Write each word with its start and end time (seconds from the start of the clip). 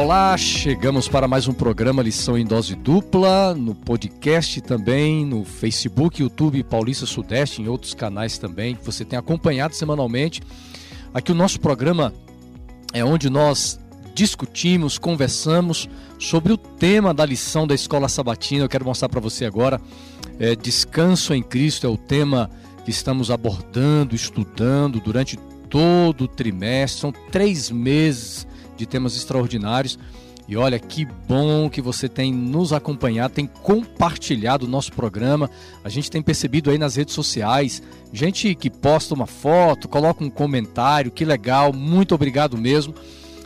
Olá, 0.00 0.36
chegamos 0.38 1.08
para 1.08 1.26
mais 1.26 1.48
um 1.48 1.52
programa 1.52 2.04
Lição 2.04 2.38
em 2.38 2.46
Dose 2.46 2.76
Dupla, 2.76 3.52
no 3.52 3.74
podcast 3.74 4.60
também, 4.60 5.26
no 5.26 5.44
Facebook, 5.44 6.22
YouTube 6.22 6.62
Paulista 6.62 7.04
Sudeste, 7.04 7.60
em 7.60 7.66
outros 7.66 7.94
canais 7.94 8.38
também, 8.38 8.76
que 8.76 8.86
você 8.86 9.04
tem 9.04 9.18
acompanhado 9.18 9.74
semanalmente. 9.74 10.40
Aqui 11.12 11.32
o 11.32 11.34
nosso 11.34 11.58
programa 11.58 12.14
é 12.92 13.04
onde 13.04 13.28
nós 13.28 13.80
discutimos, 14.14 14.98
conversamos 14.98 15.88
sobre 16.16 16.52
o 16.52 16.56
tema 16.56 17.12
da 17.12 17.26
lição 17.26 17.66
da 17.66 17.74
escola 17.74 18.08
sabatina. 18.08 18.66
Eu 18.66 18.68
quero 18.68 18.84
mostrar 18.84 19.08
para 19.08 19.20
você 19.20 19.46
agora. 19.46 19.80
É, 20.38 20.54
Descanso 20.54 21.34
em 21.34 21.42
Cristo 21.42 21.88
é 21.88 21.90
o 21.90 21.96
tema 21.96 22.48
que 22.84 22.92
estamos 22.92 23.32
abordando, 23.32 24.14
estudando 24.14 25.00
durante 25.00 25.36
todo 25.68 26.22
o 26.22 26.28
trimestre. 26.28 27.00
São 27.00 27.12
três 27.32 27.68
meses 27.68 28.46
de 28.78 28.86
temas 28.86 29.16
extraordinários. 29.16 29.98
E 30.48 30.56
olha 30.56 30.78
que 30.78 31.04
bom 31.04 31.68
que 31.68 31.82
você 31.82 32.08
tem 32.08 32.32
nos 32.32 32.72
acompanhado, 32.72 33.34
tem 33.34 33.46
compartilhado 33.46 34.64
o 34.64 34.68
nosso 34.68 34.90
programa. 34.92 35.50
A 35.84 35.90
gente 35.90 36.10
tem 36.10 36.22
percebido 36.22 36.70
aí 36.70 36.78
nas 36.78 36.96
redes 36.96 37.12
sociais, 37.12 37.82
gente 38.10 38.54
que 38.54 38.70
posta 38.70 39.12
uma 39.12 39.26
foto, 39.26 39.86
coloca 39.86 40.24
um 40.24 40.30
comentário, 40.30 41.10
que 41.10 41.22
legal, 41.22 41.70
muito 41.74 42.14
obrigado 42.14 42.56
mesmo. 42.56 42.94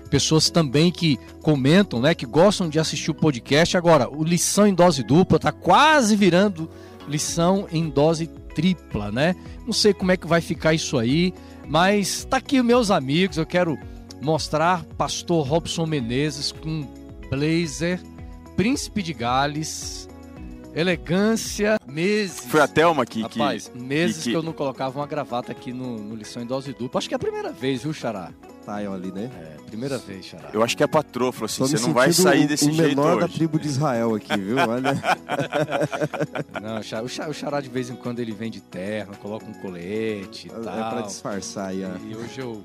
Pessoas 0.08 0.48
também 0.48 0.92
que 0.92 1.19
comentam, 1.42 1.98
né, 2.00 2.14
que 2.14 2.27
gostam 2.27 2.69
de 2.69 2.78
assistir 2.78 3.11
o 3.11 3.14
podcast. 3.14 3.77
Agora, 3.77 4.08
o 4.08 4.22
lição 4.22 4.67
em 4.67 4.74
dose 4.74 5.02
dupla 5.02 5.39
está 5.39 5.50
quase 5.50 6.14
virando 6.14 6.70
lição 7.08 7.67
em 7.72 7.89
dose 7.89 8.28
tripla, 8.55 9.11
né? 9.11 9.34
Não 9.67 9.72
sei 9.72 9.92
como 9.92 10.12
é 10.12 10.17
que 10.17 10.27
vai 10.27 10.41
ficar 10.41 10.72
isso 10.72 10.98
aí, 10.98 11.34
mas 11.67 12.24
tá 12.24 12.36
aqui 12.36 12.62
meus 12.62 12.92
amigos, 12.92 13.39
eu 13.39 13.46
quero 13.46 13.77
mostrar 14.23 14.84
pastor 14.97 15.47
Robson 15.47 15.84
Menezes 15.87 16.53
com 16.53 16.87
blazer, 17.31 18.01
príncipe 18.56 19.03
de 19.03 19.12
Gales, 19.12 20.09
elegância, 20.75 21.79
meses. 21.87 22.41
Foi 22.47 22.61
a 22.61 22.69
Thelma 22.69 23.03
aqui 23.03 23.23
Rapaz, 23.23 23.69
que... 23.69 23.79
meses 23.79 24.23
que- 24.25 24.31
que, 24.31 24.37
eu 24.37 24.42
não 24.42 24.53
colocava 24.53 24.98
uma 24.98 25.06
gravata 25.06 25.53
aqui 25.53 25.73
no, 25.73 25.98
no 25.98 26.14
Lição 26.14 26.42
em 26.42 26.47
Dose 26.47 26.73
Dupla. 26.73 26.98
Acho 26.98 27.09
que 27.09 27.14
é 27.14 27.17
a 27.17 27.19
primeira 27.19 27.53
vez, 27.53 27.83
viu, 27.83 27.92
Xará? 27.92 28.31
Tá, 28.64 28.81
eu 28.81 28.92
ali, 28.95 29.11
né? 29.11 29.29
É, 29.41 29.56
primeira 29.67 29.98
vez, 29.98 30.25
Xará. 30.25 30.51
Eu 30.53 30.62
acho 30.62 30.77
que 30.77 30.84
a 30.84 30.89
patroa 30.89 31.33
falou 31.33 31.47
assim, 31.47 31.67
você 31.67 31.79
não 31.84 31.92
vai 31.92 32.12
sair 32.12 32.45
o- 32.45 32.48
desse 32.48 32.69
o 32.69 32.73
jeito 32.73 32.89
menor 32.97 33.19
da 33.19 33.25
hoje. 33.27 33.34
tribo 33.34 33.59
de 33.59 33.67
Israel 33.67 34.14
aqui, 34.14 34.36
viu? 34.39 34.57
Olha. 34.57 35.03
Não, 36.62 36.79
o 36.79 36.83
Xará, 36.83 37.03
o 37.03 37.09
Xará- 37.09 37.31
o 37.31 37.34
Xará 37.34 37.61
de 37.61 37.69
vez 37.69 37.91
em 37.91 37.97
quando 37.97 38.20
ele 38.20 38.33
vem 38.33 38.51
de 38.51 38.61
terno, 38.61 39.17
coloca 39.17 39.45
um 39.47 39.53
colete 39.55 40.47
e 40.48 40.51
É 40.51 40.55
tal. 40.55 40.91
pra 40.91 41.01
disfarçar 41.03 41.69
aí, 41.70 41.83
ó. 41.84 41.91
E 42.09 42.14
hoje 42.17 42.39
eu. 42.41 42.62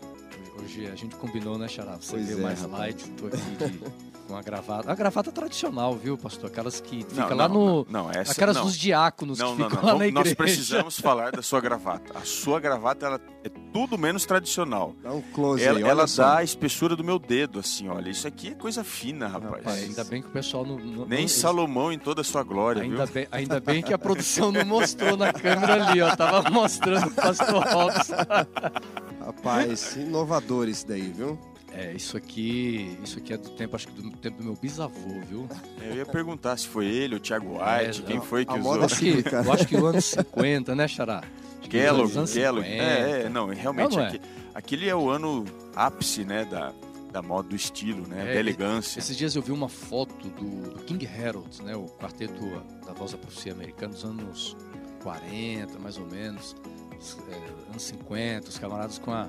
Hoje 0.62 0.88
a 0.88 0.96
gente 0.96 1.16
combinou, 1.16 1.58
né, 1.58 1.68
Xará? 1.68 1.98
Você 2.00 2.12
Pois 2.12 2.26
veio 2.28 2.40
é, 2.40 2.42
mais 2.42 2.62
rapaz. 2.62 2.80
light, 2.80 3.10
tô 3.12 3.28
aqui 3.28 3.38
com 4.28 4.36
a 4.36 4.42
gravata. 4.42 4.92
A 4.92 4.96
gravata 4.96 5.32
tradicional, 5.32 5.96
viu, 5.96 6.18
pastor? 6.18 6.50
Aquelas 6.50 6.82
que 6.82 7.06
fica 7.06 7.30
Não, 7.30 7.36
lá 7.38 7.48
não, 7.48 7.56
no. 7.66 7.88
não, 7.90 8.12
essa 8.12 8.34
aquelas 8.34 8.58
não. 8.58 8.64
dos 8.66 8.76
diáconos 8.78 9.40
Não, 9.40 9.56
que 9.56 9.62
não, 9.62 9.70
ficam 9.70 9.84
não. 9.84 9.94
lá 9.94 10.00
na 10.00 10.08
igreja. 10.08 10.26
Nós 10.30 10.34
precisamos 10.34 11.00
falar 11.00 11.32
da 11.32 11.42
sua 11.42 11.62
gravata. 11.62 12.18
A 12.18 12.26
sua 12.26 12.60
gravata 12.60 13.06
ela 13.06 13.22
é 13.46 13.50
tudo 13.72 13.98
menos 13.98 14.26
tradicional. 14.26 14.94
Dá 15.02 15.14
um 15.14 15.22
close 15.22 15.64
Ela, 15.64 15.78
aí, 15.80 15.84
ela 15.86 16.06
dá 16.06 16.38
a 16.38 16.44
espessura 16.44 16.94
do 16.96 17.04
meu 17.06 17.18
dedo, 17.20 17.60
assim, 17.60 17.88
olha. 17.88 18.10
Isso 18.10 18.28
aqui 18.28 18.50
é 18.50 18.54
coisa 18.56 18.84
fina, 18.84 19.28
rapaz. 19.28 19.64
Rapaz, 19.64 19.84
ainda 19.84 20.04
bem 20.04 20.22
que 20.22 20.28
o 20.28 20.32
pessoal 20.32 20.66
não. 20.66 20.78
não 20.78 21.06
Nem 21.06 21.22
não- 21.22 21.28
Salomão 21.30 21.92
em 21.94 22.00
toda 22.00 22.20
a 22.20 22.24
sua 22.24 22.44
glória, 22.44 22.82
Ainda 22.82 23.06
viu? 23.06 23.14
bem, 23.14 23.28
ainda 23.32 23.60
bem 23.62 23.82
que 23.82 23.94
a 23.94 23.98
produção 23.98 24.52
não 24.52 24.66
mostrou 24.66 25.16
na 25.16 25.32
câmera 25.32 25.88
ali, 25.88 26.02
ó. 26.02 26.14
Tava 26.16 26.50
mostrando 26.50 27.08
o 27.08 27.12
pastor 27.12 27.64
Robson. 27.66 28.14
Rapaz, 29.28 29.96
inovador 29.98 30.68
esse 30.70 30.88
daí, 30.88 31.12
viu? 31.16 31.38
É, 31.74 31.92
isso 31.94 32.16
aqui. 32.18 32.98
Isso 33.04 33.20
aqui 33.20 33.34
é 33.34 33.38
do 33.38 33.50
tempo, 33.52 33.76
acho 33.76 33.88
que 33.90 34.02
do 34.02 34.10
tempo 34.18 34.38
do 34.38 34.44
meu 34.46 34.56
bisavô, 34.56 35.20
viu? 35.30 35.48
Eu 35.82 35.96
ia 35.98 36.06
perguntar 36.06 36.58
se 36.58 36.68
foi 36.68 36.86
ele, 36.86 37.16
o 37.16 37.20
Thiago 37.20 37.54
White, 37.60 38.02
É, 38.02 38.06
quem 38.06 38.22
foi 38.22 38.46
que 38.46 38.52
A 38.52 38.56
usou. 38.56 38.72
moda 38.74 38.86
Acho 38.86 38.96
que, 39.00 39.24
eu 39.32 39.52
acho 39.54 39.68
que 39.68 39.76
o 39.76 39.86
ano 39.86 40.02
50, 40.02 40.74
né, 40.76 40.88
Xará? 40.88 41.22
Kellogg, 41.70 42.10
Kellogg. 42.14 42.28
50. 42.66 42.66
É, 42.66 43.24
é, 43.26 43.30
não, 43.30 43.48
realmente 43.48 43.90
Não, 43.92 43.98
não 43.98 44.04
é? 44.06 44.08
aqui- 44.08 44.22
aquele 44.56 44.88
é 44.88 44.96
o 44.96 45.10
ano 45.10 45.44
ápice, 45.76 46.24
né, 46.24 46.46
da, 46.46 46.74
da 47.12 47.22
moda, 47.22 47.50
do 47.50 47.56
estilo, 47.58 48.08
né, 48.08 48.32
É, 48.32 48.34
da 48.36 48.40
elegância. 48.40 48.98
Esses 49.00 49.18
dias 49.18 49.36
eu 49.36 49.42
vi 49.42 49.52
uma 49.52 49.68
foto 49.68 50.30
do, 50.30 50.74
do 50.74 50.80
King 50.86 51.06
Harold, 51.06 51.62
né, 51.64 51.76
o 51.76 51.86
quarteto 51.88 52.42
da 52.86 52.94
voz 52.94 53.12
da 53.12 53.18
profecia 53.18 53.52
americana 53.52 53.92
dos 53.94 54.06
anos 54.06 54.56
40, 55.04 55.78
mais 55.80 55.98
ou 55.98 56.06
menos, 56.08 56.56
os, 57.00 57.18
é, 57.30 57.70
anos 57.70 57.84
50, 57.84 58.50
os 58.50 58.58
camaradas 58.58 58.98
com 58.98 59.12
a, 59.12 59.28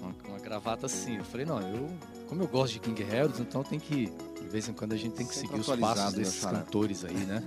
uma, 0.00 0.14
uma 0.28 0.38
gravata 0.38 0.86
assim. 0.86 1.16
Eu 1.16 1.24
falei, 1.24 1.46
não, 1.46 1.60
eu, 1.60 1.88
como 2.28 2.42
eu 2.42 2.48
gosto 2.48 2.74
de 2.74 2.80
King 2.80 3.02
Harold, 3.04 3.40
então 3.40 3.62
tem 3.62 3.78
que, 3.78 4.12
de 4.40 4.48
vez 4.48 4.68
em 4.68 4.72
quando 4.72 4.92
a 4.92 4.96
gente 4.96 5.14
tem 5.14 5.26
que 5.26 5.34
Sempre 5.34 5.62
seguir 5.62 5.72
os 5.72 5.80
passos 5.80 6.12
né, 6.12 6.18
desses 6.18 6.44
cantores 6.44 7.04
aí, 7.04 7.14
né? 7.14 7.42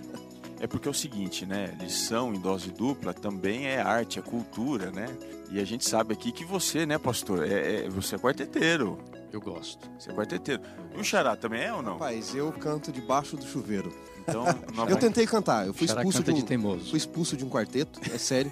É 0.62 0.68
porque 0.68 0.88
é 0.90 0.92
o 0.92 0.94
seguinte, 0.94 1.46
né? 1.46 1.74
Lição 1.80 2.34
em 2.34 2.40
dose 2.40 2.70
dupla 2.72 3.14
também 3.14 3.68
é 3.68 3.80
arte, 3.82 4.20
é 4.20 4.22
cultura, 4.22 4.92
né? 4.92 5.08
E 5.50 5.60
a 5.60 5.64
gente 5.66 5.88
sabe 5.88 6.14
aqui 6.14 6.32
que 6.34 6.44
você, 6.44 6.86
né, 6.86 6.98
pastor, 6.98 7.48
é, 7.48 7.86
é- 7.86 7.90
você 7.90 8.16
é 8.16 8.18
quarteteiro. 8.20 9.00
Eu 9.32 9.40
gosto. 9.40 9.90
Você 9.98 10.10
é 10.10 10.14
quarteteiro. 10.14 10.62
E 10.96 11.00
o 11.00 11.04
Xará 11.04 11.36
também 11.36 11.62
é 11.62 11.74
ou 11.74 11.82
não? 11.82 11.94
Rapaz, 11.94 12.36
eu 12.36 12.52
canto 12.52 12.92
debaixo 12.92 13.38
do 13.38 13.46
chuveiro. 13.46 13.94
Então, 14.28 14.44
Eu 14.90 14.98
tentei 14.98 15.26
cantar, 15.26 15.66
eu 15.66 15.74
fui 15.74 15.88
Xará 15.88 16.02
expulso 16.02 16.20
de 16.20 16.26
canta 16.26 16.38
de 16.38 16.44
um, 16.44 16.48
teimoso. 16.48 16.90
fui 16.90 16.98
expulso 16.98 17.38
de 17.38 17.46
um 17.46 17.50
quarteto, 17.50 18.00
é 18.14 18.18
sério. 18.18 18.52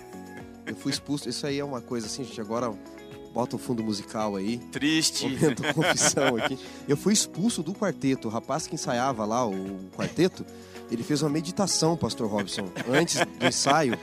Eu 0.67 0.75
fui 0.75 0.91
expulso, 0.91 1.29
isso 1.29 1.45
aí 1.47 1.59
é 1.59 1.63
uma 1.65 1.81
coisa 1.81 2.07
assim, 2.07 2.23
gente, 2.23 2.39
agora 2.41 2.73
bota 3.33 3.55
o 3.55 3.59
fundo 3.59 3.83
musical 3.83 4.35
aí. 4.35 4.57
triste. 4.71 5.23
Momento 5.27 5.63
confissão 5.73 6.35
aqui. 6.35 6.59
Eu 6.87 6.97
fui 6.97 7.13
expulso 7.13 7.63
do 7.63 7.73
quarteto. 7.73 8.27
O 8.27 8.31
rapaz 8.31 8.67
que 8.67 8.75
ensaiava 8.75 9.25
lá 9.25 9.47
o 9.47 9.79
quarteto, 9.95 10.45
ele 10.91 11.03
fez 11.03 11.21
uma 11.21 11.29
meditação, 11.29 11.95
pastor 11.95 12.27
Robson, 12.29 12.69
antes 12.89 13.17
do 13.39 13.45
ensaio, 13.45 13.97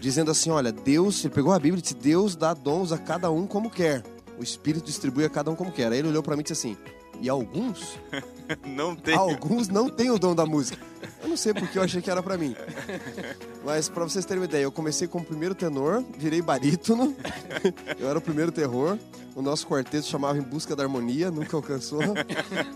dizendo 0.00 0.30
assim: 0.30 0.50
olha, 0.50 0.70
Deus, 0.72 1.24
ele 1.24 1.34
pegou 1.34 1.52
a 1.52 1.58
Bíblia 1.58 1.78
e 1.80 1.82
disse: 1.82 1.94
Deus 1.94 2.36
dá 2.36 2.54
dons 2.54 2.92
a 2.92 2.98
cada 2.98 3.30
um 3.30 3.46
como 3.46 3.70
quer. 3.70 4.02
O 4.38 4.42
Espírito 4.42 4.84
distribui 4.86 5.24
a 5.24 5.30
cada 5.30 5.50
um 5.50 5.56
como 5.56 5.72
quer. 5.72 5.90
Aí 5.90 5.98
ele 5.98 6.08
olhou 6.08 6.22
pra 6.22 6.36
mim 6.36 6.40
e 6.40 6.44
disse 6.44 6.52
assim: 6.52 6.76
e 7.20 7.28
alguns, 7.28 7.98
Não 8.66 8.94
tem. 8.94 9.14
alguns 9.16 9.68
não 9.68 9.88
têm 9.88 10.10
o 10.10 10.18
dom 10.18 10.34
da 10.34 10.44
música. 10.44 10.78
Eu 11.22 11.28
não 11.28 11.36
sei 11.36 11.52
porque 11.54 11.78
eu 11.78 11.82
achei 11.82 12.00
que 12.00 12.10
era 12.10 12.22
pra 12.22 12.36
mim. 12.36 12.54
Mas 13.64 13.88
pra 13.88 14.04
vocês 14.04 14.24
terem 14.24 14.40
uma 14.40 14.46
ideia, 14.46 14.64
eu 14.64 14.72
comecei 14.72 15.08
como 15.08 15.24
primeiro 15.24 15.54
tenor, 15.54 16.04
virei 16.16 16.40
barítono. 16.40 17.16
Eu 17.98 18.08
era 18.08 18.18
o 18.18 18.22
primeiro 18.22 18.52
terror. 18.52 18.98
O 19.34 19.42
nosso 19.42 19.66
quarteto 19.66 20.06
chamava 20.06 20.38
Em 20.38 20.42
Busca 20.42 20.74
da 20.74 20.82
Harmonia, 20.82 21.30
nunca 21.30 21.56
alcançou. 21.56 22.00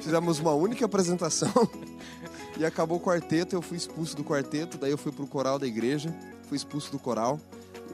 Fizemos 0.00 0.38
uma 0.40 0.52
única 0.52 0.84
apresentação 0.84 1.50
e 2.58 2.64
acabou 2.66 2.98
o 2.98 3.00
quarteto. 3.00 3.56
Eu 3.56 3.62
fui 3.62 3.76
expulso 3.76 4.16
do 4.16 4.24
quarteto, 4.24 4.76
daí 4.76 4.90
eu 4.90 4.98
fui 4.98 5.10
pro 5.10 5.26
coral 5.26 5.58
da 5.58 5.66
igreja, 5.66 6.14
fui 6.48 6.56
expulso 6.56 6.92
do 6.92 6.98
coral. 6.98 7.40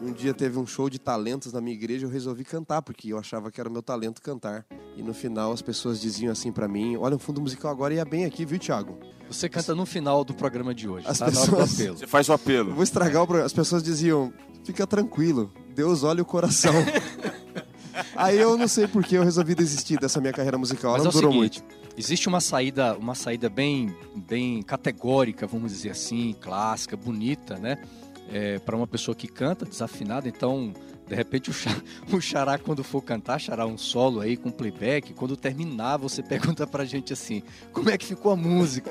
Um 0.03 0.13
dia 0.13 0.35
teve 0.35 0.59
um 0.59 0.67
show 0.67 0.91
de 0.91 0.99
talentos 0.99 1.53
na 1.53 1.61
minha 1.61 1.75
igreja, 1.75 2.07
eu 2.07 2.11
resolvi 2.11 2.45
cantar, 2.45 2.83
porque 2.83 3.13
eu 3.13 3.19
achava 3.19 3.51
que 3.51 3.59
era 3.61 3.69
o 3.69 3.73
meu 3.73 3.83
talento 3.83 4.21
cantar. 4.21 4.65
E 4.97 5.03
no 5.03 5.15
final 5.15 5.53
as 5.53 5.63
pessoas 5.63 6.01
diziam 6.01 6.31
assim 6.33 6.53
pra 6.53 6.69
mim: 6.69 6.97
Olha, 6.97 7.17
o 7.17 7.19
fundo 7.19 7.41
musical 7.41 7.71
agora 7.71 7.95
ia 7.95 8.05
bem 8.05 8.25
aqui, 8.25 8.45
viu, 8.45 8.59
Thiago? 8.59 8.99
Você 9.29 9.49
canta 9.49 9.75
no 9.75 9.85
final 9.87 10.23
do 10.25 10.35
programa 10.35 10.75
de 10.75 10.89
hoje, 10.89 11.07
As 11.09 11.19
tá? 11.19 11.27
Pessoas- 11.27 11.75
apelo. 11.81 11.99
Você 11.99 12.07
faz 12.07 12.29
o 12.29 12.33
Eu 12.33 12.37
apelo. 12.37 12.75
vou 12.75 12.83
estragar 12.85 13.23
o 13.23 13.27
programa. 13.27 13.47
As 13.47 13.53
pessoas 13.53 13.83
diziam: 13.83 14.33
Fica 14.65 14.87
tranquilo, 14.87 15.51
Deus 15.75 16.03
olha 16.05 16.23
o 16.23 16.27
coração. 16.27 16.75
Aí 18.15 18.39
eu 18.39 18.57
não 18.59 18.69
sei 18.69 18.87
por 18.87 19.03
que 19.05 19.15
eu 19.15 19.23
resolvi 19.25 19.55
desistir 19.55 19.99
dessa 19.99 20.21
minha 20.21 20.33
carreira 20.33 20.59
musical. 20.59 20.95
Ela 20.95 20.99
Mas 20.99 21.03
é 21.03 21.05
não 21.05 21.11
o 21.11 21.13
durou 21.33 21.33
seguinte, 21.33 21.63
muito. 21.63 21.99
existe 21.99 22.29
uma 22.29 22.41
saída, 22.41 22.95
uma 22.99 23.15
saída 23.15 23.49
bem, 23.49 23.95
bem 24.15 24.63
categórica, 24.63 25.47
vamos 25.47 25.73
dizer 25.73 25.91
assim, 25.91 26.35
clássica, 26.41 26.95
bonita, 26.97 27.57
né? 27.59 27.79
Para 28.65 28.77
uma 28.77 28.87
pessoa 28.87 29.15
que 29.15 29.29
canta 29.29 29.65
desafinada, 29.65 30.29
então 30.29 30.73
de 31.07 31.15
repente 31.15 31.51
o, 31.51 31.53
Xa- 31.53 31.81
o 32.13 32.21
Xará 32.21 32.59
quando 32.59 32.83
for 32.83 33.01
cantar, 33.01 33.39
Xará 33.39 33.65
um 33.65 33.79
solo 33.79 34.21
aí 34.21 34.37
com 34.37 34.51
playback, 34.51 35.15
quando 35.15 35.37
terminar 35.37 35.97
você 35.97 36.23
pergunta 36.23 36.67
pra 36.67 36.85
gente 36.85 37.13
assim, 37.13 37.43
como 37.73 37.89
é 37.91 37.97
que 37.97 38.05
ficou 38.05 38.33
a 38.33 38.37
música? 38.37 38.91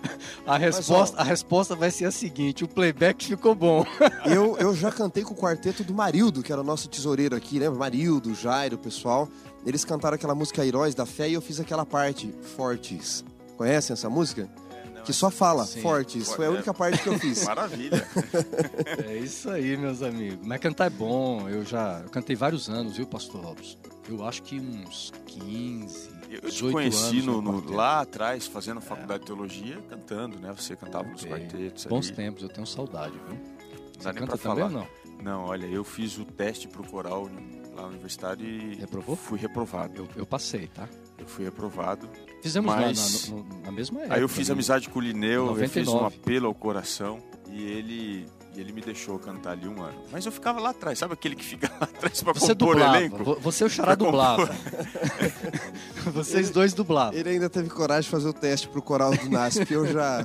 a 0.46 0.58
resposta, 0.58 1.16
a 1.18 1.24
resposta 1.24 1.74
vai 1.74 1.90
ser 1.90 2.04
a 2.04 2.10
seguinte, 2.10 2.62
o 2.64 2.68
playback 2.68 3.24
ficou 3.26 3.54
bom. 3.54 3.84
Eu, 4.26 4.56
eu 4.58 4.74
já 4.74 4.90
cantei 4.90 5.22
com 5.22 5.34
o 5.34 5.36
quarteto 5.36 5.84
do 5.84 5.92
Marildo, 5.94 6.42
que 6.42 6.50
era 6.52 6.60
o 6.60 6.64
nosso 6.64 6.88
tesoureiro 6.88 7.36
aqui, 7.36 7.58
lembra? 7.58 7.78
Marildo, 7.78 8.34
Jairo, 8.34 8.76
o 8.76 8.78
pessoal. 8.78 9.28
Eles 9.66 9.84
cantaram 9.84 10.14
aquela 10.14 10.34
música 10.34 10.64
Heróis 10.64 10.94
da 10.94 11.04
Fé 11.06 11.28
e 11.28 11.34
eu 11.34 11.42
fiz 11.42 11.60
aquela 11.60 11.84
parte, 11.86 12.34
Fortes. 12.56 13.22
Conhecem 13.56 13.92
essa 13.92 14.08
música? 14.10 14.48
Que 15.04 15.12
só 15.12 15.30
fala, 15.30 15.64
Sim. 15.66 15.80
Fortes. 15.82 16.32
Foi 16.32 16.46
a 16.46 16.50
única 16.50 16.72
parte 16.74 17.02
que 17.02 17.08
eu 17.08 17.18
fiz. 17.18 17.44
Maravilha. 17.46 18.06
É 19.06 19.16
isso 19.16 19.50
aí, 19.50 19.76
meus 19.76 20.02
amigos. 20.02 20.38
Mas 20.46 20.60
cantar 20.60 20.86
é 20.86 20.90
bom. 20.90 21.48
Eu 21.48 21.64
já 21.64 22.00
eu 22.02 22.10
cantei 22.10 22.34
vários 22.36 22.68
anos, 22.68 22.96
viu, 22.96 23.06
Pastor 23.06 23.42
Robson? 23.44 23.76
Eu 24.08 24.24
acho 24.24 24.42
que 24.42 24.58
uns 24.60 25.12
15, 25.26 26.10
Eu 26.30 26.40
te 26.42 26.46
18 26.48 26.72
conheci 26.72 27.04
anos 27.20 27.24
no, 27.26 27.40
no- 27.42 27.72
lá 27.72 28.00
atrás, 28.00 28.46
fazendo 28.46 28.80
faculdade 28.80 29.20
de 29.20 29.26
teologia, 29.26 29.78
cantando, 29.88 30.38
né? 30.38 30.52
Você 30.56 30.76
cantava 30.76 31.08
nos 31.08 31.24
É, 31.24 31.28
quartetos. 31.28 31.86
Bons 31.86 32.06
ali. 32.08 32.16
tempos, 32.16 32.42
eu 32.42 32.48
tenho 32.48 32.66
saudade, 32.66 33.12
viu? 33.26 33.34
Não 33.34 33.40
Você 33.98 34.04
dá 34.04 34.12
nem 34.12 34.20
canta 34.26 34.36
pra 34.38 34.50
também 34.50 34.68
falar. 34.68 34.82
ou 34.82 34.88
não? 35.16 35.22
Não, 35.22 35.44
olha, 35.46 35.64
eu 35.66 35.82
fiz 35.84 36.18
o 36.18 36.24
teste 36.24 36.68
pro 36.68 36.82
coral 36.84 37.30
lá 37.74 37.82
na 37.82 37.88
universidade 37.88 38.44
e 38.44 38.74
Reprovou? 38.74 39.16
fui 39.16 39.38
reprovado. 39.38 39.94
Eu, 39.96 40.08
eu 40.16 40.26
passei, 40.26 40.66
tá? 40.66 40.86
Eu 41.16 41.26
fui 41.26 41.44
reprovado. 41.46 42.06
Fizemos 42.44 42.74
Mas- 42.74 43.30
lá 43.30 43.36
na, 43.36 43.42
no- 43.42 43.60
na 43.64 43.72
mesma 43.72 44.00
época. 44.00 44.14
Aí 44.16 44.20
eu 44.20 44.28
fiz 44.28 44.48
né? 44.48 44.52
amizade 44.52 44.90
com 44.90 44.98
o 44.98 45.02
Lineu, 45.02 45.46
eu 45.46 45.54
fiz 45.66 45.88
um 45.88 45.92
99. 45.94 46.16
apelo 46.20 46.46
ao 46.46 46.54
coração 46.54 47.18
e 47.50 47.62
ele, 47.62 48.26
e 48.56 48.60
ele 48.60 48.72
me 48.72 48.80
deixou 48.80 49.18
cantar 49.18 49.52
ali 49.52 49.66
um 49.68 49.82
ano. 49.82 49.98
Mas 50.12 50.24
eu 50.26 50.32
ficava 50.32 50.60
lá 50.60 50.70
atrás, 50.70 50.98
sabe 50.98 51.14
aquele 51.14 51.34
que 51.36 51.44
fica 51.44 51.68
lá 51.80 51.84
atrás 51.84 52.22
pra 52.22 52.32
Você 52.32 52.48
compor 52.54 52.68
o 52.68 52.70
dublava. 52.78 52.96
elenco? 52.98 53.24
vo- 53.24 53.38
Você 53.40 53.64
e 53.64 53.66
o 53.66 53.70
Xará 53.70 53.94
dublava. 53.94 54.48
Vocês 56.12 56.50
dois 56.50 56.72
dublavam. 56.74 57.18
Ele 57.18 57.30
ainda 57.30 57.48
teve 57.48 57.68
coragem 57.70 58.02
de 58.02 58.08
fazer 58.10 58.28
o 58.28 58.32
teste 58.32 58.68
pro 58.68 58.82
coral 58.82 59.14
do 59.16 59.28
NASP. 59.28 59.72
Eu 59.72 59.86
já, 59.86 60.24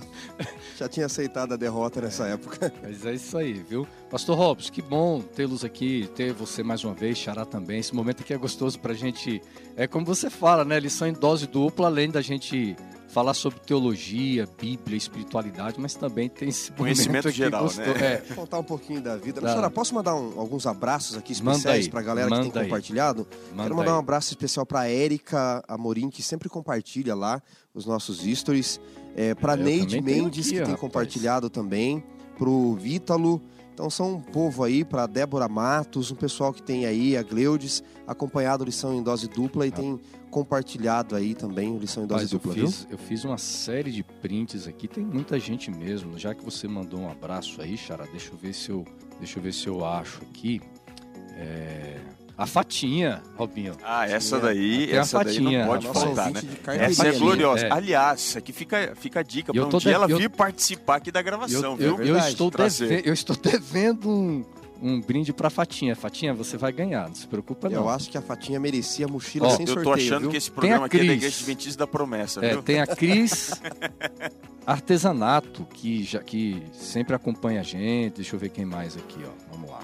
já 0.77 0.87
tinha 0.89 1.05
aceitado 1.05 1.53
a 1.53 1.57
derrota 1.57 2.01
nessa 2.01 2.25
época. 2.27 2.71
Mas 2.81 3.05
é 3.05 3.13
isso 3.13 3.37
aí, 3.37 3.53
viu? 3.53 3.87
Pastor 4.09 4.37
Robson, 4.37 4.71
que 4.71 4.81
bom 4.81 5.21
tê-los 5.21 5.63
aqui, 5.63 6.09
ter 6.15 6.33
você 6.33 6.63
mais 6.63 6.83
uma 6.83 6.93
vez, 6.93 7.17
Xará 7.17 7.45
também. 7.45 7.79
Esse 7.79 7.93
momento 7.95 8.21
aqui 8.21 8.33
é 8.33 8.37
gostoso 8.37 8.79
pra 8.79 8.93
gente. 8.93 9.41
É 9.75 9.87
como 9.87 10.05
você 10.05 10.29
fala, 10.29 10.65
né? 10.65 10.79
Lição 10.79 11.07
em 11.07 11.13
dose 11.13 11.47
dupla, 11.47 11.87
além 11.87 12.09
da 12.09 12.21
gente 12.21 12.75
falar 13.09 13.33
sobre 13.33 13.59
teologia, 13.59 14.47
Bíblia, 14.59 14.95
espiritualidade, 14.97 15.79
mas 15.79 15.95
também 15.95 16.29
tem 16.29 16.50
esse 16.50 16.71
Conhecimento 16.71 17.29
geral, 17.31 17.63
gostoso. 17.63 17.89
né? 17.89 18.13
É, 18.29 18.33
Contar 18.35 18.59
um 18.59 18.63
pouquinho 18.63 19.01
da 19.01 19.17
vida. 19.17 19.41
Professora, 19.41 19.69
posso 19.69 19.94
mandar 19.95 20.15
um- 20.15 20.39
alguns 20.39 20.65
abraços 20.67 21.17
aqui 21.17 21.33
especiais 21.33 21.85
aí, 21.85 21.89
pra 21.91 22.01
galera 22.01 22.29
que 22.29 22.51
tem 22.51 22.61
aí. 22.61 22.67
compartilhado? 22.67 23.27
manda 23.51 23.63
Quero 23.63 23.75
mandar 23.75 23.91
aí. 23.91 23.95
um 23.97 24.00
abraço 24.00 24.29
especial 24.29 24.65
pra 24.65 24.88
Érica 24.88 25.63
Amorim, 25.67 26.09
que 26.09 26.21
sempre 26.21 26.47
compartilha 26.50 27.15
lá 27.15 27.41
os 27.73 27.85
nossos 27.85 28.19
stories. 28.19 28.79
É, 29.15 29.33
pra 29.33 29.53
eu 29.53 29.63
Neide 29.63 30.00
Mendes, 30.01 30.45
aqui, 30.45 30.50
que 30.50 30.55
tem 30.57 30.59
rapaz. 30.59 30.79
compartilhado 30.79 31.50
também. 31.50 32.03
Pro 32.38 32.75
Vítalo. 32.75 33.41
Então 33.73 33.89
são 33.89 34.15
um 34.15 34.19
povo 34.21 34.63
aí, 34.63 34.83
pra 34.85 35.07
Débora 35.07 35.47
Matos, 35.47 36.12
um 36.12 36.15
pessoal 36.15 36.53
que 36.53 36.62
tem 36.62 36.85
aí, 36.85 37.15
a 37.17 37.23
Gleudes, 37.23 37.81
acompanhado 38.05 38.63
lição 38.65 38.94
em 38.94 39.01
dose 39.01 39.27
dupla 39.27 39.65
e 39.65 39.69
Ah. 39.69 39.71
tem 39.71 40.00
compartilhado 40.29 41.15
aí 41.15 41.33
também 41.33 41.69
o 41.71 41.77
lição 41.77 42.03
em 42.03 42.07
dose 42.07 42.23
eu 42.25 42.29
dupla, 42.39 42.53
viu? 42.53 42.65
fiz, 42.67 42.87
eu 42.89 42.97
fiz 42.97 43.23
uma 43.25 43.37
série 43.37 43.91
de 43.91 44.03
prints 44.03 44.67
aqui, 44.67 44.87
tem 44.87 45.03
muita 45.03 45.39
gente 45.39 45.69
mesmo. 45.71 46.17
Já 46.17 46.33
que 46.33 46.43
você 46.43 46.67
mandou 46.67 46.99
um 47.01 47.09
abraço 47.11 47.61
aí, 47.61 47.75
Xará, 47.77 48.05
deixa 48.05 48.31
eu 48.31 48.37
ver 48.37 48.53
se 48.53 48.69
eu, 48.69 48.85
deixa 49.19 49.39
eu, 49.39 49.43
ver 49.43 49.53
se 49.53 49.67
eu 49.67 49.85
acho 49.85 50.21
aqui. 50.23 50.61
É, 51.35 51.97
A 52.37 52.45
Fatinha, 52.45 53.21
Robinho. 53.35 53.75
Ah, 53.83 54.07
essa 54.07 54.39
daí, 54.39 54.87
tem 54.87 54.97
a 54.97 55.01
essa 55.01 55.21
daí 55.23 55.33
fatinha. 55.35 55.59
não 55.59 55.67
pode 55.67 55.87
faltar, 55.87 56.31
né? 56.31 56.41
Essa 56.79 57.07
é 57.07 57.11
gloriosa. 57.11 57.65
É. 57.67 57.71
Aliás, 57.73 58.19
isso 58.21 58.37
aqui 58.37 58.53
fica, 58.53 58.93
fica 58.95 59.19
a 59.19 59.23
dica 59.23 59.51
eu 59.53 59.67
para 59.67 59.75
um 59.75 59.79
dia 59.79 59.89
de- 59.91 59.95
ela 59.95 60.09
eu- 60.09 60.17
vir 60.17 60.29
participar 60.29 60.95
aqui 60.97 61.11
da 61.11 61.21
gravação, 61.21 61.71
Eu, 61.71 61.75
viu? 61.75 61.85
eu- 61.87 61.91
eu 61.99 62.13
Verdade, 62.13 62.29
estou 62.31 62.49
deve- 62.49 63.01
eu 63.05 63.13
estou 63.13 63.35
devendo 63.35 64.09
um, 64.09 64.45
um 64.81 64.99
brinde 65.01 65.31
pra 65.33 65.49
Fatinha. 65.49 65.95
Fatinha, 65.95 66.33
você 66.33 66.57
vai 66.57 66.71
ganhar, 66.71 67.07
não 67.07 67.15
se 67.15 67.27
preocupa 67.27 67.69
não. 67.69 67.77
Eu 67.83 67.89
acho 67.89 68.09
que 68.09 68.17
a 68.17 68.21
Fatinha 68.21 68.59
merecia 68.59 69.05
a 69.05 69.09
mochila 69.09 69.47
Ó, 69.47 69.49
sem 69.51 69.61
Eu 69.67 69.73
sorteio, 69.73 69.83
tô 69.83 69.93
achando 69.93 70.21
viu? 70.21 70.29
que 70.31 70.37
esse 70.37 70.47
Tem 70.49 70.55
programa 70.55 70.83
a 70.83 70.87
aqui 70.87 70.97
é 70.97 70.99
da. 70.99 71.13
Igreja 71.13 71.35
Adventista 71.37 71.79
da 71.79 71.87
Promessa, 71.87 72.45
É, 72.45 72.49
viu? 72.53 72.63
tem 72.63 72.79
a 72.79 72.87
Cris 72.95 73.51
Artesanato, 74.65 75.65
que, 75.73 76.03
já, 76.03 76.19
que 76.19 76.61
sempre 76.73 77.15
acompanha 77.15 77.61
a 77.61 77.63
gente. 77.63 78.15
Deixa 78.17 78.35
eu 78.35 78.39
ver 78.39 78.49
quem 78.49 78.65
mais 78.65 78.95
aqui, 78.95 79.19
ó. 79.25 79.31
Vamos 79.51 79.69
lá. 79.69 79.79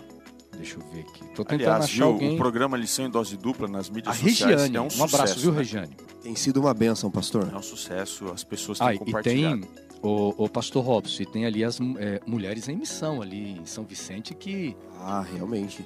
Deixa 0.56 0.77
eu 0.77 0.83
ver 0.94 1.01
aqui. 1.01 1.21
Tô 1.36 1.44
tentando 1.44 1.62
Aliás, 1.68 1.83
achar 1.86 1.95
viu, 1.95 2.06
alguém. 2.07 2.36
o 2.36 2.38
programa 2.38 2.77
Lição 2.77 3.06
em 3.06 3.09
Dose 3.09 3.36
Dupla 3.36 3.68
nas 3.68 3.89
A 3.89 3.94
mídias 3.94 4.15
sociais 4.15 4.62
Regiane. 4.62 4.77
é 4.77 4.81
um 4.81 4.86
um, 4.86 4.89
sucesso. 4.89 5.15
abraço, 5.15 5.39
viu, 5.39 5.51
né? 5.51 5.57
Regiane? 5.57 5.97
Tem 6.21 6.36
sido 6.36 6.62
uma 6.62 6.74
benção, 6.74 7.12
pastor. 7.12 7.50
É 7.53 7.57
um 7.57 7.62
sucesso, 7.62 8.31
as 8.31 8.44
pessoas 8.44 8.77
têm 8.80 8.88
Ah, 8.88 8.94
e 8.94 8.97
compartilhado. 9.00 9.62
tem 9.62 9.69
o, 10.06 10.46
o 10.46 10.50
Pastor 10.50 10.84
Robson, 10.84 11.24
e 11.24 11.25
tem 11.25 11.46
ali 11.46 11.63
as 11.63 11.80
é, 11.98 12.22
mulheres 12.25 12.68
em 12.69 12.75
missão 12.75 13.22
ali 13.22 13.52
em 13.60 13.66
São 13.66 13.84
Vicente 13.84 14.34
que 14.34 14.75
Ah, 15.00 15.22
realmente. 15.22 15.86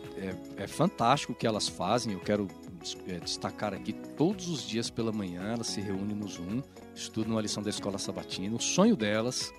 é 0.57 0.68
fantástico 0.68 1.33
o 1.33 1.36
que 1.36 1.48
elas 1.48 1.68
fazem. 1.68 2.13
Eu 2.13 2.19
quero 2.19 2.48
é, 3.07 3.19
destacar 3.19 3.74
aqui 3.74 3.94
todos 3.94 4.48
os 4.50 4.62
dias 4.68 4.89
pela 4.89 5.12
manhã 5.12 5.54
elas 5.54 5.68
se 5.68 5.81
reúnem 5.81 6.16
no 6.16 6.27
Zoom, 6.27 6.62
estudam 6.95 7.33
uma 7.33 7.42
lição 7.42 7.63
da 7.63 7.69
Escola 7.69 7.98
Sabatina. 7.98 8.56
O 8.56 8.60
sonho 8.62 8.95
delas 8.95 9.54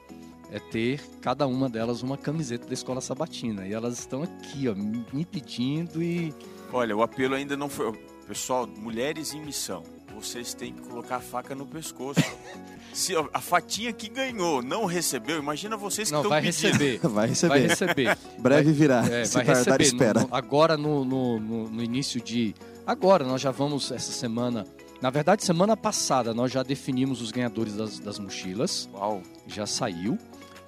é 0.53 0.59
ter 0.59 1.01
cada 1.21 1.47
uma 1.47 1.69
delas 1.69 2.03
uma 2.03 2.17
camiseta 2.19 2.67
da 2.67 2.75
Escola 2.75 3.01
Sabatina 3.01 3.67
e 3.67 3.73
elas 3.73 3.99
estão 3.99 4.23
aqui, 4.23 4.69
ó, 4.69 4.75
me 4.75 5.25
pedindo 5.25 6.03
e 6.03 6.35
Olha, 6.73 6.97
o 6.97 7.03
apelo 7.03 7.35
ainda 7.35 7.57
não 7.57 7.69
foi. 7.69 7.93
Pessoal, 8.29 8.65
mulheres 8.67 9.35
em 9.35 9.45
missão, 9.45 9.83
vocês 10.25 10.55
têm 10.55 10.73
que 10.73 10.83
colocar 10.83 11.17
a 11.17 11.21
faca 11.21 11.55
no 11.55 11.67
pescoço. 11.67 12.21
Se 12.93 13.15
a 13.33 13.41
fatinha 13.41 13.93
que 13.93 14.09
ganhou 14.09 14.61
não 14.63 14.85
recebeu, 14.85 15.39
imagina 15.39 15.77
vocês 15.77 16.09
que 16.09 16.13
não 16.13 16.21
estão 16.21 16.31
vai 16.31 16.43
pedindo. 16.43 16.73
receber. 16.73 16.99
Vai 17.09 17.29
receber. 17.29 17.49
Vai 17.49 17.61
receber. 17.69 18.19
Breve 18.39 18.73
virá. 18.73 19.07
É, 19.09 19.25
Se 19.25 19.35
vai 19.35 19.45
tardar, 19.45 19.79
receber. 19.79 19.85
espera. 19.85 20.21
No- 20.23 20.29
no- 20.29 20.35
agora, 20.35 20.77
no, 20.77 21.05
no, 21.05 21.39
no- 21.41 21.71
no 21.71 21.83
início 21.83 22.21
de. 22.21 22.53
Agora, 22.87 23.25
nós 23.25 23.41
já 23.41 23.51
vamos, 23.53 23.93
essa 23.93 24.11
semana. 24.11 24.65
Na 25.01 25.09
verdade, 25.09 25.45
semana 25.45 25.77
passada, 25.77 26.35
nós 26.35 26.51
já 26.51 26.63
definimos 26.65 27.23
os 27.23 27.31
ganhadores 27.31 27.75
das, 27.77 27.99
das 28.01 28.19
mochilas. 28.19 28.89
Uau, 28.93 29.23
Já 29.47 29.67
saiu. 29.67 30.19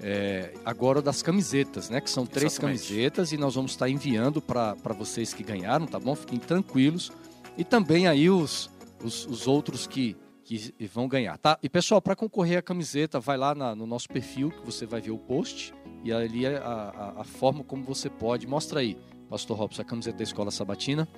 É, 0.01 0.55
agora 0.65 1.01
das 1.03 1.23
camisetas, 1.23 1.89
né? 1.91 2.01
Que 2.01 2.11
são 2.11 2.25
três 2.27 2.53
Exatamente. 2.55 2.87
camisetas 2.89 3.33
e 3.33 3.37
nós 3.37 3.55
vamos 3.57 3.73
estar 3.73 3.89
enviando 3.89 4.41
para 4.41 4.75
vocês 4.97 5.33
que 5.35 5.43
ganharam, 5.43 5.87
tá 5.87 5.99
bom? 5.99 6.15
Fiquem 6.15 6.39
tranquilos. 6.39 7.13
E 7.59 7.63
também 7.65 8.09
aí 8.09 8.31
os, 8.31 8.71
os, 9.05 9.27
os 9.27 9.47
outros 9.47 9.87
que, 9.87 10.17
que 10.45 10.73
vão 10.93 11.07
ganhar, 11.09 11.37
tá? 11.39 11.59
E 11.63 11.69
pessoal, 11.69 12.01
para 12.03 12.17
concorrer 12.17 12.59
à 12.59 12.63
camiseta, 12.63 13.19
vai 13.21 13.37
lá 13.37 13.55
na- 13.55 13.75
no 13.75 13.87
nosso 13.87 14.09
perfil 14.09 14.51
que 14.51 14.65
você 14.65 14.85
vai 14.87 15.01
ver 15.01 15.11
o 15.13 15.19
post 15.19 15.73
e 16.05 16.13
ali 16.13 16.45
é 16.47 16.57
a, 16.59 17.15
a, 17.17 17.21
a 17.21 17.25
forma 17.25 17.63
como 17.65 17.85
você 17.85 18.09
pode. 18.11 18.47
Mostra 18.47 18.81
aí, 18.81 18.97
Pastor 19.31 19.57
Robson, 19.57 19.83
a 19.83 19.85
camiseta 19.85 20.19
da 20.19 20.25
Escola 20.25 20.51
Sabatina, 20.51 21.09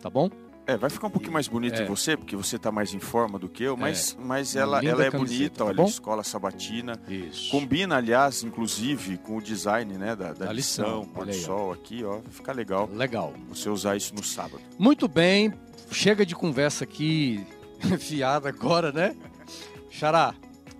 tá 0.00 0.08
bom? 0.10 0.28
É, 0.66 0.78
vai 0.78 0.88
ficar 0.88 1.08
um 1.08 1.10
pouquinho 1.10 1.32
mais 1.34 1.46
bonito 1.46 1.78
É. 1.78 1.84
em 1.84 1.86
você, 1.86 2.16
porque 2.16 2.34
você 2.34 2.58
tá 2.58 2.72
mais 2.72 2.94
em 2.94 2.98
forma 2.98 3.38
do 3.38 3.50
que 3.50 3.62
eu, 3.64 3.76
mas, 3.76 4.16
mas 4.18 4.54
Uma 4.54 4.60
ela, 4.62 4.78
ela 4.82 5.04
é 5.04 5.10
camiseta, 5.10 5.18
bonita, 5.18 5.54
tá 5.56 5.64
olha, 5.66 5.74
bom? 5.76 5.84
escola 5.84 6.24
sabatina. 6.24 6.98
Isso. 7.06 7.50
Combina, 7.50 7.96
aliás, 7.98 8.42
inclusive, 8.42 9.18
com 9.18 9.36
o 9.36 9.42
design 9.42 9.92
né, 9.98 10.16
da, 10.16 10.32
da 10.32 10.46
Da 10.46 10.52
lição, 10.54 11.00
lição, 11.00 11.12
pôr 11.12 11.26
do 11.26 11.34
sol 11.34 11.70
aqui, 11.72 12.02
ó. 12.02 12.12
Vai 12.12 12.30
ficar 12.32 12.52
legal 12.54 12.88
Legal. 12.90 13.34
você 13.46 13.68
usar 13.68 13.94
isso 13.94 14.14
no 14.14 14.24
sábado. 14.24 14.58
Muito 14.78 15.06
bem, 15.06 15.52
chega 15.94 16.26
de 16.26 16.34
conversa 16.34 16.84
aqui 16.84 17.46
fiada 17.98 18.48
agora, 18.48 18.92
né? 18.92 19.16
Xará, 19.90 20.34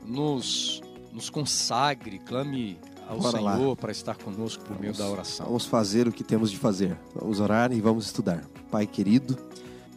nos, 0.04 0.82
nos 1.12 1.30
consagre, 1.30 2.18
clame 2.18 2.78
ao 3.08 3.18
Bora. 3.18 3.38
Senhor 3.38 3.76
para 3.76 3.92
estar 3.92 4.16
conosco 4.16 4.64
por 4.64 4.78
meio 4.78 4.92
da 4.92 5.08
oração. 5.08 5.46
Vamos 5.46 5.66
fazer 5.66 6.08
o 6.08 6.12
que 6.12 6.24
temos 6.24 6.50
de 6.50 6.58
fazer. 6.58 6.98
Vamos 7.14 7.40
orar 7.40 7.72
e 7.72 7.80
vamos 7.80 8.06
estudar. 8.06 8.44
Pai 8.70 8.86
querido, 8.86 9.38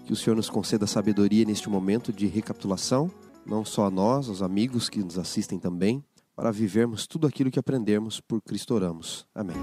que 0.06 0.14
o 0.14 0.16
Senhor 0.16 0.36
nos 0.36 0.50
conceda 0.50 0.86
sabedoria 0.86 1.44
neste 1.46 1.70
momento 1.70 2.14
de 2.14 2.28
recapitulação, 2.28 3.12
não 3.46 3.66
só 3.66 3.86
a 3.86 3.92
nós, 3.92 4.30
aos 4.30 4.42
amigos 4.42 4.88
que 4.88 5.00
nos 5.00 5.18
assistem 5.18 5.58
também, 5.58 6.04
para 6.36 6.52
vivermos 6.52 7.08
tudo 7.08 7.26
aquilo 7.26 7.50
que 7.50 7.60
aprendemos 7.60 8.22
por 8.22 8.42
Cristo 8.42 8.76
oramos. 8.76 9.26
Amém. 9.34 9.58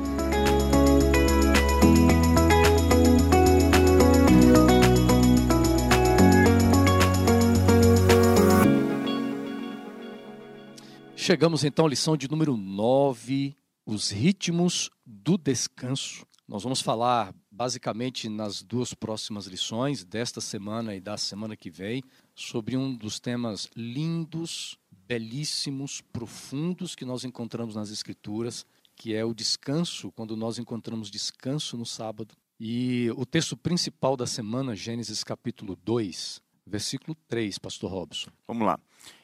Chegamos 11.27 11.65
então 11.65 11.87
à 11.87 11.89
lição 11.89 12.19
de 12.19 12.31
número 12.31 12.55
9, 12.55 13.57
os 13.87 14.11
ritmos 14.11 14.91
do 15.07 15.39
descanso. 15.39 16.27
Nós 16.47 16.63
vamos 16.63 16.83
falar 16.83 17.35
basicamente 17.51 18.29
nas 18.29 18.63
duas 18.63 18.93
próximas 18.93 19.47
lições, 19.47 20.05
desta 20.05 20.43
semana 20.43 20.95
e 20.95 21.01
da 21.01 21.17
semana 21.17 21.57
que 21.57 21.71
vem, 21.71 22.03
sobre 22.35 22.77
um 22.77 22.95
dos 22.95 23.19
temas 23.19 23.71
lindos, 23.75 24.77
belíssimos, 24.91 26.03
profundos 26.13 26.95
que 26.95 27.07
nós 27.07 27.25
encontramos 27.25 27.75
nas 27.75 27.91
Escrituras, 27.91 28.67
que 28.95 29.15
é 29.15 29.25
o 29.25 29.33
descanso, 29.33 30.13
quando 30.13 30.37
nós 30.37 30.59
encontramos 30.59 31.11
descanso 31.11 31.79
no 31.79 31.87
sábado. 31.87 32.35
E 32.61 33.11
o 33.17 33.25
texto 33.25 33.57
principal 33.57 34.15
da 34.15 34.27
semana, 34.27 34.77
Gênesis 34.77 35.25
capítulo 35.25 35.75
2, 35.75 36.43
versículo 36.67 37.17
3, 37.27 37.57
pastor 37.57 37.91
Robson. 37.91 38.29
Vamos 38.47 38.67
lá. 38.67 38.79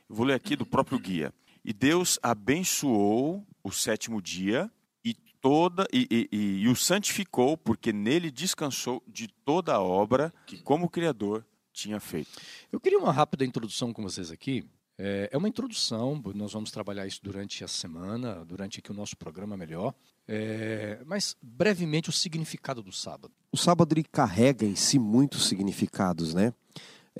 Vou 0.08 0.24
ler 0.24 0.32
aqui 0.32 0.56
do 0.56 0.64
próprio 0.64 0.98
guia. 0.98 1.30
E 1.64 1.72
Deus 1.72 2.18
abençoou 2.22 3.46
o 3.62 3.70
sétimo 3.70 4.20
dia 4.22 4.70
e 5.04 5.14
toda 5.40 5.86
e, 5.92 6.06
e- 6.10 6.28
e- 6.36 6.62
e 6.62 6.68
o 6.68 6.76
santificou, 6.76 7.56
porque 7.56 7.92
nele 7.92 8.30
descansou 8.30 9.02
de 9.06 9.28
toda 9.28 9.74
a 9.74 9.80
obra 9.80 10.32
que, 10.46 10.58
como 10.58 10.88
Criador, 10.88 11.44
tinha 11.72 12.00
feito. 12.00 12.30
Eu 12.70 12.80
queria 12.80 12.98
uma 12.98 13.12
rápida 13.12 13.44
introdução 13.44 13.92
com 13.92 14.02
vocês 14.02 14.30
aqui. 14.30 14.64
É 14.98 15.30
é 15.32 15.38
uma 15.38 15.48
introdução, 15.48 16.20
nós 16.34 16.52
vamos 16.52 16.70
trabalhar 16.70 17.06
isso 17.06 17.20
durante 17.22 17.64
a 17.64 17.68
semana, 17.68 18.44
durante 18.44 18.80
aqui 18.80 18.90
o 18.90 18.94
nosso 18.94 19.16
programa 19.16 19.56
melhor. 19.56 19.94
É, 20.28 21.00
mas, 21.06 21.36
brevemente, 21.40 22.10
o 22.10 22.12
significado 22.12 22.82
do 22.82 22.92
sábado. 22.92 23.32
O 23.50 23.56
sábado 23.56 23.94
ele 23.94 24.04
carrega 24.04 24.66
em 24.66 24.76
si 24.76 24.98
muitos 24.98 25.46
significados, 25.48 26.34
né? 26.34 26.52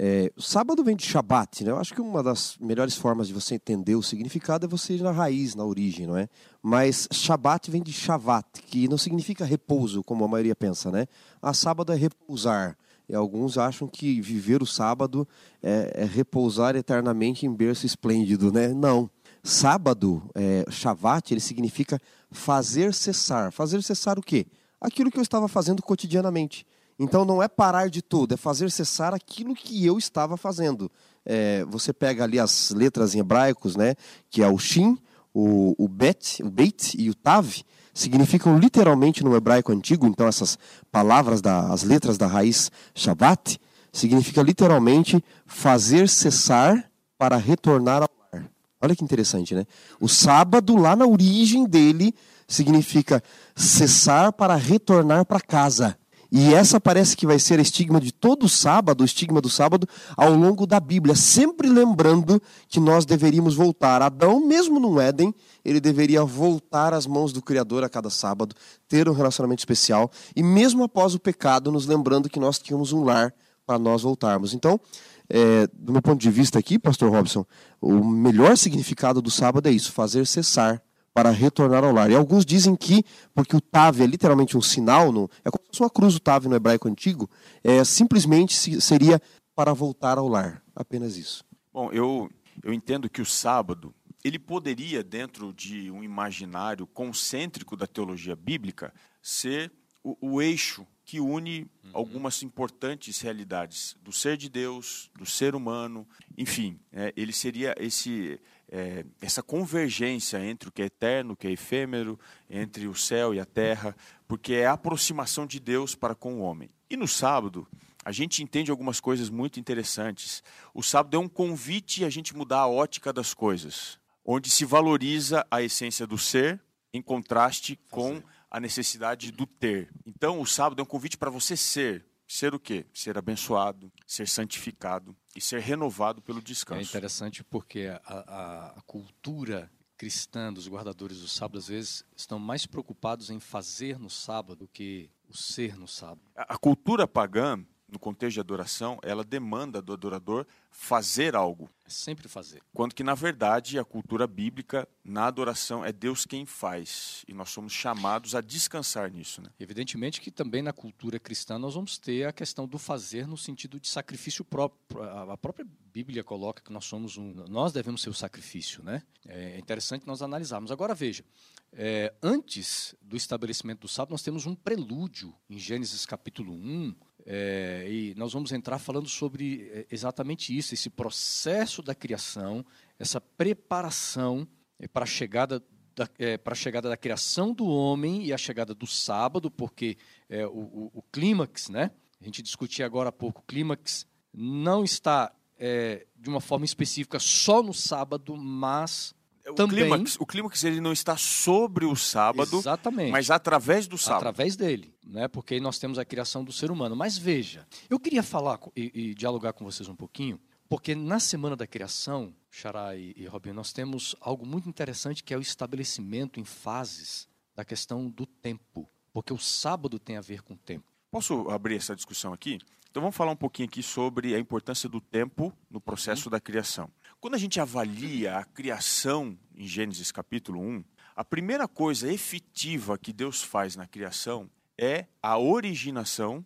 É, 0.02 0.33
sábado 0.38 0.83
vem 0.83 0.97
de 0.97 1.04
Shabat, 1.04 1.62
né? 1.62 1.73
Eu 1.73 1.76
acho 1.76 1.92
que 1.92 2.00
uma 2.00 2.23
das 2.23 2.57
melhores 2.59 2.95
formas 2.95 3.28
de 3.28 3.35
você 3.35 3.57
entender 3.57 3.97
o 3.97 4.02
significado 4.02 4.64
é 4.64 4.69
você 4.69 4.95
ir 4.95 5.02
na 5.02 5.11
raiz, 5.11 5.54
na 5.54 5.62
origem, 5.62 6.07
não 6.07 6.16
é? 6.16 6.26
Mas 6.62 7.07
Shabat 7.12 7.71
vem 7.71 7.83
de 7.83 7.92
Shavat, 7.92 8.62
que 8.62 8.88
não 8.88 8.97
significa 8.97 9.45
repouso, 9.45 10.02
como 10.02 10.25
a 10.25 10.28
maioria 10.28 10.57
pensa, 10.57 10.90
né? 10.90 11.07
Ah, 11.42 11.52
sábado 11.52 11.92
é 11.92 11.97
repousar. 11.97 12.78
E 13.07 13.14
alguns 13.14 13.59
acham 13.59 13.87
que 13.87 14.23
viver 14.23 14.62
o 14.62 14.66
sábado 14.66 15.28
é, 15.62 15.92
é 15.95 16.04
repousar 16.07 16.76
eternamente 16.76 17.45
em 17.45 17.52
berço 17.52 17.85
esplêndido, 17.85 18.50
né? 18.50 18.69
Não. 18.69 19.11
Sábado, 19.42 20.23
é, 20.35 20.64
Shavat, 20.71 21.30
ele 21.30 21.42
significa 21.42 22.00
fazer 22.30 22.95
cessar. 22.95 23.52
Fazer 23.52 23.83
cessar 23.83 24.19
o 24.19 24.23
quê? 24.23 24.47
Aquilo 24.80 25.11
que 25.11 25.19
eu 25.19 25.23
estava 25.23 25.47
fazendo 25.47 25.83
cotidianamente. 25.83 26.64
Então 27.02 27.25
não 27.25 27.42
é 27.42 27.49
parar 27.49 27.88
de 27.88 28.02
tudo, 28.02 28.35
é 28.35 28.37
fazer 28.37 28.71
cessar 28.71 29.14
aquilo 29.14 29.54
que 29.54 29.87
eu 29.87 29.97
estava 29.97 30.37
fazendo. 30.37 30.92
É, 31.25 31.64
você 31.64 31.95
pega 31.95 32.25
ali 32.25 32.38
as 32.38 32.73
letras 32.73 33.14
em 33.14 33.21
hebraicos, 33.21 33.75
né? 33.75 33.95
Que 34.28 34.42
é 34.42 34.47
o 34.47 34.59
Shin, 34.59 34.99
o, 35.33 35.75
o 35.83 35.88
Bet, 35.88 36.42
o 36.42 36.50
Beit 36.50 36.95
e 37.00 37.09
o 37.09 37.14
Tav, 37.14 37.62
significam 37.95 38.59
literalmente 38.59 39.25
no 39.25 39.35
hebraico 39.35 39.73
antigo, 39.73 40.07
então 40.07 40.26
essas 40.28 40.59
palavras, 40.92 41.40
da, 41.40 41.73
as 41.73 41.83
letras 41.83 42.19
da 42.19 42.26
raiz 42.26 42.71
Shabbat, 42.95 43.59
significa 43.90 44.42
literalmente 44.42 45.25
fazer 45.47 46.07
cessar 46.07 46.90
para 47.16 47.38
retornar 47.38 48.02
ao 48.02 48.11
lar. 48.30 48.50
Olha 48.78 48.95
que 48.95 49.02
interessante, 49.02 49.54
né? 49.54 49.64
O 49.99 50.07
sábado, 50.07 50.76
lá 50.76 50.95
na 50.95 51.07
origem 51.07 51.64
dele, 51.64 52.14
significa 52.47 53.23
cessar 53.57 54.35
para 54.35 54.54
retornar 54.54 55.25
para 55.25 55.40
casa. 55.40 55.97
E 56.32 56.54
essa 56.54 56.80
parece 56.80 57.16
que 57.16 57.26
vai 57.26 57.38
ser 57.38 57.58
a 57.58 57.62
estigma 57.62 58.00
de 58.00 58.12
todo 58.12 58.49
sábado, 58.49 59.00
o 59.00 59.04
estigma 59.04 59.40
do 59.40 59.49
sábado, 59.49 59.88
ao 60.16 60.32
longo 60.32 60.64
da 60.66 60.78
Bíblia, 60.78 61.16
sempre 61.16 61.68
lembrando 61.68 62.40
que 62.68 62.78
nós 62.78 63.04
deveríamos 63.04 63.54
voltar. 63.54 64.00
Adão, 64.00 64.46
mesmo 64.46 64.78
no 64.78 65.00
Éden, 65.00 65.34
ele 65.64 65.80
deveria 65.80 66.25
voltar 66.25 66.94
às 66.94 67.06
mãos 67.06 67.32
do 67.32 67.42
Criador 67.42 67.82
a 67.82 67.88
cada 67.88 68.10
sábado, 68.10 68.54
ter 68.88 69.08
um 69.08 69.12
relacionamento 69.12 69.60
especial, 69.60 70.10
e 70.37 70.42
mesmo 70.42 70.84
após 70.84 71.14
o 71.14 71.18
pecado, 71.18 71.72
nos 71.72 71.87
lembrando 71.87 72.28
que 72.28 72.38
nós 72.38 72.58
tínhamos 72.58 72.92
um 72.92 73.02
lar 73.02 73.34
para 73.66 73.78
nós 73.78 74.02
voltarmos. 74.02 74.54
Então, 74.54 74.80
é, 75.28 75.68
do 75.72 75.92
meu 75.92 76.02
ponto 76.02 76.20
de 76.20 76.30
vista 76.30 76.58
aqui, 76.58 76.78
Pastor 76.78 77.10
Robson, 77.10 77.44
o 77.80 78.04
melhor 78.04 78.56
significado 78.56 79.20
do 79.20 79.30
sábado 79.30 79.68
é 79.68 79.72
isso, 79.72 79.92
fazer 79.92 80.26
cessar 80.26 80.82
para 81.12 81.31
retornar 81.31 81.85
ao 81.85 81.93
lar. 81.93 82.11
E 82.11 82.14
alguns 82.14 82.45
dizem 82.45 82.76
que, 82.76 83.05
porque 83.35 83.57
o 83.57 83.61
Tav 83.61 84.00
é 84.00 84.07
literalmente 84.07 84.57
um 84.57 84.62
sinal, 84.62 85.11
no, 85.12 85.31
é 85.45 85.50
como 85.50 85.64
se 85.64 85.69
fosse 85.69 85.83
uma 85.83 85.90
cruz 85.90 86.14
o 86.14 86.21
Tav 86.21 86.47
no 86.47 86.57
hebraico 86.57 86.88
antigo, 86.88 87.29
é, 87.62 87.83
simplesmente 87.85 88.55
seria 88.81 89.21
para 89.55 89.73
voltar 89.73 90.19
ao 90.19 90.29
lar. 90.29 90.62
Apenas 90.75 91.17
isso. 91.17 91.45
Bom, 91.73 91.93
eu, 91.93 92.31
eu 92.62 92.73
entendo 92.73 93.09
que 93.09 93.21
o 93.21 93.26
sábado, 93.26 93.95
ele 94.25 94.38
poderia, 94.38 95.02
dentro 95.02 95.52
de 95.52 95.90
um 95.90 96.02
imaginário 96.02 96.87
concêntrico 96.87 97.76
da 97.76 97.87
teologia 97.87 98.37
bíblica, 98.37 98.93
ser 99.23 99.73
o, 100.02 100.17
o 100.21 100.43
eixo 100.43 100.87
que 101.05 101.21
une 101.21 101.62
uhum. 101.62 101.90
algumas 101.93 102.43
importantes 102.43 103.21
realidades 103.21 103.97
do 104.00 104.12
ser 104.12 104.37
de 104.37 104.49
Deus, 104.49 105.11
do 105.19 105.26
ser 105.26 105.57
humano, 105.57 106.07
enfim, 106.38 106.79
é, 106.93 107.12
ele 107.17 107.33
seria 107.33 107.75
esse 107.79 108.40
é, 108.71 109.05
essa 109.21 109.43
convergência 109.43 110.43
entre 110.45 110.69
o 110.69 110.73
que 110.73 110.83
é 110.83 110.87
eterno, 110.87 111.33
o 111.33 111.37
que 111.37 111.49
é 111.49 111.50
efêmero, 111.50 112.19
entre 112.49 112.87
o 112.87 112.95
céu 112.95 113.35
e 113.35 113.41
a 113.41 113.45
terra, 113.45 113.97
porque 114.29 114.55
é 114.55 114.67
a 114.67 114.73
aproximação 114.73 115.47
de 115.47 115.59
Deus 115.59 115.95
para 115.95 116.15
com 116.15 116.35
o 116.35 116.41
homem. 116.41 116.71
E 116.89 116.97
no 116.97 117.09
sábado, 117.09 117.67
a 118.05 118.12
gente 118.12 118.43
entende 118.43 118.71
algumas 118.71 119.00
coisas 119.00 119.29
muito 119.29 119.59
interessantes. 119.59 120.43
O 120.73 120.83
sábado 120.83 121.17
é 121.17 121.21
um 121.21 121.29
convite 121.29 122.05
a 122.05 122.11
gente 122.11 122.37
mudar 122.37 122.61
a 122.61 122.69
ótica 122.69 123.12
das 123.12 123.35
coisas, 123.35 123.99
onde 124.25 124.49
se 124.49 124.65
valoriza 124.65 125.45
a 125.50 125.61
essência 125.61 126.07
do 126.07 126.17
ser 126.17 126.61
em 126.93 127.03
contraste 127.03 127.79
com 127.91 128.23
a 128.50 128.59
necessidade 128.59 129.31
do 129.31 129.47
ter. 129.47 129.91
Então, 130.05 130.41
o 130.41 130.47
sábado 130.47 130.81
é 130.81 130.83
um 130.83 130.87
convite 130.87 131.17
para 131.17 131.31
você 131.31 131.57
ser, 131.57 132.05
Ser 132.30 132.54
o 132.54 132.60
quê? 132.60 132.87
Ser 132.94 133.18
abençoado, 133.18 133.92
ser 134.06 134.28
santificado 134.28 135.16
e 135.34 135.40
ser 135.40 135.60
renovado 135.60 136.22
pelo 136.22 136.40
descanso. 136.40 136.80
É 136.80 136.84
interessante 136.84 137.42
porque 137.42 137.88
a, 138.04 138.76
a, 138.76 138.82
cultura 138.82 139.68
cristã 139.96 140.52
dos 140.52 140.68
guardadores 140.68 141.22
do 141.22 141.26
sábado, 141.26 141.58
às 141.58 141.66
vezes, 141.66 142.04
estão 142.16 142.38
mais 142.38 142.66
preocupados 142.66 143.30
em 143.30 143.40
fazer 143.40 143.99
no 143.99 144.08
sábado 144.08 144.60
do 144.60 144.68
que 144.68 145.10
o 145.28 145.37
ser 145.37 145.76
no 145.76 145.88
sábado. 145.88 146.22
A 146.37 146.56
cultura 146.56 147.08
pagã 147.08 147.66
no 147.90 147.99
contexto 147.99 148.35
de 148.35 148.40
adoração, 148.40 148.99
ela 149.02 149.25
demanda 149.25 149.82
do 149.82 149.92
adorador 149.92 150.47
fazer 150.70 151.35
algo. 151.35 151.68
É 151.87 151.90
sempre 151.90 152.28
fazer. 152.28 152.62
Quando 152.73 152.94
que, 152.94 153.02
na 153.02 153.14
verdade, 153.14 153.78
a 153.78 153.85
cultura 153.85 154.26
bíblica, 154.26 154.88
na 155.04 155.26
adoração, 155.26 155.85
é 155.85 155.92
Deus 155.92 156.25
quem 156.25 156.47
faz. 156.47 157.25
E 157.26 157.35
nós 157.35 157.50
somos 157.50 157.73
chamados 157.73 158.35
a 158.35 158.40
descansar 158.40 159.11
nisso. 159.11 159.42
Né? 159.42 159.50
Evidentemente 159.59 160.20
que 160.20 160.30
também 160.30 160.62
na 160.62 160.73
cultura 160.73 161.18
cristã 161.18 161.59
nós 161.59 161.75
vamos 161.75 161.99
ter 161.99 162.26
a 162.26 162.32
questão 162.32 162.66
do 162.66 162.78
fazer 162.78 163.26
no 163.26 163.37
sentido 163.37 163.80
de 163.80 163.88
sacrifício 163.88 164.44
próprio. 164.44 165.02
A 165.02 165.37
própria 165.37 165.66
Bíblia 165.92 166.23
coloca 166.23 166.62
que 166.62 166.73
nós 166.73 166.85
somos 166.85 167.16
um. 167.16 167.32
Nós 167.49 167.73
devemos 167.73 168.02
ser 168.02 168.11
o 168.11 168.14
sacrifício. 168.14 168.82
Né? 168.82 169.02
É 169.26 169.59
interessante 169.59 170.06
nós 170.06 170.23
analisarmos. 170.23 170.70
Agora 170.70 170.94
veja. 170.94 171.25
É, 171.73 172.12
antes 172.20 172.97
do 173.00 173.16
estabelecimento 173.16 173.82
do 173.82 173.88
sábado, 173.88 174.11
nós 174.11 174.23
temos 174.23 174.44
um 174.44 174.54
prelúdio 174.54 175.32
em 175.49 175.56
Gênesis 175.56 176.04
capítulo 176.04 176.52
1, 176.52 176.94
é, 177.27 177.87
e 177.89 178.15
nós 178.17 178.33
vamos 178.33 178.53
entrar 178.53 178.79
falando 178.79 179.09
sobre 179.09 179.71
é, 179.73 179.87
exatamente 179.91 180.57
isso, 180.57 180.75
esse 180.75 180.91
processo 180.91 181.83
da 181.83 181.95
criação, 181.95 182.65
essa 182.99 183.21
preparação 183.21 184.47
é, 184.79 184.89
para 184.89 185.05
a 185.05 185.07
chegada 185.07 185.62
da, 185.95 186.09
é, 186.19 186.39
para 186.39 186.53
a 186.53 186.57
chegada 186.57 186.89
da 186.89 186.97
criação 186.97 187.53
do 187.53 187.67
homem 187.67 188.25
e 188.25 188.33
a 188.33 188.39
chegada 188.39 188.75
do 188.75 188.87
sábado, 188.87 189.50
porque 189.50 189.97
é, 190.29 190.47
o, 190.47 190.50
o, 190.50 190.91
o, 190.95 191.03
clímax, 191.12 191.69
né? 191.69 191.91
A 192.21 192.25
gente 192.25 192.43
discutia 192.43 192.87
agora 192.87 193.09
há 193.09 193.12
pouco, 193.12 193.41
o 193.41 193.45
clímax 193.45 194.07
não 194.33 194.85
está 194.85 195.35
é, 195.59 196.07
de 196.17 196.29
uma 196.29 196.41
forma 196.41 196.65
específica 196.65 197.19
só 197.19 197.62
no 197.62 197.75
sábado, 197.75 198.37
mas 198.37 199.15
o 199.50 199.54
também, 199.54 199.78
clímax, 199.80 200.16
o 200.19 200.26
clímax 200.26 200.64
ele 200.64 200.80
não 200.80 200.92
está 200.92 201.16
sobre 201.16 201.85
o 201.85 201.95
sábado, 201.97 202.59
exatamente, 202.59 203.11
mas 203.11 203.30
através 203.30 203.87
do 203.87 203.99
sábado. 203.99 204.28
Através 204.28 204.57
dele, 204.57 204.95
né? 205.04 205.28
Porque 205.28 205.54
aí 205.54 205.61
nós 205.61 205.78
temos 205.78 205.99
a 205.99 206.04
criação 206.04 206.45
do 206.45 206.52
ser 206.52 206.71
humano. 206.71 206.97
Mas 206.97 207.19
veja, 207.19 207.66
eu 207.88 207.99
queria 207.99 208.23
falar 208.23 208.59
e, 208.76 209.11
e 209.11 209.14
dialogar 209.14 209.52
com 209.52 209.64
vocês 209.64 209.88
um 209.88 209.97
pouquinho, 209.97 210.40
porque 210.69 210.95
na 210.95 211.19
semana 211.19 211.57
da 211.57 211.66
criação, 211.66 212.35
Xará 212.50 212.97
e, 212.97 213.12
e 213.16 213.26
Robin, 213.26 213.52
nós 213.52 213.73
temos 213.73 214.14
algo 214.21 214.47
muito 214.47 214.69
interessante 214.69 215.23
que 215.23 215.35
é 215.35 215.37
o 215.37 215.40
estabelecimento 215.40 216.38
em 216.38 216.45
fases 216.45 217.28
da 217.54 217.64
questão 217.64 218.09
do 218.09 218.25
tempo, 218.25 218.88
porque 219.12 219.33
o 219.33 219.38
sábado 219.38 219.99
tem 219.99 220.16
a 220.16 220.21
ver 220.21 220.42
com 220.42 220.54
o 220.54 220.59
tempo. 220.59 220.90
Posso 221.11 221.50
abrir 221.50 221.76
essa 221.76 221.97
discussão 221.97 222.33
aqui? 222.33 222.59
Então 222.90 223.00
vamos 223.00 223.16
falar 223.16 223.30
um 223.30 223.37
pouquinho 223.37 223.69
aqui 223.69 223.83
sobre 223.83 224.35
a 224.35 224.38
importância 224.38 224.88
do 224.88 225.00
tempo 225.00 225.52
no 225.71 225.80
processo 225.80 226.28
da 226.28 226.40
criação. 226.40 226.90
Quando 227.21 227.35
a 227.35 227.39
gente 227.39 227.61
avalia 227.61 228.39
a 228.39 228.45
criação 228.45 229.37
em 229.55 229.67
Gênesis 229.67 230.11
capítulo 230.11 230.59
1, 230.59 230.83
a 231.15 231.23
primeira 231.23 231.69
coisa 231.69 232.11
efetiva 232.11 232.97
que 232.97 233.12
Deus 233.12 233.43
faz 233.43 233.77
na 233.77 233.87
criação 233.87 234.49
é 234.79 235.05
a 235.23 235.37
originação. 235.37 236.43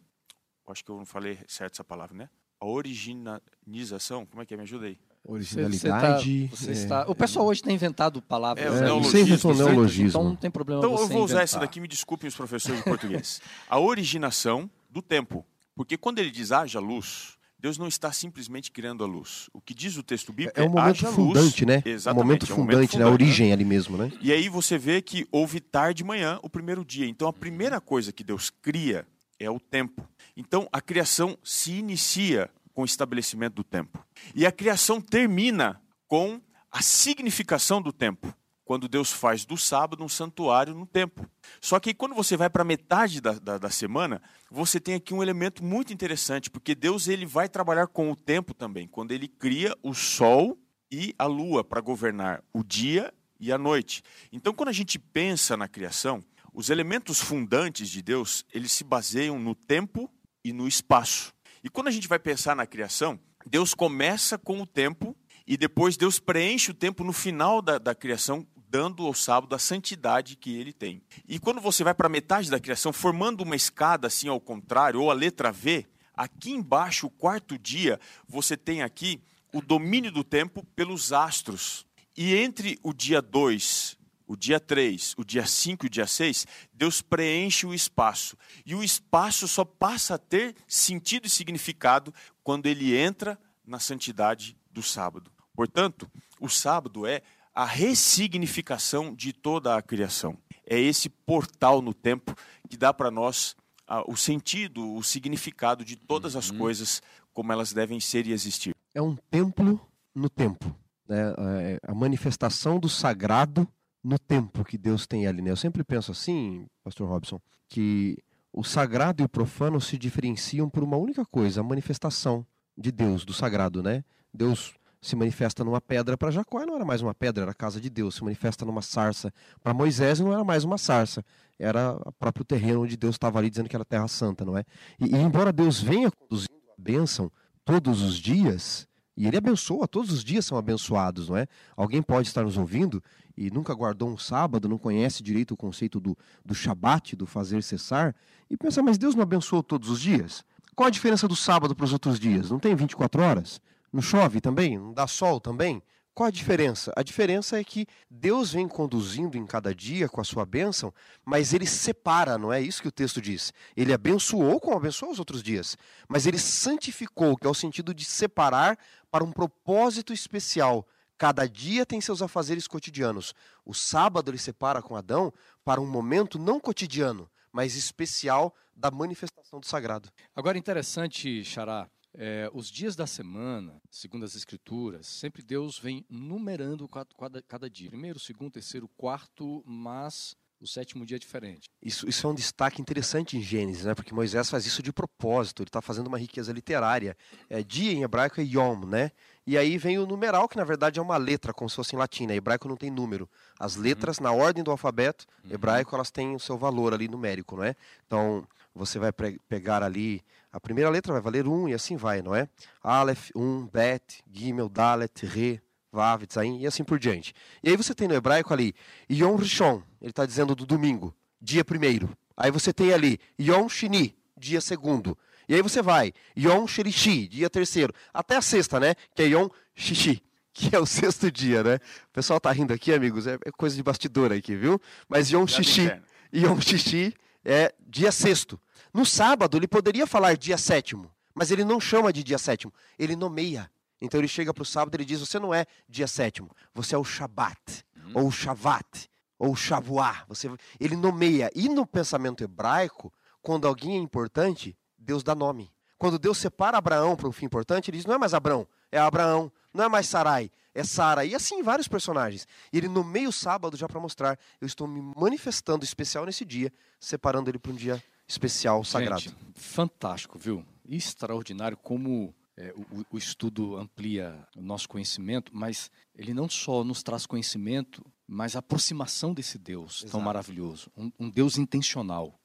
Acho 0.68 0.84
que 0.84 0.90
eu 0.90 0.96
não 0.96 1.06
falei 1.06 1.38
certo 1.46 1.74
essa 1.74 1.84
palavra, 1.84 2.16
né? 2.16 2.28
A 2.58 2.66
originalização. 2.66 4.26
Como 4.26 4.42
é 4.42 4.46
que 4.46 4.52
é? 4.52 4.56
Me 4.56 4.64
ajuda 4.64 4.86
aí. 4.86 4.98
Originalidade. 5.22 6.48
Você, 6.48 6.56
você 6.56 6.56
tá, 6.56 6.56
você 6.56 6.72
está, 6.72 7.08
o 7.08 7.14
pessoal 7.14 7.46
hoje 7.46 7.62
tem 7.62 7.76
inventado 7.76 8.20
palavras. 8.20 8.66
É, 8.66 8.84
é, 8.84 8.90
você 8.90 9.20
inventou 9.20 9.54
neologismo. 9.54 10.08
Então 10.08 10.24
não 10.24 10.34
tem 10.34 10.50
problema 10.50 10.80
Então 10.80 10.90
eu 10.90 11.06
vou 11.06 11.22
usar 11.22 11.34
inventar. 11.34 11.42
essa 11.44 11.60
daqui, 11.60 11.78
me 11.78 11.86
desculpem 11.86 12.26
os 12.26 12.34
professores 12.34 12.78
de 12.78 12.84
português. 12.84 13.40
A 13.70 13.78
originação 13.78 14.68
do 14.90 15.00
tempo. 15.00 15.46
Porque 15.76 15.96
quando 15.96 16.18
ele 16.18 16.32
diz 16.32 16.50
haja 16.50 16.80
luz, 16.80 17.33
Deus 17.64 17.78
não 17.78 17.88
está 17.88 18.12
simplesmente 18.12 18.70
criando 18.70 19.02
a 19.02 19.06
luz. 19.06 19.48
O 19.50 19.58
que 19.58 19.72
diz 19.72 19.96
o 19.96 20.02
texto 20.02 20.34
bíblico 20.34 20.60
é, 20.60 20.64
é 20.64 20.66
um 20.66 20.72
momento 20.72 21.06
fundante, 21.06 21.64
luz. 21.64 21.74
né? 21.76 21.82
Exatamente, 21.86 22.08
é 22.08 22.12
um 22.12 22.14
momento 22.14 22.46
fundante, 22.46 22.52
é 22.52 22.54
um 22.54 22.58
momento 22.58 22.98
né? 22.98 23.04
A 23.04 23.08
origem 23.08 23.52
ali 23.54 23.64
mesmo, 23.64 23.96
né? 23.96 24.12
E 24.20 24.30
aí 24.30 24.50
você 24.50 24.76
vê 24.76 25.00
que 25.00 25.26
houve 25.32 25.60
tarde 25.60 26.02
de 26.02 26.04
manhã, 26.04 26.38
o 26.42 26.50
primeiro 26.50 26.84
dia. 26.84 27.06
Então 27.06 27.26
a 27.26 27.32
primeira 27.32 27.80
coisa 27.80 28.12
que 28.12 28.22
Deus 28.22 28.50
cria 28.50 29.06
é 29.40 29.48
o 29.48 29.58
tempo. 29.58 30.06
Então 30.36 30.68
a 30.70 30.78
criação 30.78 31.38
se 31.42 31.72
inicia 31.72 32.50
com 32.74 32.82
o 32.82 32.84
estabelecimento 32.84 33.54
do 33.54 33.64
tempo. 33.64 33.98
E 34.34 34.44
a 34.44 34.52
criação 34.52 35.00
termina 35.00 35.80
com 36.06 36.42
a 36.70 36.82
significação 36.82 37.80
do 37.80 37.94
tempo 37.94 38.30
quando 38.64 38.88
Deus 38.88 39.12
faz 39.12 39.44
do 39.44 39.56
sábado 39.56 40.02
um 40.02 40.08
santuário 40.08 40.74
no 40.74 40.86
templo. 40.86 41.28
Só 41.60 41.78
que 41.78 41.92
quando 41.92 42.14
você 42.14 42.36
vai 42.36 42.48
para 42.48 42.64
metade 42.64 43.20
da, 43.20 43.32
da, 43.32 43.58
da, 43.58 43.70
semana, 43.70 44.22
você 44.50 44.80
tem 44.80 44.94
aqui 44.94 45.12
um 45.12 45.22
elemento 45.22 45.62
muito 45.62 45.92
interessante, 45.92 46.50
porque 46.50 46.74
Deus 46.74 47.06
ele 47.06 47.26
vai 47.26 47.48
trabalhar 47.48 47.86
com 47.86 48.10
o 48.10 48.16
tempo 48.16 48.54
também, 48.54 48.88
quando 48.88 49.12
ele 49.12 49.28
cria 49.28 49.76
o 49.82 49.92
sol 49.92 50.58
e 50.90 51.14
a 51.18 51.26
lua 51.26 51.62
para 51.62 51.80
governar 51.80 52.42
o 52.52 52.62
dia 52.62 53.12
e 53.38 53.52
a 53.52 53.58
noite. 53.58 54.02
Então, 54.32 54.54
quando 54.54 54.70
a 54.70 54.72
gente 54.72 54.98
pensa 54.98 55.56
na 55.56 55.68
criação, 55.68 56.22
os 56.52 56.70
elementos 56.70 57.20
fundantes 57.20 57.88
de 57.88 58.00
Deus, 58.00 58.44
eles 58.52 58.72
se 58.72 58.84
baseiam 58.84 59.38
no 59.38 59.54
tempo 59.54 60.10
e 60.44 60.52
no 60.52 60.68
espaço. 60.68 61.34
E 61.62 61.68
quando 61.68 61.88
a 61.88 61.90
gente 61.90 62.06
vai 62.06 62.18
pensar 62.18 62.54
na 62.54 62.66
criação, 62.66 63.18
Deus 63.44 63.74
começa 63.74 64.38
com 64.38 64.60
o 64.60 64.66
tempo 64.66 65.16
e 65.46 65.56
depois 65.56 65.96
Deus 65.96 66.18
preenche 66.18 66.70
o 66.70 66.74
tempo 66.74 67.04
no 67.04 67.12
final 67.12 67.60
da, 67.60 67.78
da 67.78 67.94
criação 67.94 68.46
dando 68.74 69.06
ao 69.06 69.14
sábado 69.14 69.54
a 69.54 69.58
santidade 69.58 70.34
que 70.34 70.56
ele 70.56 70.72
tem. 70.72 71.00
E 71.28 71.38
quando 71.38 71.60
você 71.60 71.84
vai 71.84 71.94
para 71.94 72.08
a 72.08 72.10
metade 72.10 72.50
da 72.50 72.58
criação, 72.58 72.92
formando 72.92 73.42
uma 73.42 73.54
escada 73.54 74.08
assim 74.08 74.26
ao 74.26 74.40
contrário, 74.40 75.00
ou 75.00 75.12
a 75.12 75.14
letra 75.14 75.52
V, 75.52 75.86
Aqui 76.16 76.52
embaixo, 76.52 77.08
o 77.08 77.10
quarto 77.10 77.58
dia, 77.58 77.98
você 78.28 78.56
tem 78.56 78.82
aqui 78.82 79.20
o 79.52 79.60
domínio 79.60 80.12
do 80.12 80.22
tempo 80.22 80.64
pelos 80.76 81.12
astros. 81.12 81.84
E 82.16 82.36
entre 82.36 82.78
o 82.84 82.92
dia 82.92 83.20
2, 83.20 83.98
o 84.24 84.36
dia 84.36 84.60
3, 84.60 85.14
o 85.18 85.24
dia 85.24 85.44
5 85.44 85.84
e 85.84 85.88
o 85.88 85.90
dia 85.90 86.06
6, 86.06 86.46
Deus 86.72 87.02
preenche 87.02 87.66
o 87.66 87.74
espaço. 87.74 88.36
E 88.64 88.76
o 88.76 88.84
espaço 88.84 89.48
só 89.48 89.64
passa 89.64 90.14
a 90.14 90.18
ter 90.18 90.54
sentido 90.68 91.26
e 91.26 91.30
significado 91.30 92.14
quando 92.44 92.66
ele 92.66 92.96
entra 92.96 93.36
na 93.66 93.80
santidade 93.80 94.56
do 94.70 94.84
sábado. 94.84 95.32
Portanto, 95.52 96.08
o 96.40 96.48
sábado 96.48 97.06
é 97.06 97.22
a 97.54 97.64
ressignificação 97.64 99.14
de 99.14 99.32
toda 99.32 99.76
a 99.76 99.82
criação. 99.82 100.36
É 100.66 100.78
esse 100.78 101.08
portal 101.08 101.80
no 101.80 101.94
tempo 101.94 102.34
que 102.68 102.76
dá 102.76 102.92
para 102.92 103.10
nós 103.10 103.54
ah, 103.86 104.02
o 104.10 104.16
sentido, 104.16 104.94
o 104.94 105.02
significado 105.02 105.84
de 105.84 105.94
todas 105.94 106.34
as 106.34 106.50
uhum. 106.50 106.58
coisas 106.58 107.02
como 107.32 107.52
elas 107.52 107.72
devem 107.72 108.00
ser 108.00 108.26
e 108.26 108.32
existir. 108.32 108.74
É 108.94 109.02
um 109.02 109.16
templo 109.30 109.80
no 110.14 110.28
tempo. 110.28 110.74
Né? 111.06 111.34
É 111.62 111.78
a 111.86 111.94
manifestação 111.94 112.78
do 112.78 112.88
sagrado 112.88 113.68
no 114.02 114.18
tempo 114.18 114.64
que 114.64 114.78
Deus 114.78 115.06
tem 115.06 115.26
ali. 115.26 115.42
Né? 115.42 115.50
Eu 115.50 115.56
sempre 115.56 115.84
penso 115.84 116.12
assim, 116.12 116.66
Pastor 116.82 117.08
Robson, 117.08 117.40
que 117.68 118.18
o 118.52 118.62
sagrado 118.62 119.22
e 119.22 119.26
o 119.26 119.28
profano 119.28 119.80
se 119.80 119.98
diferenciam 119.98 120.70
por 120.70 120.82
uma 120.82 120.96
única 120.96 121.24
coisa, 121.24 121.60
a 121.60 121.64
manifestação 121.64 122.46
de 122.76 122.92
Deus, 122.92 123.24
do 123.24 123.32
sagrado, 123.32 123.82
né? 123.82 124.04
Deus 124.32 124.74
se 125.04 125.14
manifesta 125.14 125.62
numa 125.62 125.80
pedra 125.80 126.16
para 126.16 126.30
Jacó 126.30 126.62
e 126.62 126.66
não 126.66 126.76
era 126.76 126.84
mais 126.84 127.02
uma 127.02 127.14
pedra, 127.14 127.42
era 127.42 127.50
a 127.50 127.54
casa 127.54 127.78
de 127.78 127.90
Deus. 127.90 128.14
Se 128.14 128.24
manifesta 128.24 128.64
numa 128.64 128.80
sarça 128.80 129.32
para 129.62 129.74
Moisés 129.74 130.18
não 130.18 130.32
era 130.32 130.42
mais 130.42 130.64
uma 130.64 130.78
sarça, 130.78 131.22
era 131.58 131.96
o 132.06 132.12
próprio 132.12 132.44
terreno 132.44 132.82
onde 132.82 132.96
Deus 132.96 133.14
estava 133.14 133.38
ali 133.38 133.50
dizendo 133.50 133.68
que 133.68 133.76
era 133.76 133.84
terra 133.84 134.08
santa, 134.08 134.44
não 134.44 134.56
é? 134.56 134.64
E, 134.98 135.14
e 135.14 135.16
embora 135.16 135.52
Deus 135.52 135.80
venha 135.80 136.10
conduzindo 136.10 136.54
a 136.70 136.80
bênção 136.80 137.30
todos 137.66 138.00
os 138.00 138.16
dias, 138.16 138.88
e 139.16 139.26
ele 139.26 139.36
abençoa, 139.36 139.86
todos 139.86 140.10
os 140.10 140.24
dias 140.24 140.46
são 140.46 140.56
abençoados, 140.56 141.28
não 141.28 141.36
é? 141.36 141.46
Alguém 141.76 142.02
pode 142.02 142.28
estar 142.28 142.42
nos 142.42 142.56
ouvindo 142.56 143.02
e 143.36 143.50
nunca 143.50 143.74
guardou 143.74 144.08
um 144.08 144.16
sábado, 144.16 144.68
não 144.68 144.78
conhece 144.78 145.22
direito 145.22 145.52
o 145.52 145.56
conceito 145.56 146.00
do, 146.00 146.16
do 146.44 146.54
Shabat, 146.54 147.14
do 147.14 147.26
fazer 147.26 147.62
cessar, 147.62 148.14
e 148.48 148.56
pensa, 148.56 148.82
mas 148.82 148.96
Deus 148.96 149.14
não 149.14 149.22
abençoou 149.22 149.62
todos 149.62 149.90
os 149.90 150.00
dias? 150.00 150.44
Qual 150.74 150.86
a 150.86 150.90
diferença 150.90 151.28
do 151.28 151.36
sábado 151.36 151.74
para 151.76 151.84
os 151.84 151.92
outros 151.92 152.18
dias? 152.18 152.50
Não 152.50 152.58
tem 152.58 152.74
24 152.74 153.22
horas? 153.22 153.60
Não 153.94 154.02
chove 154.02 154.40
também? 154.40 154.76
Não 154.76 154.92
dá 154.92 155.06
sol 155.06 155.40
também? 155.40 155.80
Qual 156.12 156.26
a 156.26 156.30
diferença? 156.30 156.92
A 156.96 157.02
diferença 157.04 157.60
é 157.60 157.62
que 157.62 157.86
Deus 158.10 158.52
vem 158.52 158.66
conduzindo 158.66 159.38
em 159.38 159.46
cada 159.46 159.72
dia 159.72 160.08
com 160.08 160.20
a 160.20 160.24
sua 160.24 160.44
bênção, 160.44 160.92
mas 161.24 161.54
ele 161.54 161.64
separa, 161.64 162.36
não 162.36 162.52
é 162.52 162.60
isso 162.60 162.82
que 162.82 162.88
o 162.88 162.92
texto 162.92 163.22
diz. 163.22 163.52
Ele 163.76 163.92
abençoou 163.92 164.58
como 164.58 164.76
abençoou 164.76 165.12
os 165.12 165.20
outros 165.20 165.44
dias, 165.44 165.78
mas 166.08 166.26
ele 166.26 166.40
santificou, 166.40 167.36
que 167.36 167.46
é 167.46 167.50
o 167.50 167.54
sentido 167.54 167.94
de 167.94 168.04
separar 168.04 168.76
para 169.12 169.22
um 169.22 169.30
propósito 169.30 170.12
especial. 170.12 170.84
Cada 171.16 171.48
dia 171.48 171.86
tem 171.86 172.00
seus 172.00 172.20
afazeres 172.20 172.66
cotidianos. 172.66 173.32
O 173.64 173.72
sábado 173.72 174.28
ele 174.28 174.38
separa 174.38 174.82
com 174.82 174.96
Adão 174.96 175.32
para 175.64 175.80
um 175.80 175.86
momento 175.86 176.36
não 176.36 176.58
cotidiano, 176.58 177.30
mas 177.52 177.76
especial 177.76 178.52
da 178.74 178.90
manifestação 178.90 179.60
do 179.60 179.66
sagrado. 179.66 180.08
Agora 180.34 180.58
interessante, 180.58 181.44
Xará, 181.44 181.88
é, 182.14 182.48
os 182.52 182.70
dias 182.70 182.94
da 182.94 183.06
semana, 183.06 183.80
segundo 183.90 184.24
as 184.24 184.34
Escrituras, 184.34 185.06
sempre 185.06 185.42
Deus 185.42 185.78
vem 185.78 186.04
numerando 186.08 186.88
cada, 186.88 187.42
cada 187.42 187.68
dia. 187.68 187.90
Primeiro, 187.90 188.18
segundo, 188.18 188.52
terceiro, 188.52 188.88
quarto, 188.96 189.62
mas 189.66 190.36
o 190.60 190.66
sétimo 190.66 191.04
dia 191.04 191.16
é 191.16 191.18
diferente. 191.18 191.68
Isso, 191.82 192.08
isso 192.08 192.26
é 192.26 192.30
um 192.30 192.34
destaque 192.34 192.80
interessante 192.80 193.36
em 193.36 193.42
Gênesis, 193.42 193.84
né? 193.84 193.94
porque 193.94 194.14
Moisés 194.14 194.48
faz 194.48 194.64
isso 194.64 194.82
de 194.82 194.92
propósito, 194.92 195.62
ele 195.62 195.68
está 195.68 195.82
fazendo 195.82 196.06
uma 196.06 196.18
riqueza 196.18 196.52
literária. 196.52 197.16
É, 197.50 197.62
dia 197.62 197.92
em 197.92 198.02
hebraico 198.02 198.40
é 198.40 198.44
yom, 198.44 198.86
né? 198.86 199.10
E 199.46 199.58
aí 199.58 199.76
vem 199.76 199.98
o 199.98 200.06
numeral, 200.06 200.48
que 200.48 200.56
na 200.56 200.64
verdade 200.64 200.98
é 200.98 201.02
uma 201.02 201.18
letra, 201.18 201.52
como 201.52 201.68
se 201.68 201.76
fosse 201.76 201.94
em 201.94 201.98
latim. 201.98 202.26
Né? 202.26 202.36
Hebraico 202.36 202.66
não 202.66 202.76
tem 202.76 202.90
número. 202.90 203.28
As 203.60 203.76
letras, 203.76 204.16
uhum. 204.16 204.24
na 204.24 204.32
ordem 204.32 204.64
do 204.64 204.70
alfabeto 204.70 205.26
uhum. 205.44 205.52
hebraico, 205.52 205.94
elas 205.94 206.10
têm 206.10 206.34
o 206.34 206.40
seu 206.40 206.56
valor 206.56 206.94
ali 206.94 207.08
numérico, 207.08 207.56
não 207.56 207.64
é? 207.64 207.76
Então, 208.06 208.46
você 208.74 208.98
vai 208.98 209.12
pegar 209.12 209.82
ali 209.82 210.22
a 210.54 210.60
primeira 210.60 210.88
letra 210.88 211.12
vai 211.12 211.20
valer 211.20 211.48
1 211.48 211.52
um, 211.52 211.68
e 211.68 211.74
assim 211.74 211.96
vai, 211.96 212.22
não 212.22 212.32
é? 212.32 212.48
Aleph, 212.80 213.30
1, 213.34 213.42
um, 213.42 213.66
Bet, 213.66 214.22
Gimel, 214.32 214.68
Dalet, 214.68 215.26
Re, 215.26 215.60
Vav, 215.90 216.24
Tzain 216.26 216.60
e 216.60 216.66
assim 216.66 216.84
por 216.84 216.96
diante. 216.96 217.34
E 217.60 217.70
aí 217.70 217.76
você 217.76 217.92
tem 217.92 218.06
no 218.06 218.14
hebraico 218.14 218.54
ali 218.54 218.72
Yom 219.10 219.34
Rishon, 219.34 219.82
ele 220.00 220.10
está 220.10 220.24
dizendo 220.24 220.54
do 220.54 220.64
domingo, 220.64 221.12
dia 221.42 221.64
primeiro. 221.64 222.08
Aí 222.36 222.52
você 222.52 222.72
tem 222.72 222.92
ali 222.92 223.18
Yom 223.40 223.68
Shini, 223.68 224.16
dia 224.36 224.60
segundo. 224.60 225.18
E 225.48 225.56
aí 225.56 225.60
você 225.60 225.82
vai 225.82 226.12
Yom 226.38 226.68
Shirishi, 226.68 227.26
dia 227.26 227.50
terceiro. 227.50 227.92
Até 228.12 228.36
a 228.36 228.40
sexta, 228.40 228.78
né? 228.78 228.94
Que 229.12 229.22
é 229.22 229.26
Yom 229.26 229.48
Shishi 229.74 230.22
que 230.54 230.74
é 230.74 230.78
o 230.78 230.86
sexto 230.86 231.32
dia, 231.32 231.64
né? 231.64 231.74
O 231.74 232.12
pessoal 232.12 232.38
tá 232.38 232.52
rindo 232.52 232.72
aqui, 232.72 232.92
amigos, 232.92 233.26
é, 233.26 233.34
é 233.44 233.50
coisa 233.50 233.74
de 233.74 233.82
bastidor 233.82 234.32
aqui, 234.32 234.54
viu? 234.54 234.80
Mas 235.08 235.32
Yom 235.32 235.48
Shishi, 235.48 235.90
Yom 236.32 236.60
Shishi 236.60 237.12
é 237.44 237.74
dia 237.86 238.10
sexto. 238.10 238.60
No 238.92 239.04
sábado, 239.04 239.56
ele 239.56 239.68
poderia 239.68 240.06
falar 240.06 240.36
dia 240.36 240.56
sétimo, 240.56 241.10
mas 241.34 241.50
ele 241.50 241.64
não 241.64 241.80
chama 241.80 242.12
de 242.12 242.22
dia 242.22 242.38
sétimo, 242.38 242.72
ele 242.98 243.16
nomeia. 243.16 243.70
Então 244.00 244.20
ele 244.20 244.28
chega 244.28 244.52
para 244.52 244.62
o 244.62 244.66
sábado 244.66 244.94
e 244.94 244.96
ele 244.96 245.04
diz: 245.04 245.20
Você 245.20 245.38
não 245.38 245.52
é 245.52 245.66
dia 245.88 246.06
sétimo, 246.06 246.50
você 246.74 246.94
é 246.94 246.98
o 246.98 247.04
Shabat, 247.04 247.84
uhum. 247.96 248.12
ou 248.14 248.28
o 248.28 248.32
Shavat, 248.32 249.08
ou 249.38 249.52
o 249.52 249.56
Shavuá. 249.56 250.24
Você... 250.28 250.50
Ele 250.78 250.96
nomeia. 250.96 251.50
E 251.54 251.68
no 251.68 251.86
pensamento 251.86 252.44
hebraico, 252.44 253.12
quando 253.42 253.66
alguém 253.66 253.96
é 253.96 254.00
importante, 254.00 254.76
Deus 254.98 255.22
dá 255.22 255.34
nome. 255.34 255.72
Quando 255.98 256.18
Deus 256.18 256.38
separa 256.38 256.78
Abraão 256.78 257.16
para 257.16 257.28
um 257.28 257.32
fim 257.32 257.46
importante, 257.46 257.90
ele 257.90 257.98
diz: 257.98 258.06
Não 258.06 258.14
é 258.14 258.18
mais 258.18 258.34
Abraão, 258.34 258.66
é 258.92 258.98
Abraão. 258.98 259.50
Não 259.72 259.84
é 259.84 259.88
mais 259.88 260.06
Sarai, 260.06 260.52
é 260.74 260.82
Sara. 260.82 261.24
E 261.24 261.34
assim 261.34 261.62
vários 261.62 261.86
personagens. 261.86 262.46
E 262.72 262.78
ele 262.78 262.88
nomeia 262.88 263.28
o 263.28 263.32
sábado 263.32 263.76
já 263.76 263.86
para 263.86 264.00
mostrar: 264.00 264.38
Eu 264.60 264.66
estou 264.66 264.86
me 264.86 265.00
manifestando 265.16 265.84
especial 265.84 266.26
nesse 266.26 266.44
dia, 266.44 266.72
separando 266.98 267.48
ele 267.48 267.58
para 267.58 267.72
um 267.72 267.76
dia 267.76 268.02
especial, 268.26 268.82
sagrado. 268.84 269.22
Gente, 269.22 269.36
fantástico, 269.54 270.38
viu? 270.38 270.64
Extraordinário 270.88 271.76
como 271.76 272.34
é, 272.56 272.72
o, 272.76 273.04
o, 273.12 273.18
estudo 273.18 273.76
amplia 273.76 274.46
o 274.56 274.62
nosso 274.62 274.88
conhecimento, 274.88 275.50
mas 275.54 275.90
ele 276.16 276.32
não 276.32 276.48
só 276.48 276.84
nos 276.84 277.02
traz 277.02 277.26
conhecimento, 277.26 278.04
mas 278.26 278.56
a 278.56 278.60
aproximação 278.60 279.34
desse 279.34 279.58
Deus 279.58 279.98
Exato. 279.98 280.12
tão 280.12 280.20
maravilhoso, 280.20 280.90
um, 280.96 281.10
um 281.18 281.30
Deus 281.30 281.58
intencional. 281.58 282.38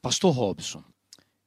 Pastor 0.00 0.34
Robson, 0.34 0.82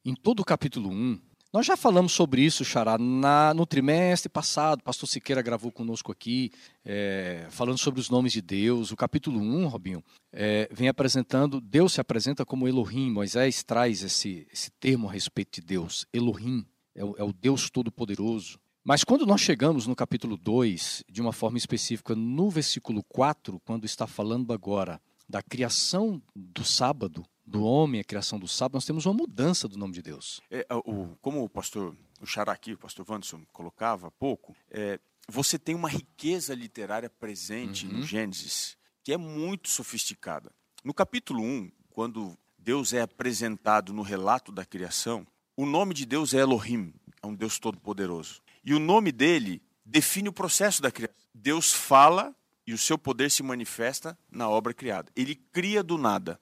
em 0.06 0.14
todo 0.14 0.42
o 0.42 0.46
capítulo 0.46 0.90
1, 0.90 1.20
nós 1.54 1.68
já 1.68 1.78
falamos 1.78 2.14
sobre 2.14 2.42
isso, 2.42 2.66
Xará, 2.66 2.98
na, 2.98 3.54
no 3.54 3.64
trimestre 3.64 4.28
passado. 4.28 4.82
Pastor 4.82 5.08
Siqueira 5.08 5.40
gravou 5.40 5.72
conosco 5.72 6.12
aqui, 6.12 6.52
é, 6.84 7.46
falando 7.52 7.78
sobre 7.78 8.00
os 8.00 8.10
nomes 8.10 8.34
de 8.34 8.42
Deus. 8.42 8.90
O 8.90 8.96
capítulo 8.96 9.40
1, 9.40 9.68
Robinho, 9.68 10.04
é, 10.32 10.68
vem 10.72 10.88
apresentando, 10.88 11.62
Deus 11.62 11.94
se 11.94 12.02
apresenta 12.02 12.44
como 12.44 12.68
Elohim. 12.68 13.12
Moisés 13.12 13.64
traz 13.64 14.02
esse, 14.02 14.48
esse 14.52 14.72
termo 14.80 15.08
a 15.08 15.12
respeito 15.12 15.62
de 15.62 15.68
Deus. 15.68 16.08
Elohim 16.12 16.66
é 16.96 17.06
o, 17.06 17.16
é 17.20 17.24
o 17.24 17.32
Deus 17.32 17.70
Todo-Poderoso. 17.70 18.58
Mas 18.84 19.04
quando 19.04 19.24
nós 19.24 19.40
chegamos 19.40 19.86
no 19.86 19.96
capítulo 19.96 20.36
2, 20.36 21.04
de 21.08 21.22
uma 21.22 21.32
forma 21.32 21.60
específica, 21.60 22.16
no 22.16 22.50
versículo 22.50 23.04
4, 23.04 23.62
quando 23.64 23.86
está 23.86 24.08
falando 24.08 24.54
agora 24.54 25.00
da 25.30 25.44
criação 25.44 26.20
do 26.36 26.66
sábado, 26.66 27.24
do 27.46 27.64
homem, 27.64 28.02
a 28.02 28.04
criação 28.04 28.40
do 28.40 28.48
sábado, 28.48 28.76
nós 28.76 28.86
temos 28.86 29.06
uma 29.06 29.14
mudança 29.14 29.68
do 29.68 29.78
nome 29.78 29.94
de 29.94 30.02
Deus. 30.02 30.42
É, 30.50 30.66
o, 30.72 31.16
como 31.22 31.44
o 31.44 31.50
pastor, 31.50 31.96
o 32.22 32.26
Charaqui, 32.26 32.74
o 32.74 32.78
pastor 32.78 33.06
Wanderson 33.10 33.46
colocava 33.52 34.08
há 34.08 34.12
pouco, 34.12 34.56
é, 34.70 35.00
você 35.28 35.60
tem 35.60 35.76
uma 35.76 35.90
riqueza 35.90 36.54
literária 36.54 37.10
presente 37.10 37.86
uhum. 37.86 38.00
no 38.00 38.04
Gênesis 38.04 38.78
que 39.04 39.12
é 39.12 39.18
muito 39.18 39.70
sofisticada. 39.70 40.52
No 40.84 40.94
capítulo 40.94 41.44
1, 41.44 41.72
quando 41.92 42.38
Deus 42.58 42.94
é 42.94 43.02
apresentado 43.02 43.94
no 43.94 44.02
relato 44.02 44.52
da 44.52 44.66
criação, 44.66 45.28
o 45.58 45.66
nome 45.66 45.94
de 45.94 46.06
Deus 46.06 46.34
é 46.34 46.40
Elohim, 46.40 46.94
é 47.22 47.28
um 47.28 47.36
Deus 47.36 47.60
todo-poderoso. 47.60 48.42
E 48.64 48.74
o 48.74 48.80
nome 48.80 49.12
dele 49.12 49.62
define 49.86 50.30
o 50.30 50.34
processo 50.34 50.82
da 50.82 50.90
criação. 50.90 51.16
Deus 51.34 51.74
fala 51.74 52.34
e 52.66 52.74
o 52.74 52.78
seu 52.78 52.98
poder 52.98 53.30
se 53.30 53.44
manifesta 53.44 54.18
na 54.32 54.50
obra 54.50 54.74
criada. 54.74 55.12
Ele 55.16 55.36
cria 55.36 55.84
do 55.84 55.98
nada. 55.98 56.40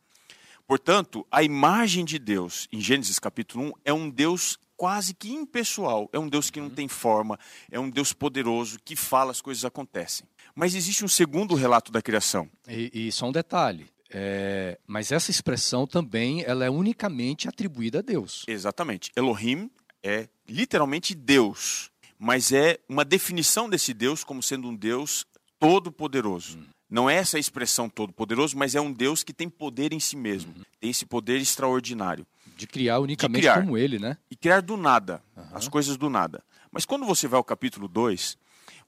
Portanto, 0.72 1.28
a 1.30 1.44
imagem 1.44 2.06
de 2.06 2.18
Deus 2.18 2.66
em 2.72 2.80
Gênesis 2.80 3.20
capítulo 3.20 3.66
1 3.66 3.72
é 3.84 3.92
um 3.92 4.10
Deus 4.10 4.58
quase 4.78 5.14
que 5.14 5.30
impessoal, 5.30 6.10
é 6.14 6.18
um 6.18 6.30
Deus 6.30 6.50
que 6.50 6.62
não 6.62 6.70
uhum. 6.70 6.74
tem 6.74 6.88
forma, 6.88 7.38
é 7.70 7.78
um 7.78 7.90
Deus 7.90 8.14
poderoso 8.14 8.80
que 8.80 8.96
fala, 8.96 9.32
as 9.32 9.42
coisas 9.42 9.66
acontecem. 9.66 10.26
Mas 10.56 10.74
existe 10.74 11.04
um 11.04 11.10
segundo 11.10 11.56
relato 11.56 11.92
da 11.92 12.02
criação. 12.02 12.50
E, 12.70 12.90
e 12.94 13.12
só 13.12 13.28
um 13.28 13.34
detalhe. 13.34 13.86
É, 14.10 14.80
mas 14.88 15.12
essa 15.12 15.30
expressão 15.30 15.86
também 15.86 16.42
ela 16.46 16.64
é 16.64 16.70
unicamente 16.70 17.50
atribuída 17.50 18.00
a 18.00 18.02
Deus. 18.02 18.46
Exatamente. 18.48 19.12
Elohim 19.14 19.70
é 20.02 20.30
literalmente 20.48 21.14
Deus, 21.14 21.92
mas 22.18 22.54
é 22.54 22.80
uma 22.88 23.04
definição 23.04 23.70
desse 23.70 23.94
Deus 23.94 24.24
como 24.24 24.42
sendo 24.42 24.70
um 24.70 24.76
Deus 24.78 25.26
todo-poderoso. 25.60 26.60
Hum. 26.60 26.66
Não 26.92 27.10
é 27.10 27.16
essa 27.16 27.40
expressão 27.40 27.90
todo-poderoso, 27.90 28.58
mas 28.58 28.76
é 28.76 28.82
um 28.82 28.92
Deus 28.92 29.24
que 29.24 29.32
tem 29.32 29.50
poder 29.50 29.94
em 29.94 30.00
si 30.00 30.18
mesmo. 30.18 30.54
Uhum. 30.54 30.64
Tem 30.78 30.90
esse 30.90 31.06
poder 31.06 31.40
extraordinário. 31.40 32.28
De 32.58 32.68
criar 32.68 33.00
unicamente 33.00 33.44
criar. 33.44 33.62
como 33.62 33.78
ele, 33.78 33.98
né? 33.98 34.18
E 34.30 34.36
criar 34.36 34.62
do 34.62 34.76
nada, 34.76 35.24
Aham. 35.38 35.50
as 35.54 35.70
coisas 35.70 35.96
do 35.96 36.10
nada. 36.10 36.44
Mas 36.70 36.84
quando 36.86 37.06
você 37.06 37.30
vai 37.30 37.38
ao 37.38 37.44
capítulo 37.46 37.88
2, 37.88 38.38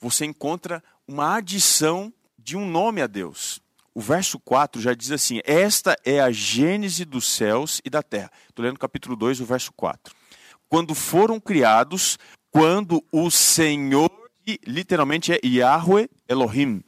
você 0.02 0.26
encontra 0.26 0.84
uma 1.08 1.38
adição 1.38 2.14
de 2.38 2.58
um 2.58 2.70
nome 2.70 3.02
a 3.02 3.08
Deus. 3.08 3.62
O 3.96 4.02
verso 4.02 4.38
4 4.38 4.82
já 4.82 4.94
diz 4.94 5.12
assim: 5.12 5.40
Esta 5.46 5.96
é 6.04 6.20
a 6.20 6.30
gênese 6.30 7.06
dos 7.06 7.26
céus 7.26 7.80
e 7.86 7.90
da 7.90 8.04
terra. 8.04 8.30
Estou 8.50 8.66
lendo 8.66 8.76
o 8.76 8.80
capítulo 8.80 9.16
2, 9.16 9.40
o 9.40 9.46
verso 9.46 9.72
4. 9.72 10.14
Quando 10.68 10.94
foram 10.94 11.40
criados, 11.40 12.18
quando 12.52 13.02
o 13.12 13.32
Senhor, 13.32 14.12
que 14.44 14.60
literalmente 14.66 15.32
é 15.32 15.40
Yahweh 15.46 16.10
Elohim. 16.28 16.84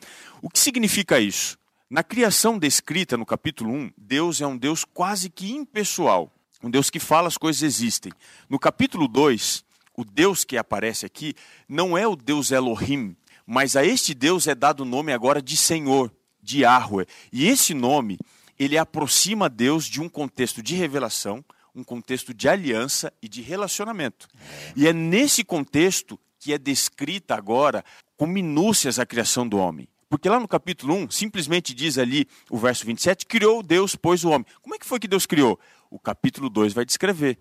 O 0.46 0.50
que 0.52 0.60
significa 0.60 1.20
isso? 1.20 1.58
Na 1.90 2.04
criação 2.04 2.60
descrita 2.60 3.18
no 3.18 3.26
capítulo 3.26 3.74
1, 3.74 3.94
Deus 3.98 4.42
é 4.42 4.46
um 4.46 4.56
Deus 4.56 4.86
quase 4.86 5.28
que 5.28 5.52
impessoal. 5.52 6.32
Um 6.62 6.70
Deus 6.70 6.92
que 6.92 7.00
fala 7.00 7.28
as 7.28 7.36
coisas 7.36 7.64
existem. 7.64 8.12
No 8.48 8.60
capítulo 8.60 9.08
2, 9.08 9.66
o 9.98 10.06
Deus 10.06 10.44
que 10.44 10.56
aparece 10.56 11.04
aqui 11.04 11.34
não 11.68 11.98
é 11.98 12.08
o 12.08 12.16
Deus 12.16 12.52
Elohim, 12.52 13.18
mas 13.44 13.76
a 13.76 13.84
este 13.84 14.14
Deus 14.14 14.46
é 14.46 14.54
dado 14.54 14.82
o 14.82 14.86
nome 14.86 15.12
agora 15.12 15.42
de 15.42 15.58
Senhor, 15.58 16.14
de 16.44 16.60
Yahweh. 16.60 17.08
E 17.34 17.48
esse 17.48 17.74
nome, 17.74 18.20
ele 18.60 18.78
aproxima 18.78 19.50
Deus 19.50 19.88
de 19.88 20.00
um 20.00 20.08
contexto 20.08 20.62
de 20.62 20.76
revelação, 20.76 21.44
um 21.74 21.84
contexto 21.84 22.36
de 22.36 22.48
aliança 22.48 23.12
e 23.20 23.28
de 23.28 23.42
relacionamento. 23.42 24.28
E 24.76 24.88
é 24.88 24.94
nesse 24.94 25.44
contexto 25.44 26.20
que 26.40 26.54
é 26.54 26.60
descrita 26.60 27.34
agora 27.34 27.84
com 28.16 28.28
minúcias 28.28 29.00
a 29.00 29.08
criação 29.08 29.50
do 29.50 29.58
homem. 29.58 29.90
Porque 30.16 30.30
lá 30.30 30.40
no 30.40 30.48
capítulo 30.48 30.96
1, 30.96 31.12
simplesmente 31.12 31.74
diz 31.74 31.98
ali 31.98 32.26
o 32.50 32.58
verso 32.58 32.86
27, 32.86 33.26
criou 33.26 33.62
Deus, 33.62 33.98
pois 33.98 34.24
o 34.24 34.30
homem. 34.30 34.46
Como 34.62 34.74
é 34.74 34.80
que 34.80 34.86
foi 34.86 34.98
que 34.98 35.10
Deus 35.10 35.26
criou? 35.26 35.60
O 35.92 36.00
capítulo 36.00 36.50
2 36.50 36.72
vai 36.72 36.86
descrever. 36.86 37.38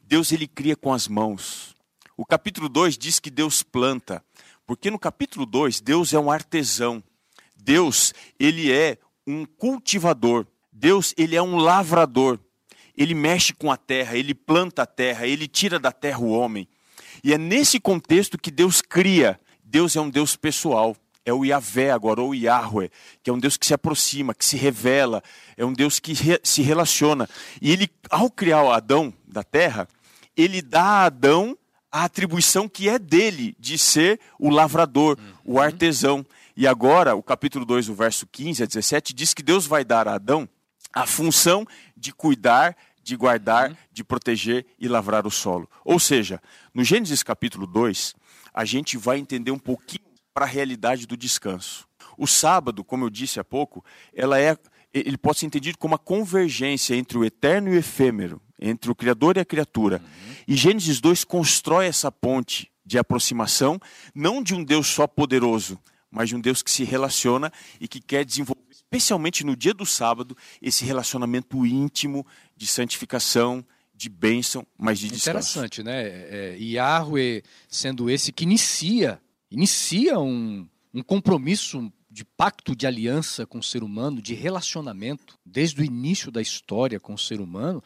Deus 0.00 0.32
ele 0.32 0.48
cria 0.48 0.74
com 0.74 0.94
as 0.94 1.08
mãos. 1.08 1.76
O 2.16 2.24
capítulo 2.24 2.70
2 2.70 2.96
diz 2.96 3.20
que 3.20 3.30
Deus 3.30 3.62
planta, 3.62 4.24
porque 4.66 4.90
no 4.90 4.98
capítulo 4.98 5.44
2 5.44 5.82
Deus 5.82 6.14
é 6.14 6.18
um 6.18 6.30
artesão. 6.30 7.04
Deus, 7.54 8.14
ele 8.40 8.72
é 8.72 8.96
um 9.26 9.44
cultivador. 9.44 10.46
Deus, 10.72 11.12
ele 11.18 11.36
é 11.36 11.42
um 11.42 11.56
lavrador. 11.56 12.40
Ele 12.96 13.12
mexe 13.12 13.52
com 13.52 13.70
a 13.70 13.76
terra, 13.76 14.16
ele 14.16 14.34
planta 14.34 14.84
a 14.84 14.86
terra, 14.86 15.26
ele 15.26 15.46
tira 15.46 15.78
da 15.78 15.92
terra 15.92 16.20
o 16.20 16.30
homem. 16.30 16.66
E 17.22 17.34
é 17.34 17.36
nesse 17.36 17.78
contexto 17.78 18.38
que 18.38 18.50
Deus 18.50 18.80
cria. 18.80 19.38
Deus 19.62 19.94
é 19.96 20.00
um 20.00 20.08
Deus 20.08 20.34
pessoal. 20.34 20.96
É 21.26 21.32
o 21.32 21.44
Yahvé 21.44 21.90
agora, 21.90 22.22
ou 22.22 22.34
Yahweh, 22.34 22.88
que 23.22 23.28
é 23.28 23.32
um 23.32 23.38
Deus 23.38 23.56
que 23.56 23.66
se 23.66 23.74
aproxima, 23.74 24.32
que 24.32 24.44
se 24.44 24.56
revela, 24.56 25.22
é 25.56 25.64
um 25.64 25.72
Deus 25.72 25.98
que 25.98 26.14
re 26.14 26.40
se 26.42 26.62
relaciona. 26.62 27.28
E 27.60 27.72
ele, 27.72 27.90
ao 28.08 28.30
criar 28.30 28.62
o 28.62 28.70
Adão 28.70 29.12
da 29.26 29.42
terra, 29.42 29.88
ele 30.36 30.62
dá 30.62 30.82
a 30.82 31.04
Adão 31.06 31.58
a 31.90 32.04
atribuição 32.04 32.68
que 32.68 32.88
é 32.88 32.98
dele, 32.98 33.56
de 33.58 33.78
ser 33.78 34.20
o 34.38 34.50
lavrador, 34.50 35.18
o 35.44 35.58
artesão. 35.58 36.24
E 36.56 36.66
agora, 36.66 37.16
o 37.16 37.22
capítulo 37.22 37.64
2, 37.64 37.88
o 37.88 37.94
verso 37.94 38.26
15 38.26 38.62
a 38.62 38.66
17, 38.66 39.14
diz 39.14 39.32
que 39.32 39.42
Deus 39.42 39.66
vai 39.66 39.84
dar 39.84 40.06
a 40.06 40.14
Adão 40.14 40.48
a 40.92 41.06
função 41.06 41.66
de 41.96 42.12
cuidar, 42.12 42.76
de 43.02 43.16
guardar, 43.16 43.76
de 43.92 44.04
proteger 44.04 44.66
e 44.78 44.88
lavrar 44.88 45.26
o 45.26 45.30
solo. 45.30 45.68
Ou 45.84 45.98
seja, 45.98 46.40
no 46.72 46.84
Gênesis 46.84 47.22
capítulo 47.22 47.66
2, 47.66 48.14
a 48.52 48.64
gente 48.64 48.96
vai 48.96 49.18
entender 49.18 49.50
um 49.50 49.58
pouquinho 49.58 50.05
para 50.36 50.44
a 50.44 50.48
realidade 50.48 51.06
do 51.06 51.16
descanso. 51.16 51.88
O 52.18 52.26
sábado, 52.26 52.84
como 52.84 53.06
eu 53.06 53.08
disse 53.08 53.40
há 53.40 53.44
pouco, 53.44 53.82
ela 54.12 54.38
é, 54.38 54.54
ele 54.92 55.16
pode 55.16 55.38
ser 55.38 55.46
entendido 55.46 55.78
como 55.78 55.92
uma 55.92 55.98
convergência 55.98 56.94
entre 56.94 57.16
o 57.16 57.24
eterno 57.24 57.70
e 57.70 57.76
o 57.76 57.78
efêmero, 57.78 58.38
entre 58.60 58.90
o 58.90 58.94
Criador 58.94 59.38
e 59.38 59.40
a 59.40 59.46
criatura. 59.46 60.02
E 60.46 60.54
Gênesis 60.54 61.00
2 61.00 61.24
constrói 61.24 61.86
essa 61.86 62.12
ponte 62.12 62.70
de 62.84 62.98
aproximação, 62.98 63.80
não 64.14 64.42
de 64.42 64.54
um 64.54 64.62
Deus 64.62 64.88
só 64.88 65.06
poderoso, 65.06 65.78
mas 66.10 66.28
de 66.28 66.36
um 66.36 66.40
Deus 66.40 66.62
que 66.62 66.70
se 66.70 66.84
relaciona 66.84 67.50
e 67.80 67.88
que 67.88 67.98
quer 67.98 68.22
desenvolver, 68.22 68.60
especialmente 68.70 69.42
no 69.42 69.56
dia 69.56 69.72
do 69.72 69.86
sábado, 69.86 70.36
esse 70.60 70.84
relacionamento 70.84 71.64
íntimo 71.64 72.26
de 72.54 72.66
santificação, 72.66 73.64
de 73.94 74.10
bênção, 74.10 74.66
mas 74.76 74.98
de 74.98 75.08
descanso. 75.08 75.60
Interessante, 75.60 75.82
né? 75.82 76.02
É, 76.04 76.56
Yahweh 76.60 77.42
sendo 77.70 78.10
esse 78.10 78.30
que 78.30 78.44
inicia, 78.44 79.18
inicia 79.56 80.18
um, 80.20 80.68
um 80.92 81.02
compromisso 81.02 81.90
de 82.10 82.26
pacto 82.26 82.76
de 82.76 82.86
aliança 82.86 83.46
com 83.46 83.58
o 83.58 83.62
ser 83.62 83.82
humano, 83.82 84.20
de 84.20 84.34
relacionamento, 84.34 85.38
desde 85.44 85.80
o 85.80 85.84
início 85.84 86.30
da 86.30 86.42
história 86.42 87.00
com 87.00 87.14
o 87.14 87.18
ser 87.18 87.40
humano, 87.40 87.82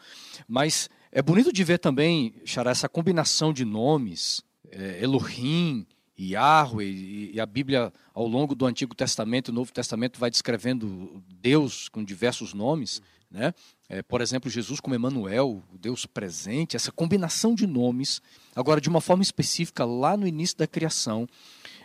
mas 0.47 0.89
é 1.13 1.21
bonito 1.21 1.51
de 1.51 1.63
ver 1.63 1.79
também, 1.79 2.33
Xará, 2.43 2.71
essa 2.71 2.89
combinação 2.89 3.53
de 3.53 3.63
nomes, 3.63 4.41
é, 4.69 5.01
Elohim, 5.01 5.87
Yahweh, 6.19 7.31
e, 7.33 7.39
a 7.39 7.45
Bíblia, 7.45 7.91
ao 8.13 8.27
longo 8.27 8.53
do 8.53 8.65
Antigo 8.65 8.93
Testamento 8.93 9.49
e 9.49 9.53
Novo 9.53 9.71
Testamento, 9.71 10.19
vai 10.19 10.29
descrevendo 10.29 11.23
Deus 11.41 11.87
com 11.87 12.03
diversos 12.03 12.53
nomes, 12.53 13.01
né? 13.31 13.53
É, 13.87 14.01
por 14.01 14.21
exemplo, 14.21 14.49
Jesus 14.49 14.79
como 14.79 14.95
Emanuel, 14.95 15.63
o 15.73 15.77
Deus 15.77 16.05
presente, 16.05 16.75
essa 16.75 16.91
combinação 16.91 17.55
de 17.55 17.65
nomes, 17.65 18.21
agora 18.55 18.79
de 18.79 18.87
uma 18.87 19.01
forma 19.01 19.23
específica, 19.23 19.83
lá 19.83 20.15
no 20.15 20.27
início 20.27 20.57
da 20.57 20.67
criação, 20.67 21.27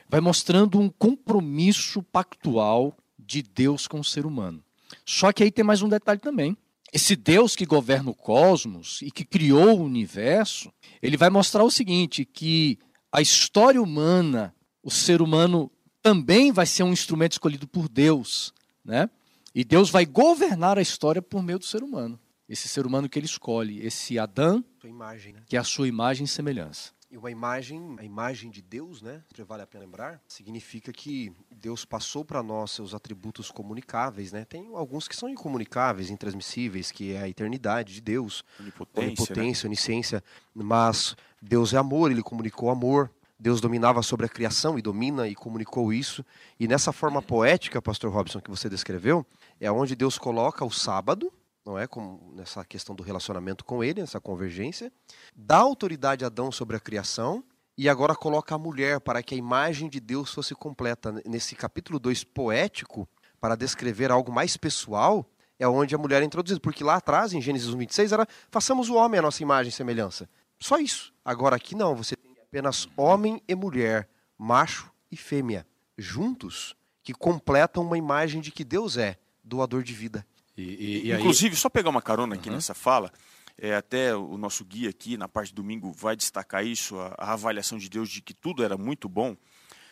vai 0.09 0.21
mostrando 0.21 0.79
um 0.79 0.89
compromisso 0.89 2.03
pactual 2.03 2.97
de 3.19 3.43
Deus 3.43 3.87
com 3.87 4.01
o 4.01 4.05
ser 4.05 4.27
humano. 4.27 4.63
Só 5.05 5.33
que 5.33 5.43
aí 5.43 5.51
tem 5.51 5.65
mais 5.65 5.83
um 5.83 5.89
detalhe 5.89 6.21
também. 6.21 6.57
Esse 6.93 7.17
Deus 7.17 7.57
que 7.57 7.67
governa 7.67 8.11
o 8.11 8.15
cosmos 8.15 9.03
e 9.03 9.11
que 9.11 9.25
criou 9.25 9.79
o 9.79 9.85
universo, 9.85 10.73
ele 11.03 11.17
vai 11.17 11.29
mostrar 11.29 11.65
o 11.65 11.71
seguinte, 11.71 12.25
que 12.25 12.79
a 13.11 13.21
história 13.21 13.83
humana, 13.83 14.55
o 14.83 14.91
ser 14.91 15.21
humano 15.21 15.71
também 16.01 16.53
vai 16.53 16.67
ser 16.67 16.85
um 16.85 16.93
instrumento 16.93 17.33
escolhido 17.33 17.67
por 17.67 17.89
Deus, 17.89 18.55
né? 18.85 19.11
E 19.55 19.65
Deus 19.65 19.91
vai 19.91 20.07
governar 20.07 20.79
a 20.79 20.83
história 20.83 21.21
por 21.21 21.43
meio 21.43 21.59
do 21.59 21.65
ser 21.65 21.83
humano. 21.83 22.21
Esse 22.49 22.69
ser 22.69 22.87
humano 22.87 23.09
que 23.09 23.19
ele 23.19 23.27
escolhe, 23.27 23.85
esse 23.85 24.19
Adão, 24.19 24.65
imagem, 24.85 25.33
né? 25.33 25.43
que 25.47 25.57
é 25.57 25.59
a 25.59 25.65
sua 25.65 25.89
imagem 25.89 26.25
e 26.25 26.29
semelhança. 26.29 26.93
E 27.09 27.17
uma 27.17 27.31
imagem, 27.31 27.97
a 27.99 28.05
imagem 28.05 28.51
de 28.51 28.61
Deus, 28.61 29.01
né? 29.01 29.23
Que 29.33 29.43
vale 29.45 29.63
a 29.63 29.67
pena 29.67 29.85
lembrar, 29.85 30.21
significa 30.27 30.93
que 30.93 31.33
Deus 31.51 31.85
passou 31.85 32.25
para 32.25 32.43
nós 32.43 32.73
seus 32.73 32.95
atributos 32.95 33.51
comunicáveis, 33.51 34.33
né? 34.33 34.45
Tem 34.45 34.69
alguns 34.75 35.07
que 35.07 35.15
são 35.15 35.29
incomunicáveis, 35.29 36.11
intransmissíveis, 36.11 36.91
que 36.91 37.13
é 37.13 37.23
a 37.23 37.29
eternidade 37.29 37.95
de 37.95 38.01
Deus, 38.01 38.45
Onipotência, 38.61 39.35
né? 39.35 39.69
onisciência, 39.69 40.25
mas 40.53 41.17
Deus 41.41 41.73
é 41.73 41.77
amor, 41.77 42.11
ele 42.11 42.23
comunicou 42.23 42.71
amor. 42.71 43.11
Deus 43.39 43.61
dominava 43.61 44.03
sobre 44.03 44.25
a 44.27 44.29
criação 44.29 44.79
e 44.79 44.83
domina 44.83 45.29
e 45.29 45.35
comunicou 45.35 45.93
isso. 45.93 46.25
E 46.59 46.67
nessa 46.67 46.91
forma 46.91 47.21
poética, 47.21 47.83
pastor 47.83 48.11
Robson, 48.11 48.41
que 48.41 48.51
você 48.51 48.69
descreveu, 48.69 49.27
é 49.61 49.71
onde 49.71 49.95
Deus 49.95 50.19
coloca 50.19 50.65
o 50.65 50.71
sábado, 50.71 51.31
não 51.67 51.77
é 51.77 51.87
como 51.89 52.33
nessa 52.33 52.65
questão 52.65 52.95
do 52.95 53.03
relacionamento 53.03 53.65
com 53.65 53.83
ele, 53.83 54.01
nessa 54.01 54.21
convergência, 54.21 54.93
dá 55.35 55.57
autoridade 55.57 56.23
a 56.23 56.29
Adão 56.29 56.53
sobre 56.53 56.77
a 56.77 56.81
criação 56.81 57.43
e 57.77 57.89
agora 57.89 58.15
coloca 58.15 58.55
a 58.55 58.59
mulher 58.59 59.01
para 59.01 59.21
que 59.21 59.35
a 59.35 59.39
imagem 59.39 59.89
de 59.89 59.99
Deus 59.99 60.33
fosse 60.33 60.55
completa. 60.55 61.21
Nesse 61.27 61.57
capítulo 61.57 61.99
2 61.99 62.23
poético, 62.23 63.09
para 63.41 63.57
descrever 63.57 64.13
algo 64.13 64.33
mais 64.33 64.57
pessoal, 64.57 65.29
é 65.59 65.67
onde 65.67 65.95
a 65.95 65.99
mulher 65.99 66.23
é 66.23 66.25
introduzida, 66.25 66.61
porque 66.61 66.85
lá 66.85 66.97
atrás, 66.97 67.33
em 67.33 67.41
Gênesis 67.41 67.69
1, 67.69 67.79
26, 67.79 68.13
era 68.13 68.29
façamos 68.49 68.89
o 68.89 68.95
homem 68.95 69.19
a 69.19 69.23
nossa 69.23 69.43
imagem 69.43 69.71
e 69.71 69.73
semelhança. 69.73 70.29
Só 70.61 70.79
isso. 70.79 71.13
Agora 71.25 71.57
aqui 71.57 71.75
não, 71.75 71.97
você 71.97 72.15
tem 72.15 72.31
apenas 72.41 72.89
homem 72.97 73.43
e 73.49 73.55
mulher, 73.57 74.09
macho 74.39 74.91
e 75.11 75.17
fêmea, 75.17 75.67
juntos, 75.99 76.77
que 77.03 77.13
completam 77.13 77.83
uma 77.83 77.99
imagem 77.99 78.41
de 78.41 78.53
que 78.53 78.65
Deus 78.65 78.97
é 78.97 79.19
doador 79.43 79.83
de 79.83 79.93
vida. 79.93 80.25
E, 80.57 80.63
e- 80.63 81.07
e 81.07 81.13
aí- 81.13 81.21
Inclusive, 81.21 81.55
só 81.57 81.69
pegar 81.69 81.91
uma 81.91 82.03
carona 82.03 82.35
aqui 82.35 82.49
nessa 82.51 82.75
fala, 82.75 83.13
é, 83.59 83.75
até 83.75 84.15
o 84.17 84.37
nosso 84.39 84.65
guia 84.65 84.91
aqui 84.91 85.17
na 85.17 85.29
parte 85.29 85.53
do 85.53 85.57
domingo 85.63 85.93
vai 85.93 86.17
destacar 86.17 86.65
isso, 86.65 86.99
a, 86.99 87.15
a 87.19 87.33
avaliação 87.35 87.79
de 87.79 87.89
Deus 87.89 88.09
de 88.11 88.21
que 88.23 88.33
tudo 88.35 88.63
era 88.65 88.77
muito 88.77 89.09
bom. 89.09 89.37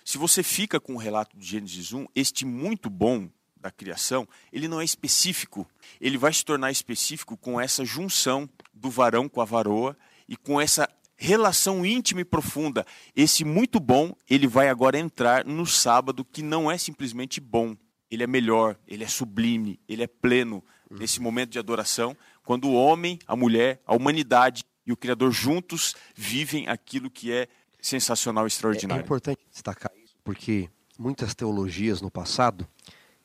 Se 0.04 0.18
você 0.18 0.42
fica 0.42 0.78
com 0.80 0.94
o 0.94 0.98
relato 0.98 1.36
de 1.36 1.46
Gênesis 1.46 1.92
1, 1.92 2.06
este 2.14 2.44
muito 2.44 2.90
bom 2.90 3.28
da 3.56 3.70
criação, 3.70 4.28
ele 4.52 4.68
não 4.68 4.78
é 4.80 4.84
específico. 4.84 5.66
Ele 5.98 6.18
vai 6.18 6.32
se 6.32 6.44
tornar 6.44 6.70
específico 6.70 7.36
com 7.38 7.58
essa 7.58 7.82
junção 7.84 8.48
do 8.74 8.90
varão 8.90 9.26
com 9.28 9.40
a 9.40 9.44
varoa 9.46 9.96
e 10.28 10.36
com 10.36 10.60
essa 10.60 10.86
relação 11.16 11.86
íntima 11.86 12.20
e 12.20 12.24
profunda. 12.24 12.84
Esse 13.16 13.44
muito 13.44 13.80
bom, 13.80 14.14
ele 14.28 14.46
vai 14.46 14.68
agora 14.68 14.98
entrar 14.98 15.44
no 15.46 15.64
sábado 15.64 16.22
que 16.24 16.42
não 16.42 16.70
é 16.70 16.76
simplesmente 16.76 17.40
bom, 17.40 17.74
ele 18.14 18.24
é 18.24 18.26
melhor, 18.26 18.76
ele 18.86 19.04
é 19.04 19.08
sublime, 19.08 19.78
ele 19.88 20.02
é 20.02 20.06
pleno 20.06 20.62
nesse 20.90 21.20
momento 21.20 21.50
de 21.50 21.58
adoração, 21.58 22.16
quando 22.44 22.68
o 22.68 22.74
homem, 22.74 23.18
a 23.26 23.34
mulher, 23.34 23.80
a 23.86 23.94
humanidade 23.94 24.64
e 24.86 24.92
o 24.92 24.96
Criador 24.96 25.32
juntos 25.32 25.94
vivem 26.14 26.68
aquilo 26.68 27.10
que 27.10 27.32
é 27.32 27.48
sensacional 27.80 28.44
e 28.44 28.46
É, 28.46 28.46
é 28.46 28.48
extraordinário. 28.48 29.02
importante 29.02 29.40
destacar 29.50 29.92
isso, 30.02 30.16
porque 30.22 30.68
muitas 30.98 31.34
teologias 31.34 32.00
no 32.00 32.10
passado 32.10 32.66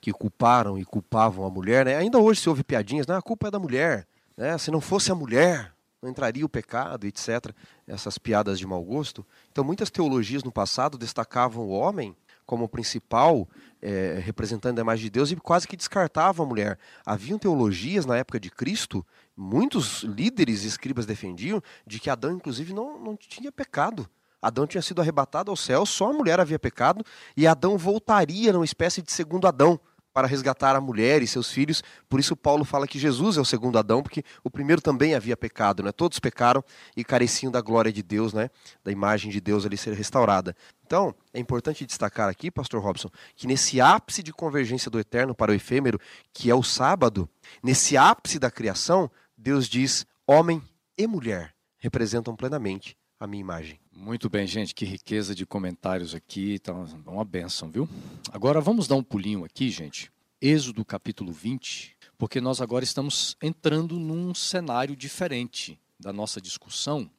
que 0.02 0.12
culparam 0.12 0.78
e 0.78 0.86
culpavam 0.86 1.45
a 1.45 1.49
mulher, 1.49 1.86
né? 1.86 1.95
ainda 1.95 2.17
hoje 2.17 2.41
se 2.41 2.49
ouve 2.49 2.63
piadinhas, 2.63 3.06
né? 3.06 3.15
a 3.15 3.21
culpa 3.21 3.47
é 3.47 3.52
da 3.52 3.60
mulher. 3.60 4.08
Né? 4.36 4.58
Se 4.58 4.71
não 4.71 4.80
fosse 4.80 5.12
a 5.12 5.15
mulher, 5.15 5.73
não 6.02 6.10
entraria 6.10 6.45
o 6.45 6.49
pecado, 6.49 7.06
etc. 7.06 7.54
Essas 7.86 8.17
piadas 8.17 8.58
de 8.58 8.65
mau 8.65 8.82
gosto. 8.82 9.25
Então, 9.52 9.63
muitas 9.63 9.89
teologias 9.89 10.43
no 10.43 10.52
passado 10.52 10.97
destacavam 10.97 11.65
o 11.65 11.71
homem 11.71 12.15
como 12.49 12.67
principal 12.67 13.47
é, 13.79 14.19
representante 14.25 14.73
da 14.73 14.81
imagem 14.81 15.03
de 15.03 15.12
Deus 15.12 15.29
e 15.29 15.35
quase 15.35 15.67
que 15.67 15.77
descartavam 15.77 16.43
a 16.43 16.49
mulher. 16.49 16.79
Haviam 17.05 17.38
teologias 17.38 18.07
na 18.07 18.17
época 18.17 18.39
de 18.39 18.49
Cristo, 18.49 19.05
muitos 19.38 20.01
líderes 20.01 20.63
e 20.63 20.67
escribas 20.67 21.05
defendiam, 21.05 21.62
de 21.85 21.99
que 21.99 22.09
Adão, 22.09 22.31
inclusive, 22.31 22.73
não, 22.73 22.99
não 22.99 23.15
tinha 23.15 23.51
pecado. 23.51 24.09
Adão 24.41 24.65
tinha 24.65 24.81
sido 24.81 24.99
arrebatado 24.99 25.51
ao 25.51 25.55
céu, 25.55 25.85
só 25.85 26.09
a 26.09 26.13
mulher 26.13 26.39
havia 26.39 26.57
pecado, 26.57 27.05
e 27.38 27.45
Adão 27.45 27.77
voltaria 27.77 28.51
numa 28.51 28.65
espécie 28.65 29.03
de 29.03 29.12
segundo 29.12 29.45
Adão 29.45 29.79
para 30.13 30.27
resgatar 30.27 30.75
a 30.75 30.81
mulher 30.81 31.21
e 31.21 31.27
seus 31.27 31.51
filhos. 31.51 31.83
Por 32.07 32.19
isso 32.19 32.35
Paulo 32.35 32.65
fala 32.65 32.87
que 32.87 32.99
Jesus 32.99 33.37
é 33.37 33.41
o 33.41 33.45
segundo 33.45 33.77
Adão, 33.77 34.01
porque 34.01 34.23
o 34.43 34.49
primeiro 34.49 34.81
também 34.81 35.15
havia 35.15 35.37
pecado, 35.37 35.83
né? 35.83 35.91
Todos 35.91 36.19
pecaram 36.19 36.63
e 36.95 37.03
careciam 37.03 37.51
da 37.51 37.61
glória 37.61 37.91
de 37.91 38.03
Deus, 38.03 38.33
né? 38.33 38.49
Da 38.83 38.91
imagem 38.91 39.31
de 39.31 39.39
Deus 39.39 39.65
ali 39.65 39.77
ser 39.77 39.93
restaurada. 39.93 40.55
Então, 40.85 41.13
é 41.33 41.39
importante 41.39 41.85
destacar 41.85 42.29
aqui, 42.29 42.49
pastor 42.49 42.81
Robson, 42.81 43.09
que 43.35 43.47
nesse 43.47 43.79
ápice 43.79 44.23
de 44.23 44.33
convergência 44.33 44.89
do 44.89 44.99
eterno 44.99 45.35
para 45.35 45.51
o 45.51 45.55
efêmero, 45.55 45.99
que 46.33 46.49
é 46.49 46.55
o 46.55 46.63
sábado, 46.63 47.29
nesse 47.63 47.95
ápice 47.95 48.39
da 48.39 48.51
criação, 48.51 49.09
Deus 49.37 49.69
diz: 49.69 50.05
homem 50.27 50.61
e 50.97 51.07
mulher 51.07 51.53
representam 51.77 52.35
plenamente 52.35 52.98
a 53.19 53.27
minha 53.27 53.41
imagem. 53.41 53.79
Muito 53.91 54.29
bem, 54.29 54.47
gente, 54.47 54.73
que 54.73 54.86
riqueza 54.86 55.36
de 55.36 55.45
comentários 55.45 56.15
aqui, 56.15 56.58
tá 56.58 56.73
uma 57.05 57.25
benção, 57.25 57.69
viu? 57.69 57.88
Agora 58.32 58.62
vamos 58.62 58.88
dar 58.88 58.95
um 58.95 59.03
pulinho 59.03 59.43
aqui, 59.43 59.69
gente. 59.69 60.10
Êxodo 60.41 60.86
capítulo 60.86 61.34
20, 61.34 61.97
porque 62.17 62.39
nós 62.39 62.62
agora 62.62 62.86
estamos 62.86 63.36
entrando 63.41 63.99
num 63.99 64.34
cenário 64.34 64.95
diferente 64.95 65.77
da 65.99 66.13
nossa 66.13 66.39
discussão, 66.39 67.10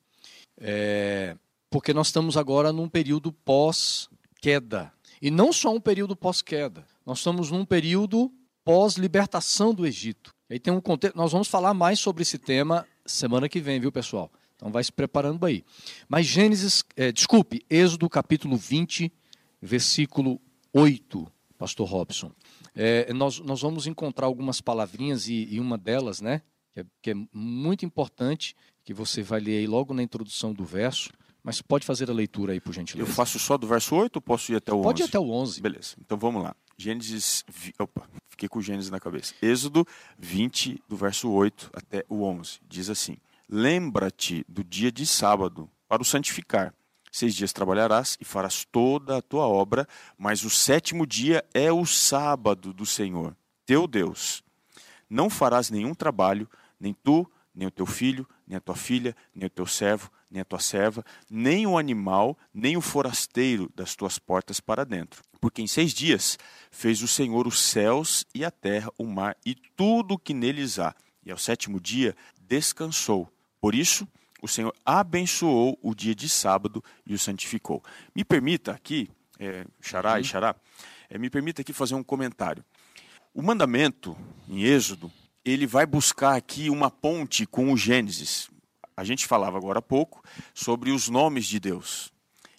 é, 0.57 1.37
porque 1.69 1.93
nós 1.93 2.07
estamos 2.07 2.39
agora 2.39 2.73
num 2.73 2.89
período 2.89 3.31
pós-queda. 3.31 4.91
E 5.21 5.31
não 5.31 5.53
só 5.53 5.71
um 5.71 5.81
período 5.81 6.17
pós-queda, 6.17 6.87
nós 7.05 7.19
estamos 7.19 7.51
num 7.51 7.67
período 7.67 8.33
pós-libertação 8.65 9.75
do 9.75 9.87
Egito. 9.87 10.35
Aí 10.49 10.59
tem 10.59 10.73
um 10.73 10.81
contexto, 10.81 11.15
nós 11.15 11.31
vamos 11.31 11.49
falar 11.49 11.75
mais 11.75 12.01
sobre 12.01 12.23
esse 12.23 12.39
tema 12.39 12.87
semana 13.05 13.51
que 13.51 13.61
vem, 13.61 13.79
viu, 13.79 13.93
pessoal? 13.93 14.31
Então 14.61 14.71
vai 14.71 14.85
se 14.85 14.93
preparando 14.93 15.47
aí. 15.47 15.65
Mas 16.07 16.27
Gênesis, 16.27 16.85
é, 16.95 17.11
desculpe, 17.11 17.65
Êxodo 17.71 18.11
capítulo 18.11 18.59
20, 18.59 19.11
versículo 19.61 20.39
8, 20.71 21.27
pastor 21.57 21.89
Robson. 21.89 22.31
É, 22.77 23.11
nós, 23.15 23.41
nós 23.41 23.63
vamos 23.63 23.87
encontrar 23.87 24.27
algumas 24.27 24.61
palavrinhas 24.61 25.29
e, 25.29 25.49
e 25.51 25.59
uma 25.59 25.79
delas, 25.79 26.21
né, 26.21 26.43
que 26.73 26.81
é, 26.81 26.85
que 27.01 27.11
é, 27.11 27.15
muito 27.33 27.87
importante, 27.87 28.55
que 28.85 28.93
você 28.93 29.23
vai 29.23 29.41
ler 29.41 29.61
aí 29.61 29.67
logo 29.67 29.95
na 29.95 30.03
introdução 30.03 30.53
do 30.53 30.65
verso, 30.65 31.11
mas 31.43 31.63
pode 31.63 31.87
fazer 31.87 32.11
a 32.11 32.13
leitura 32.13 32.53
aí, 32.53 32.61
por 32.61 32.75
gentileza. 32.75 33.11
Eu 33.11 33.15
faço 33.15 33.39
só 33.39 33.57
do 33.57 33.67
verso 33.67 33.97
8 33.97 34.17
ou 34.17 34.21
posso 34.21 34.53
ir 34.53 34.57
até 34.57 34.75
o 34.75 34.77
11? 34.77 34.85
Pode 34.85 35.03
ir 35.03 35.05
até 35.07 35.19
o 35.19 35.31
11. 35.31 35.63
Beleza, 35.63 35.97
então 35.99 36.19
vamos 36.19 36.43
lá. 36.43 36.55
Gênesis, 36.77 37.45
opa, 37.79 38.07
fiquei 38.29 38.47
com 38.47 38.61
Gênesis 38.61 38.91
na 38.91 39.01
cabeça. 39.01 39.35
Êxodo 39.41 39.87
20, 40.19 40.83
do 40.87 40.97
verso 40.97 41.31
8 41.31 41.71
até 41.73 42.05
o 42.11 42.25
11, 42.25 42.61
diz 42.69 42.91
assim... 42.91 43.17
Lembra-te 43.53 44.45
do 44.49 44.63
dia 44.63 44.93
de 44.93 45.05
sábado 45.05 45.69
para 45.89 46.01
o 46.01 46.05
santificar. 46.05 46.73
Seis 47.11 47.35
dias 47.35 47.53
trabalharás 47.53 48.17
e 48.21 48.25
farás 48.25 48.65
toda 48.65 49.17
a 49.17 49.23
tua 49.23 49.45
obra, 49.45 49.89
mas 50.17 50.45
o 50.45 50.51
sétimo 50.51 51.05
dia 51.05 51.45
é 51.53 51.73
o 51.73 51.85
sábado 51.85 52.73
do 52.73 52.87
Senhor, 52.87 53.37
teu 53.67 53.89
Deus. 53.89 54.45
Não 55.09 55.29
farás 55.29 55.69
nenhum 55.69 55.95
trabalho, 55.95 56.49
nem 56.79 56.95
tu, 56.95 57.29
nem 57.53 57.67
o 57.67 57.73
teu 57.73 57.87
filho, 57.87 58.25
nem 58.47 58.57
a 58.57 58.61
tua 58.61 58.77
filha, 58.77 59.17
nem 59.35 59.49
o 59.49 59.51
teu 59.51 59.67
servo, 59.67 60.13
nem 60.31 60.43
a 60.43 60.45
tua 60.45 60.61
serva, 60.61 61.05
nem 61.29 61.67
o 61.67 61.77
animal, 61.77 62.39
nem 62.55 62.77
o 62.77 62.81
forasteiro 62.81 63.69
das 63.75 63.97
tuas 63.97 64.17
portas 64.17 64.61
para 64.61 64.85
dentro. 64.85 65.25
Porque 65.41 65.61
em 65.61 65.67
seis 65.67 65.93
dias 65.93 66.39
fez 66.71 67.03
o 67.03 67.09
Senhor 67.09 67.49
os 67.49 67.59
céus 67.59 68.25
e 68.33 68.45
a 68.45 68.51
terra, 68.53 68.93
o 68.97 69.05
mar 69.05 69.37
e 69.45 69.57
tudo 69.57 70.15
o 70.15 70.19
que 70.19 70.33
neles 70.33 70.79
há. 70.79 70.95
E 71.27 71.33
ao 71.33 71.37
sétimo 71.37 71.81
dia 71.81 72.15
descansou. 72.41 73.29
Por 73.61 73.75
isso, 73.75 74.09
o 74.43 74.49
Senhor 74.49 74.75
abençoou 74.85 75.79
o 75.83 75.95
dia 75.95 76.15
de 76.15 76.29
sábado 76.29 76.83
e 77.07 77.15
o 77.15 77.19
santificou. 77.19 77.83
Me 78.15 78.25
permita 78.25 78.73
aqui, 78.73 79.11
é, 79.39 79.67
Xará 79.81 80.19
e 80.19 80.25
Xará, 80.25 80.57
é, 81.09 81.19
me 81.19 81.29
permita 81.29 81.63
aqui 81.63 81.73
fazer 81.73 81.95
um 81.95 82.03
comentário. 82.03 82.65
O 83.35 83.43
mandamento, 83.43 84.17
em 84.49 84.63
Êxodo, 84.63 85.13
ele 85.45 85.67
vai 85.67 85.87
buscar 85.87 86.37
aqui 86.37 86.71
uma 86.71 86.91
ponte 86.91 87.47
com 87.47 87.73
o 87.73 87.77
Gênesis. 87.77 88.51
A 88.97 89.05
gente 89.05 89.27
falava 89.27 89.57
agora 89.57 89.79
há 89.79 89.83
pouco 89.83 90.23
sobre 90.53 90.91
os 90.91 91.09
nomes 91.09 91.47
de 91.47 91.61
Deus. 91.61 92.13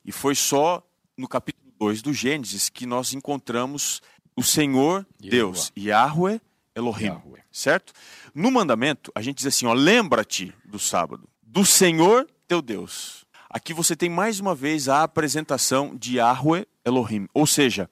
E 0.04 0.12
foi 0.12 0.34
só 0.36 0.84
no 1.18 1.28
capítulo 1.28 1.72
2 1.80 2.02
do 2.02 2.14
Gênesis 2.14 2.70
que 2.70 2.86
nós 2.86 3.14
encontramos 3.14 4.02
o 4.36 4.44
Senhor 4.44 5.06
Deus, 5.20 5.72
Yahweh 5.78 6.40
Elohim, 6.74 7.06
Yahweh. 7.06 7.44
certo? 7.52 7.94
No 8.34 8.50
mandamento, 8.50 9.12
a 9.14 9.22
gente 9.22 9.38
diz 9.38 9.48
assim, 9.48 9.66
ó, 9.66 9.74
lembra-te 9.74 10.54
do 10.64 10.80
sábado, 10.80 11.28
do 11.44 11.66
Senhor 11.66 12.26
teu 12.48 12.62
Deus. 12.62 13.26
Aqui 13.50 13.74
você 13.74 13.94
tem 13.94 14.10
mais 14.10 14.40
uma 14.40 14.56
vez 14.56 14.88
a 14.88 15.04
apresentação 15.04 15.94
de 15.98 16.16
Yahweh 16.16 16.66
Elohim, 16.86 17.28
ou 17.34 17.46
seja, 17.46 17.90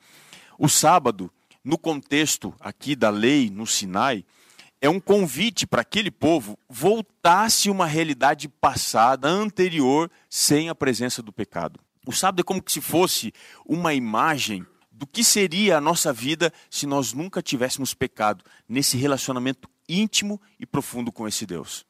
o 0.57 0.69
sábado, 0.69 1.29
no 1.61 1.77
contexto 1.77 2.55
aqui 2.57 2.95
da 2.95 3.09
lei 3.09 3.49
no 3.49 3.67
Sinai, 3.67 4.23
é 4.79 4.89
um 4.89 4.99
convite 4.99 5.67
para 5.67 5.81
aquele 5.81 6.09
povo 6.09 6.57
voltasse 6.69 7.69
uma 7.69 7.85
realidade 7.85 8.47
passada, 8.47 9.27
anterior, 9.27 10.09
sem 10.29 10.69
a 10.69 10.75
presença 10.75 11.21
do 11.21 11.33
pecado. 11.33 11.81
O 12.07 12.13
sábado 12.13 12.39
é 12.39 12.43
como 12.43 12.63
se 12.65 12.79
fosse 12.79 13.33
uma 13.65 13.93
imagem 13.93 14.65
do 14.89 15.05
que 15.05 15.21
seria 15.21 15.77
a 15.77 15.81
nossa 15.81 16.13
vida 16.13 16.53
se 16.69 16.87
nós 16.87 17.11
nunca 17.11 17.41
tivéssemos 17.41 17.93
pecado 17.93 18.41
nesse 18.69 18.95
relacionamento 18.95 19.69
íntimo 19.89 20.39
e 20.59 20.65
profundo 20.65 21.11
com 21.11 21.27
esse 21.27 21.45
Deus. 21.45 21.85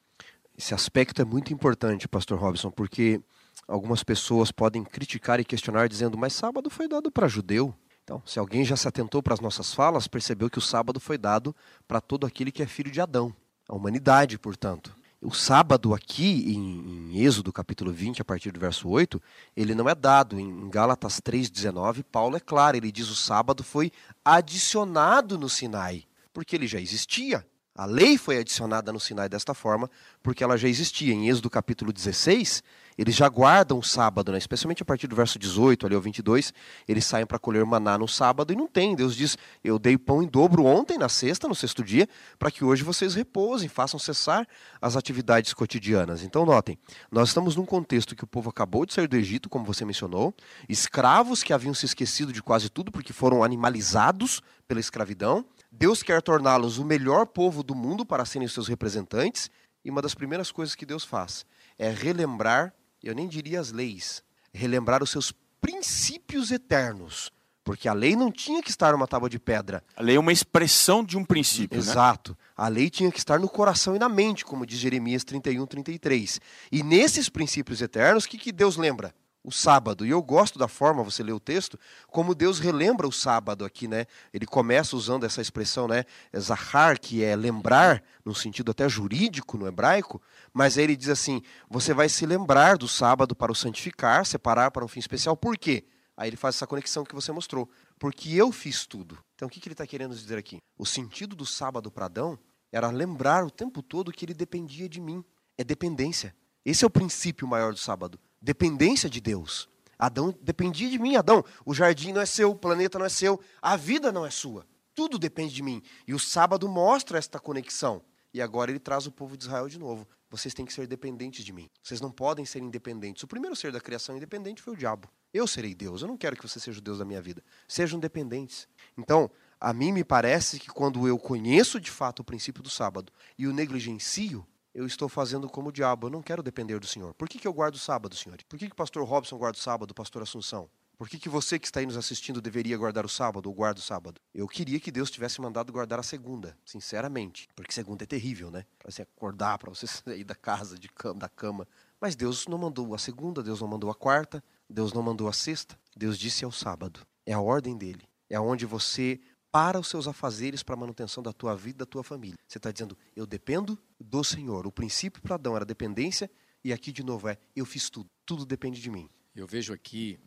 Esse 0.58 0.74
aspecto 0.74 1.22
é 1.22 1.26
muito 1.26 1.54
importante, 1.54 2.08
pastor 2.08 2.40
Robson, 2.40 2.72
porque 2.72 3.22
algumas 3.68 4.04
pessoas 4.04 4.52
podem 4.52 4.84
criticar 4.84 5.40
e 5.40 5.46
questionar 5.46 5.88
dizendo: 5.88 6.18
"Mas 6.18 6.34
sábado 6.34 6.70
foi 6.70 6.88
dado 6.88 7.12
para 7.12 7.28
judeu". 7.28 7.76
Então, 8.04 8.24
se 8.26 8.40
alguém 8.40 8.66
já 8.66 8.76
se 8.76 8.88
atentou 8.88 9.22
para 9.22 9.36
as 9.36 9.40
nossas 9.40 9.72
falas, 9.72 10.08
percebeu 10.08 10.50
que 10.50 10.58
o 10.58 10.62
sábado 10.62 11.00
foi 11.00 11.18
dado 11.18 11.56
para 11.88 12.02
todo 12.02 12.26
aquele 12.26 12.52
que 12.52 12.64
é 12.64 12.66
filho 12.66 12.90
de 12.90 13.00
Adão, 13.00 13.32
a 13.68 13.76
humanidade, 13.76 14.40
portanto. 14.40 14.96
O 15.22 15.32
sábado 15.32 15.94
aqui, 15.94 16.46
em, 16.48 17.12
em, 17.12 17.22
Êxodo 17.24 17.52
capítulo 17.52 17.92
20, 17.92 18.22
a 18.22 18.26
partir 18.26 18.52
do 18.52 18.60
verso 18.60 18.88
8, 18.88 19.22
ele 19.56 19.76
não 19.76 19.90
é 19.90 19.94
dado. 19.94 20.40
Em 20.40 20.70
Gálatas 20.70 21.20
3,19, 21.20 22.04
Paulo 22.04 22.38
é 22.38 22.40
claro, 22.40 22.78
ele 22.78 22.92
diz 22.92 23.10
o 23.10 23.16
sábado 23.16 23.64
foi 23.64 23.92
adicionado 24.24 25.38
no 25.38 25.50
Sinai, 25.50 26.06
porque 26.34 26.56
ele 26.56 26.68
já 26.68 26.80
existia. 26.80 27.46
A 27.80 27.86
lei 27.86 28.18
foi 28.18 28.38
adicionada 28.38 28.92
no 28.92 29.00
Sinai 29.00 29.30
desta 29.30 29.54
forma, 29.54 29.90
porque 30.22 30.44
ela 30.44 30.58
já 30.58 30.68
existia. 30.68 31.14
Em 31.14 31.30
Êxodo 31.30 31.50
capítulo 31.50 31.94
16, 31.94 32.62
eles 32.98 33.16
já 33.16 33.30
guardam 33.30 33.80
o 33.80 33.82
sábado, 33.82 34.34
né? 34.34 34.38
especialmente 34.38 34.84
a 34.84 34.86
partir 34.86 35.08
do 35.08 35.16
verso 35.16 35.40
18 35.40 35.86
ali 35.86 35.96
ao 35.96 36.02
22, 36.02 36.54
eles 36.86 37.06
saem 37.06 37.26
para 37.26 37.40
colher 37.40 37.66
maná 37.66 37.98
no 37.98 38.06
sábado 38.06 38.52
e 38.52 38.56
não 38.58 38.68
tem. 38.68 38.98
Deus 38.98 39.16
diz: 39.16 39.38
Eu 39.64 39.80
dei 39.80 39.98
pão 39.98 40.22
em 40.22 40.28
dobro 40.28 40.66
ontem, 40.66 40.98
na 40.98 41.08
sexta, 41.08 41.48
no 41.48 41.56
sexto 41.56 41.82
dia, 41.82 42.06
para 42.38 42.52
que 42.52 42.66
hoje 42.66 42.84
vocês 42.84 43.16
repousem, 43.16 43.70
façam 43.70 43.98
cessar 43.98 44.46
as 44.82 44.98
atividades 44.98 45.54
cotidianas. 45.54 46.22
Então, 46.22 46.46
notem, 46.46 46.78
nós 47.10 47.30
estamos 47.30 47.56
num 47.56 47.66
contexto 47.66 48.14
que 48.14 48.26
o 48.26 48.28
povo 48.28 48.50
acabou 48.50 48.86
de 48.86 48.94
sair 48.94 49.08
do 49.08 49.16
Egito, 49.16 49.48
como 49.48 49.64
você 49.64 49.86
mencionou, 49.86 50.36
escravos 50.68 51.44
que 51.44 51.54
haviam 51.54 51.74
se 51.74 51.86
esquecido 51.86 52.34
de 52.34 52.44
quase 52.44 52.70
tudo 52.70 52.92
porque 52.92 53.14
foram 53.14 53.42
animalizados 53.42 54.42
pela 54.68 54.82
escravidão. 54.82 55.46
Deus 55.72 56.02
quer 56.02 56.22
torná-los 56.22 56.78
o 56.78 56.86
melhor 56.86 57.26
povo 57.28 57.62
do 57.64 57.76
mundo 57.76 58.06
para 58.06 58.26
serem 58.26 58.46
os 58.46 58.54
seus 58.54 58.68
representantes, 58.68 59.50
e 59.84 59.90
uma 59.90 60.02
das 60.02 60.16
primeiras 60.16 60.52
coisas 60.52 60.76
que 60.76 60.86
Deus 60.86 61.04
faz 61.04 61.46
é 61.78 61.90
relembrar, 61.90 62.74
eu 63.02 63.16
nem 63.16 63.28
diria 63.28 63.60
as 63.60 63.72
leis, 63.72 64.24
relembrar 64.54 65.02
os 65.02 65.10
seus 65.10 65.32
princípios 65.62 66.52
eternos. 66.52 67.32
Porque 67.64 67.88
a 67.88 67.94
lei 67.94 68.16
não 68.16 68.32
tinha 68.32 68.64
que 68.64 68.72
estar 68.72 68.94
numa 68.94 69.08
tábua 69.08 69.30
de 69.30 69.38
pedra. 69.38 69.84
A 69.96 70.02
lei 70.02 70.16
é 70.16 70.20
uma 70.20 70.34
expressão 70.34 71.04
de 71.04 71.16
um 71.16 71.24
princípio. 71.24 71.78
Né? 71.78 71.84
Exato. 71.84 72.32
Né? 72.32 72.38
A 72.58 72.68
lei 72.68 72.90
tinha 72.90 73.12
que 73.12 73.20
estar 73.20 73.40
no 73.40 73.48
coração 73.48 73.96
e 73.96 74.00
na 74.00 74.10
mente, 74.10 74.44
como 74.44 74.66
diz 74.66 74.80
Jeremias 74.80 75.24
31, 75.24 75.68
33. 75.68 76.42
E 76.72 76.82
nesses 76.82 77.30
princípios 77.30 77.80
eternos, 77.80 78.24
o 78.24 78.28
que, 78.28 78.40
que 78.40 78.52
Deus 78.52 78.76
lembra? 78.76 79.14
O 79.44 79.52
sábado. 79.52 80.06
E 80.06 80.10
eu 80.10 80.22
gosto 80.22 80.60
da 80.60 80.68
forma, 80.68 81.04
você 81.04 81.24
lê 81.24 81.32
o 81.32 81.40
texto, 81.40 81.80
como 82.08 82.36
Deus 82.36 82.60
relembra 82.60 83.08
o 83.08 83.12
sábado 83.12 83.64
aqui, 83.64 83.88
né? 83.88 84.06
Ele 84.34 84.46
começa 84.46 84.96
usando 84.96 85.26
essa 85.26 85.42
expressão, 85.42 85.88
né? 85.88 86.06
Zahar, 86.38 87.00
que 87.00 87.24
é 87.24 87.36
lembrar, 87.36 88.04
no 88.26 88.36
sentido 88.36 88.72
até 88.72 88.88
jurídico 88.88 89.58
no 89.58 89.68
hebraico, 89.68 90.22
mas 90.54 90.78
aí 90.78 90.84
ele 90.84 90.96
diz 90.96 91.10
assim: 91.10 91.42
você 91.70 91.94
vai 91.94 92.10
se 92.10 92.26
lembrar 92.26 92.78
do 92.78 92.88
sábado 92.88 93.36
para 93.36 93.52
o 93.52 93.56
santificar, 93.56 94.26
separar 94.26 94.72
para 94.72 94.84
um 94.84 94.88
fim 94.88 95.00
especial. 95.00 95.36
Por 95.36 95.58
quê? 95.58 95.86
Aí 96.16 96.30
ele 96.30 96.38
faz 96.38 96.56
essa 96.56 96.68
conexão 96.68 97.06
que 97.06 97.16
você 97.16 97.32
mostrou. 97.32 97.70
Porque 97.98 98.34
eu 98.34 98.52
fiz 98.52 98.86
tudo. 98.86 99.18
Então 99.36 99.48
o 99.48 99.52
que, 99.52 99.60
que 99.60 99.70
ele 99.70 99.74
está 99.74 99.88
querendo 99.88 100.14
dizer 100.14 100.38
aqui? 100.38 100.58
O 100.78 100.86
sentido 100.86 101.34
do 101.36 101.46
sábado 101.46 101.90
para 101.90 102.06
Adão 102.06 102.38
era 102.72 102.90
lembrar 102.90 103.46
o 103.46 103.50
tempo 103.50 103.82
todo 103.82 104.12
que 104.12 104.26
ele 104.26 104.34
dependia 104.34 104.90
de 104.90 105.00
mim 105.00 105.24
é 105.58 105.64
dependência. 105.64 106.36
Esse 106.66 106.84
é 106.84 106.88
o 106.88 106.90
princípio 106.90 107.48
maior 107.48 107.72
do 107.74 107.80
sábado. 107.80 108.20
Dependência 108.42 109.10
de 109.10 109.20
Deus. 109.20 109.70
Adão 109.98 110.34
dependia 110.42 110.90
de 110.90 110.98
mim, 110.98 111.16
Adão. 111.16 111.44
O 111.66 111.74
jardim 111.74 112.14
não 112.14 112.22
é 112.22 112.26
seu, 112.26 112.52
o 112.52 112.56
planeta 112.56 112.98
não 112.98 113.06
é 113.06 113.10
seu, 113.10 113.40
a 113.62 113.76
vida 113.76 114.12
não 114.12 114.26
é 114.26 114.30
sua. 114.30 114.66
Tudo 114.96 115.20
depende 115.20 115.54
de 115.54 115.62
mim. 115.62 115.82
E 116.08 116.14
o 116.14 116.20
sábado 116.20 116.68
mostra 116.68 117.18
esta 117.18 117.40
conexão. 117.40 118.02
E 118.34 118.42
agora 118.42 118.72
ele 118.72 118.80
traz 118.80 119.08
o 119.08 119.12
povo 119.12 119.36
de 119.36 119.44
Israel 119.44 119.68
de 119.68 119.80
novo. 119.80 120.08
Vocês 120.30 120.54
têm 120.54 120.66
que 120.66 120.74
ser 120.74 120.86
dependentes 120.88 121.44
de 121.44 121.52
mim. 121.52 121.70
Vocês 121.82 122.00
não 122.00 122.12
podem 122.12 122.46
ser 122.46 122.62
independentes. 122.62 123.24
O 123.24 123.28
primeiro 123.28 123.56
ser 123.56 123.72
da 123.72 123.82
criação 123.82 124.16
independente 124.16 124.62
foi 124.62 124.74
o 124.74 124.78
diabo. 124.78 125.10
Eu 125.34 125.48
serei 125.48 125.74
Deus. 125.74 126.02
Eu 126.02 126.08
não 126.08 126.18
quero 126.18 126.36
que 126.36 126.48
você 126.48 126.60
seja 126.60 126.80
o 126.80 126.82
Deus 126.82 127.00
da 127.00 127.06
minha 127.06 127.22
vida. 127.22 127.44
Sejam 127.68 128.00
dependentes. 128.00 128.68
Então, 128.98 129.30
a 129.60 129.74
mim 129.74 129.92
me 129.92 130.04
parece 130.04 130.60
que 130.60 130.68
quando 130.68 131.08
eu 131.08 131.18
conheço 131.18 131.80
de 131.80 131.90
fato 131.90 132.20
o 132.20 132.24
princípio 132.24 132.62
do 132.62 132.70
sábado 132.70 133.12
e 133.38 133.48
o 133.48 133.54
negligencio, 133.54 134.46
eu 134.74 134.86
estou 134.86 135.10
fazendo 135.10 135.50
como 135.50 135.70
o 135.70 135.72
diabo. 135.72 136.08
Eu 136.08 136.12
não 136.12 136.22
quero 136.22 136.44
depender 136.44 136.80
do 136.80 136.88
Senhor. 136.88 137.14
Por 137.14 137.28
que, 137.28 137.40
que 137.40 137.48
eu 137.48 137.54
guardo 137.54 137.76
o 137.76 137.80
sábado, 137.80 138.16
Senhor? 138.16 138.38
Por 138.48 138.58
que, 138.58 138.68
que 138.68 138.74
o 138.74 138.76
pastor 138.76 139.04
Robson 139.08 139.38
guarda 139.38 139.58
o 139.58 139.62
sábado, 139.62 139.92
o 139.92 139.96
pastor 139.96 140.22
Assunção? 140.22 140.70
Por 141.00 141.08
que, 141.08 141.18
que 141.18 141.30
você 141.30 141.58
que 141.58 141.66
está 141.66 141.80
aí 141.80 141.86
nos 141.86 141.96
assistindo 141.96 142.42
deveria 142.42 142.78
guardar 142.78 143.06
o 143.06 143.10
sábado 143.10 143.48
ou 143.48 143.56
guarda 143.56 143.80
o 143.80 143.82
sábado? 143.82 144.20
Eu 144.36 144.46
queria 144.50 144.82
que 144.82 144.92
Deus 144.92 145.10
tivesse 145.10 145.40
mandado 145.40 145.72
guardar 145.72 145.98
a 145.98 146.04
segunda, 146.04 146.58
sinceramente. 146.66 147.48
Porque 147.56 147.72
segunda 147.72 148.04
é 148.04 148.06
terrível, 148.06 148.52
né? 148.52 148.66
Para 148.78 148.92
você 148.92 149.04
acordar, 149.04 149.58
para 149.58 149.70
você 149.70 149.88
sair 149.88 150.26
da 150.26 150.36
casa, 150.36 150.78
de 150.78 150.90
cama, 150.90 151.22
da 151.22 151.30
cama. 151.30 151.66
Mas 152.02 152.18
Deus 152.18 152.48
não 152.48 152.58
mandou 152.58 152.94
a 152.94 152.98
segunda, 152.98 153.42
Deus 153.42 153.62
não 153.62 153.68
mandou 153.70 153.90
a 153.90 153.96
quarta, 153.96 154.44
Deus 154.70 154.92
não 154.92 155.02
mandou 155.02 155.30
a 155.30 155.34
sexta. 155.34 155.80
Deus 155.96 156.20
disse 156.20 156.44
ao 156.44 156.52
sábado. 156.52 157.00
É 157.26 157.32
a 157.32 157.40
ordem 157.40 157.78
dele. 157.78 158.04
É 158.30 158.38
onde 158.38 158.66
você 158.66 159.22
para 159.52 159.80
os 159.80 159.88
seus 159.88 160.08
afazeres 160.08 160.64
para 160.64 160.76
a 160.76 160.78
manutenção 160.78 161.24
da 161.24 161.34
tua 161.34 161.56
vida, 161.56 161.80
da 161.80 161.86
tua 161.86 162.04
família. 162.04 162.38
Você 162.48 162.58
está 162.58 162.72
dizendo, 162.72 162.98
eu 163.16 163.26
dependo 163.26 163.78
do 164.00 164.24
Senhor. 164.24 164.68
O 164.68 164.72
princípio 164.72 165.22
para 165.22 165.36
Adão 165.36 165.56
era 165.56 165.66
dependência, 165.66 166.30
e 166.64 166.72
aqui 166.72 166.92
de 166.92 167.04
novo 167.04 167.28
é, 167.28 167.38
eu 167.56 167.66
fiz 167.66 167.90
tudo. 167.90 168.10
Tudo 168.26 168.46
depende 168.46 168.82
de 168.82 168.90
mim. 168.90 169.10
Eu 169.36 169.48
vejo 169.48 169.74
aqui 169.74 170.20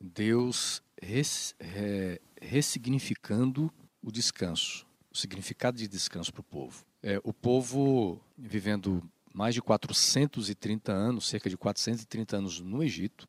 Deus 0.00 0.82
res, 1.00 1.54
é, 1.58 2.20
ressignificando 2.40 3.72
o 4.02 4.10
descanso, 4.10 4.86
o 5.12 5.16
significado 5.16 5.78
de 5.78 5.88
descanso 5.88 6.32
para 6.32 6.40
o 6.40 6.44
povo. 6.44 6.84
É, 7.02 7.20
o 7.22 7.32
povo 7.32 8.20
vivendo 8.36 9.02
mais 9.32 9.54
de 9.54 9.62
430 9.62 10.92
anos, 10.92 11.28
cerca 11.28 11.50
de 11.50 11.56
430 11.56 12.36
anos 12.36 12.60
no 12.60 12.82
Egito, 12.82 13.28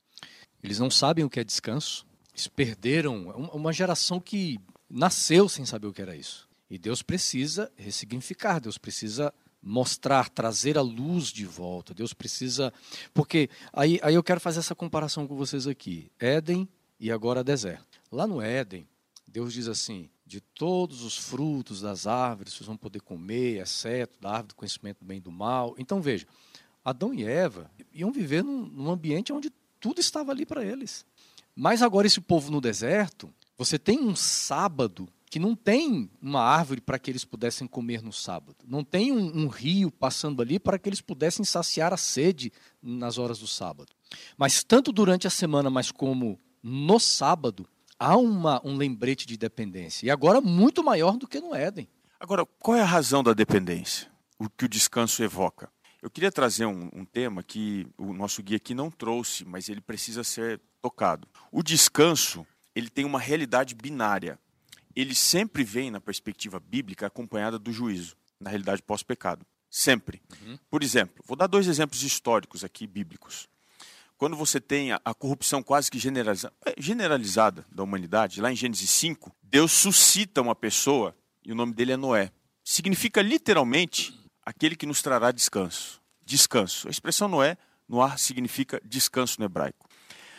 eles 0.63 0.79
não 0.79 0.89
sabem 0.89 1.25
o 1.25 1.29
que 1.29 1.39
é 1.39 1.43
descanso, 1.43 2.05
eles 2.31 2.47
perderam 2.47 3.29
uma 3.29 3.71
geração 3.71 4.19
que 4.19 4.59
nasceu 4.89 5.47
sem 5.49 5.65
saber 5.65 5.87
o 5.87 5.93
que 5.93 6.01
era 6.01 6.15
isso. 6.15 6.47
E 6.69 6.77
Deus 6.77 7.01
precisa 7.01 7.71
ressignificar, 7.75 8.59
Deus 8.59 8.77
precisa 8.77 9.33
mostrar, 9.61 10.29
trazer 10.29 10.77
a 10.77 10.81
luz 10.81 11.27
de 11.27 11.45
volta. 11.45 11.93
Deus 11.93 12.13
precisa. 12.13 12.73
Porque 13.13 13.49
aí, 13.73 13.99
aí 14.03 14.13
eu 14.13 14.23
quero 14.23 14.39
fazer 14.39 14.59
essa 14.59 14.75
comparação 14.75 15.27
com 15.27 15.35
vocês 15.35 15.67
aqui: 15.67 16.11
Éden 16.19 16.67
e 16.99 17.11
agora 17.11 17.43
deserto. 17.43 17.99
Lá 18.11 18.27
no 18.27 18.41
Éden, 18.41 18.87
Deus 19.27 19.53
diz 19.53 19.67
assim: 19.67 20.09
de 20.25 20.41
todos 20.41 21.03
os 21.03 21.17
frutos 21.17 21.81
das 21.81 22.07
árvores 22.07 22.53
vocês 22.53 22.65
vão 22.65 22.77
poder 22.77 23.01
comer, 23.01 23.61
exceto 23.61 24.19
da 24.19 24.29
árvore 24.29 24.49
do 24.49 24.55
conhecimento 24.55 24.99
do 24.99 25.05
bem 25.05 25.17
e 25.17 25.21
do 25.21 25.31
mal. 25.31 25.75
Então 25.77 26.01
veja, 26.01 26.25
Adão 26.83 27.13
e 27.13 27.23
Eva 27.23 27.69
iam 27.93 28.11
viver 28.11 28.43
num, 28.43 28.65
num 28.65 28.89
ambiente 28.89 29.31
onde 29.31 29.51
tudo 29.79 29.99
estava 29.99 30.31
ali 30.31 30.45
para 30.45 30.63
eles. 30.63 31.05
Mas 31.55 31.81
agora 31.81 32.07
esse 32.07 32.19
povo 32.19 32.51
no 32.51 32.59
deserto, 32.59 33.33
você 33.57 33.79
tem 33.79 33.99
um 33.99 34.15
sábado 34.15 35.07
que 35.29 35.39
não 35.39 35.55
tem 35.55 36.09
uma 36.21 36.41
árvore 36.41 36.79
para 36.79 36.99
que 36.99 37.11
eles 37.11 37.25
pudessem 37.25 37.67
comer 37.67 38.01
no 38.01 38.13
sábado, 38.13 38.57
não 38.65 38.83
tem 38.83 39.11
um, 39.11 39.43
um, 39.43 39.47
rio 39.47 39.91
passando 39.91 40.41
ali 40.41 40.59
para 40.59 40.79
que 40.79 40.87
eles 40.87 41.01
pudessem 41.01 41.43
saciar 41.43 41.91
a 41.91 41.97
sede 41.97 42.53
nas 42.81 43.17
horas 43.17 43.39
do 43.39 43.47
sábado. 43.47 43.91
Mas 44.37 44.63
tanto 44.63 44.91
durante 44.91 45.27
a 45.27 45.29
semana, 45.29 45.69
mas 45.69 45.91
como 45.91 46.39
no 46.63 46.99
sábado, 46.99 47.67
há 47.99 48.15
uma, 48.15 48.61
um 48.63 48.77
lembrete 48.77 49.27
de 49.27 49.37
dependência. 49.37 50.05
E 50.05 50.09
agora 50.09 50.39
muito 50.39 50.83
maior 50.83 51.17
do 51.17 51.27
que 51.27 51.39
no 51.39 51.53
Éden. 51.53 51.87
Agora, 52.19 52.45
qual 52.59 52.77
é 52.77 52.81
a 52.81 52.85
razão 52.85 53.21
da 53.21 53.33
dependência? 53.33 54.09
O 54.39 54.49
que 54.49 54.65
o 54.65 54.69
descanso 54.69 55.21
evoca? 55.23 55.69
Eu 56.01 56.09
queria 56.09 56.31
trazer 56.31 56.65
um, 56.65 56.89
um 56.93 57.03
tema 57.03 57.43
que 57.43 57.87
o 57.97 58.13
nosso 58.13 58.41
guia 58.41 58.57
aqui 58.57 58.73
não 58.73 58.91
trouxe, 58.91 59.43
mas 59.43 59.69
ele 59.69 59.81
precisa 59.81 60.23
ser 60.23 60.61
tocado. 60.81 61.27
O 61.51 61.63
descanso 61.63 62.45
ele 62.75 62.89
tem 62.89 63.05
uma 63.05 63.19
realidade 63.19 63.73
binária 63.73 64.37
ele 64.95 65.13
sempre 65.13 65.63
vem 65.63 65.91
na 65.91 65.99
perspectiva 65.99 66.59
bíblica 66.59 67.07
acompanhada 67.07 67.59
do 67.59 67.71
juízo, 67.71 68.15
na 68.39 68.49
realidade 68.49 68.81
pós-pecado. 68.81 69.45
Sempre. 69.69 70.21
Uhum. 70.41 70.57
Por 70.69 70.81
exemplo, 70.81 71.23
vou 71.27 71.35
dar 71.35 71.47
dois 71.47 71.67
exemplos 71.67 72.01
históricos 72.01 72.63
aqui 72.63 72.87
bíblicos. 72.87 73.49
Quando 74.17 74.37
você 74.37 74.61
tem 74.61 74.93
a, 74.93 75.01
a 75.03 75.13
corrupção 75.13 75.61
quase 75.61 75.91
que 75.91 75.99
generaliza, 75.99 76.53
é, 76.65 76.73
generalizada 76.77 77.65
da 77.69 77.83
humanidade, 77.83 78.39
lá 78.39 78.49
em 78.49 78.55
Gênesis 78.55 78.89
5, 78.89 79.35
Deus 79.43 79.73
suscita 79.73 80.41
uma 80.41 80.55
pessoa 80.55 81.13
e 81.43 81.51
o 81.51 81.55
nome 81.55 81.73
dele 81.73 81.91
é 81.91 81.97
Noé. 81.97 82.31
Significa 82.63 83.21
literalmente 83.21 84.17
aquele 84.45 84.77
que 84.77 84.85
nos 84.85 85.01
trará 85.01 85.31
descanso. 85.31 86.01
Descanso. 86.25 86.87
A 86.87 86.91
expressão 86.91 87.27
Noé 87.27 87.57
no 87.87 88.01
ar 88.01 88.17
significa 88.17 88.81
descanso 88.85 89.35
no 89.39 89.45
hebraico. 89.45 89.84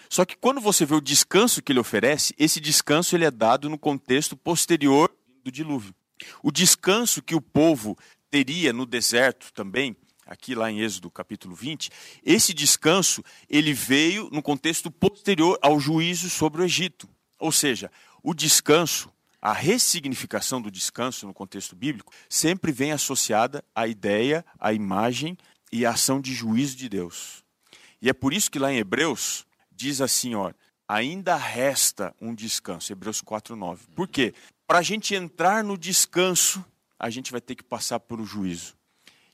Só 0.09 0.25
que 0.25 0.37
quando 0.37 0.61
você 0.61 0.85
vê 0.85 0.95
o 0.95 1.01
descanso 1.01 1.63
que 1.63 1.73
ele 1.73 1.81
oferece, 1.81 2.35
esse 2.39 2.61
descanso 2.61 3.17
ele 3.17 3.25
é 3.25 3.31
dado 3.31 3.69
no 3.69 3.79
contexto 3.79 4.37
posterior 4.37 5.15
do 5.45 5.51
dilúvio. 5.51 5.95
O 6.43 6.51
descanso 6.51 7.23
que 7.23 7.35
o 7.35 7.41
povo 7.41 7.97
teria 8.31 8.73
no 8.73 8.87
deserto 8.87 9.53
também, 9.53 9.97
aqui 10.27 10.55
lá 10.55 10.71
em 10.71 10.81
Êxodo 10.81 11.11
capítulo 11.11 11.55
20, 11.55 11.91
esse 12.25 12.53
descanso 12.53 13.23
ele 13.49 13.73
veio 13.73 14.29
no 14.33 14.43
contexto 14.43 14.91
posterior 14.91 15.59
ao 15.63 15.79
juízo 15.79 16.29
sobre 16.29 16.63
o 16.63 16.65
Egito. 16.65 17.09
Ou 17.39 17.53
seja, 17.53 17.91
o 18.23 18.35
descanso, 18.35 19.13
a 19.41 19.53
ressignificação 19.53 20.61
do 20.61 20.71
descanso 20.71 21.27
no 21.27 21.35
contexto 21.35 21.77
bíblico, 21.77 22.13
sempre 22.29 22.73
vem 22.73 22.93
associada 22.93 23.65
à 23.75 23.87
ideia, 23.87 24.45
à 24.59 24.73
imagem 24.73 25.37
e 25.71 25.87
à 25.87 25.91
ação 25.91 26.21
de 26.21 26.35
juízo 26.35 26.77
de 26.77 26.89
Deus. 26.89 27.45
E 28.01 28.09
é 28.09 28.13
por 28.13 28.33
isso 28.33 28.51
que 28.51 28.59
lá 28.59 28.73
em 28.73 28.79
Hebreus, 28.79 29.46
diz 29.77 30.01
assim, 30.01 30.35
ó, 30.35 30.53
ainda 30.89 31.37
resta 31.37 32.15
um 32.21 32.35
descanso, 32.35 32.91
Hebreus 32.93 33.21
4:9. 33.21 33.81
Por 33.95 34.09
quê? 34.09 34.35
Para 34.67 34.79
a 34.79 34.83
gente 34.83 35.15
entrar 35.15 35.63
no 35.63 35.77
descanso, 35.77 36.65
a 36.99 37.11
gente 37.11 37.31
vai 37.31 37.41
ter 37.41 37.55
que 37.55 37.63
passar 37.63 38.01
pelo 38.01 38.25
juízo. 38.25 38.75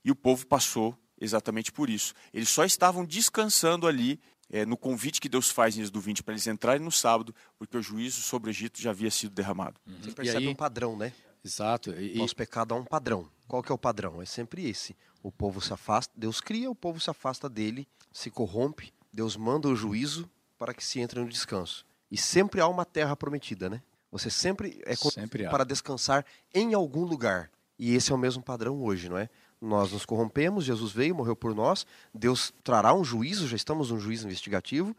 E 0.05 0.11
o 0.11 0.17
povo 0.17 0.47
passou 0.47 0.99
exatamente 1.19 1.71
por 1.71 1.89
isso. 1.89 2.13
Eles 2.35 2.49
só 2.49 2.65
estavam 2.65 3.05
descansando 3.05 3.87
ali 3.87 4.21
é, 4.51 4.67
no 4.67 4.77
convite 4.77 5.21
que 5.21 5.29
Deus 5.29 5.49
faz 5.49 5.79
em 5.79 5.81
Êxodo 5.81 6.01
20 6.01 6.23
para 6.23 6.35
eles 6.35 6.47
entrarem 6.47 6.85
no 6.85 6.91
sábado, 6.91 7.35
porque 7.57 7.79
o 7.79 7.83
juízo 7.83 8.21
sobre 8.21 8.51
o 8.51 8.53
Egito 8.53 8.81
já 8.81 8.91
havia 8.91 9.11
sido 9.11 9.33
derramado. 9.33 9.81
Uhum. 9.87 10.03
Você 10.03 10.13
percebe 10.13 10.47
aí... 10.47 10.49
um 10.49 10.55
padrão, 10.55 10.97
né? 10.97 11.13
Exato. 11.45 11.93
E... 11.93 12.19
Nosso 12.19 12.37
pecado 12.37 12.75
há 12.75 12.77
um 12.77 12.85
padrão. 12.85 13.31
Qual 13.47 13.63
que 13.63 13.71
é 13.71 13.75
o 13.75 13.79
padrão? 13.79 14.21
É 14.21 14.27
sempre 14.27 14.69
esse. 14.69 14.97
O 15.23 15.31
povo 15.31 15.61
se 15.61 15.73
afasta, 15.73 16.13
Deus 16.17 16.41
cria, 16.41 16.71
o 16.71 16.75
povo 16.75 16.99
se 16.99 17.09
afasta 17.09 17.49
dele, 17.49 17.87
se 18.13 18.31
corrompe, 18.31 18.93
Deus 19.13 19.37
manda 19.37 19.69
o 19.69 19.77
juízo 19.77 20.29
para 20.59 20.73
que 20.73 20.85
se 20.85 21.01
entre 21.01 21.21
no 21.21 21.29
descanso. 21.29 21.85
E 22.11 22.17
sempre 22.17 22.61
há 22.61 22.69
uma 22.69 22.85
terra 22.85 23.17
prometida, 23.17 23.69
né? 23.69 23.83
Você 24.11 24.31
sempre 24.31 24.81
é 24.85 24.95
sempre 24.95 25.49
para 25.49 25.65
descansar 25.65 26.25
em 26.55 26.75
algum 26.75 27.05
lugar. 27.05 27.51
E 27.79 27.95
esse 27.95 28.13
é 28.13 28.15
o 28.15 28.19
mesmo 28.19 28.43
padrão 28.43 28.83
hoje, 28.83 29.09
não 29.09 29.17
é? 29.17 29.29
Nós 29.61 29.93
nos 29.93 30.05
corrompemos, 30.05 30.65
Jesus 30.65 30.93
veio, 30.93 31.15
morreu 31.15 31.35
por 31.35 31.55
nós, 31.55 31.87
Deus 32.13 32.53
trará 32.63 32.93
um 32.93 33.03
juízo, 33.03 33.49
já 33.49 33.57
estamos 33.57 33.91
num 33.91 33.99
juízo 33.99 34.27
investigativo, 34.27 34.95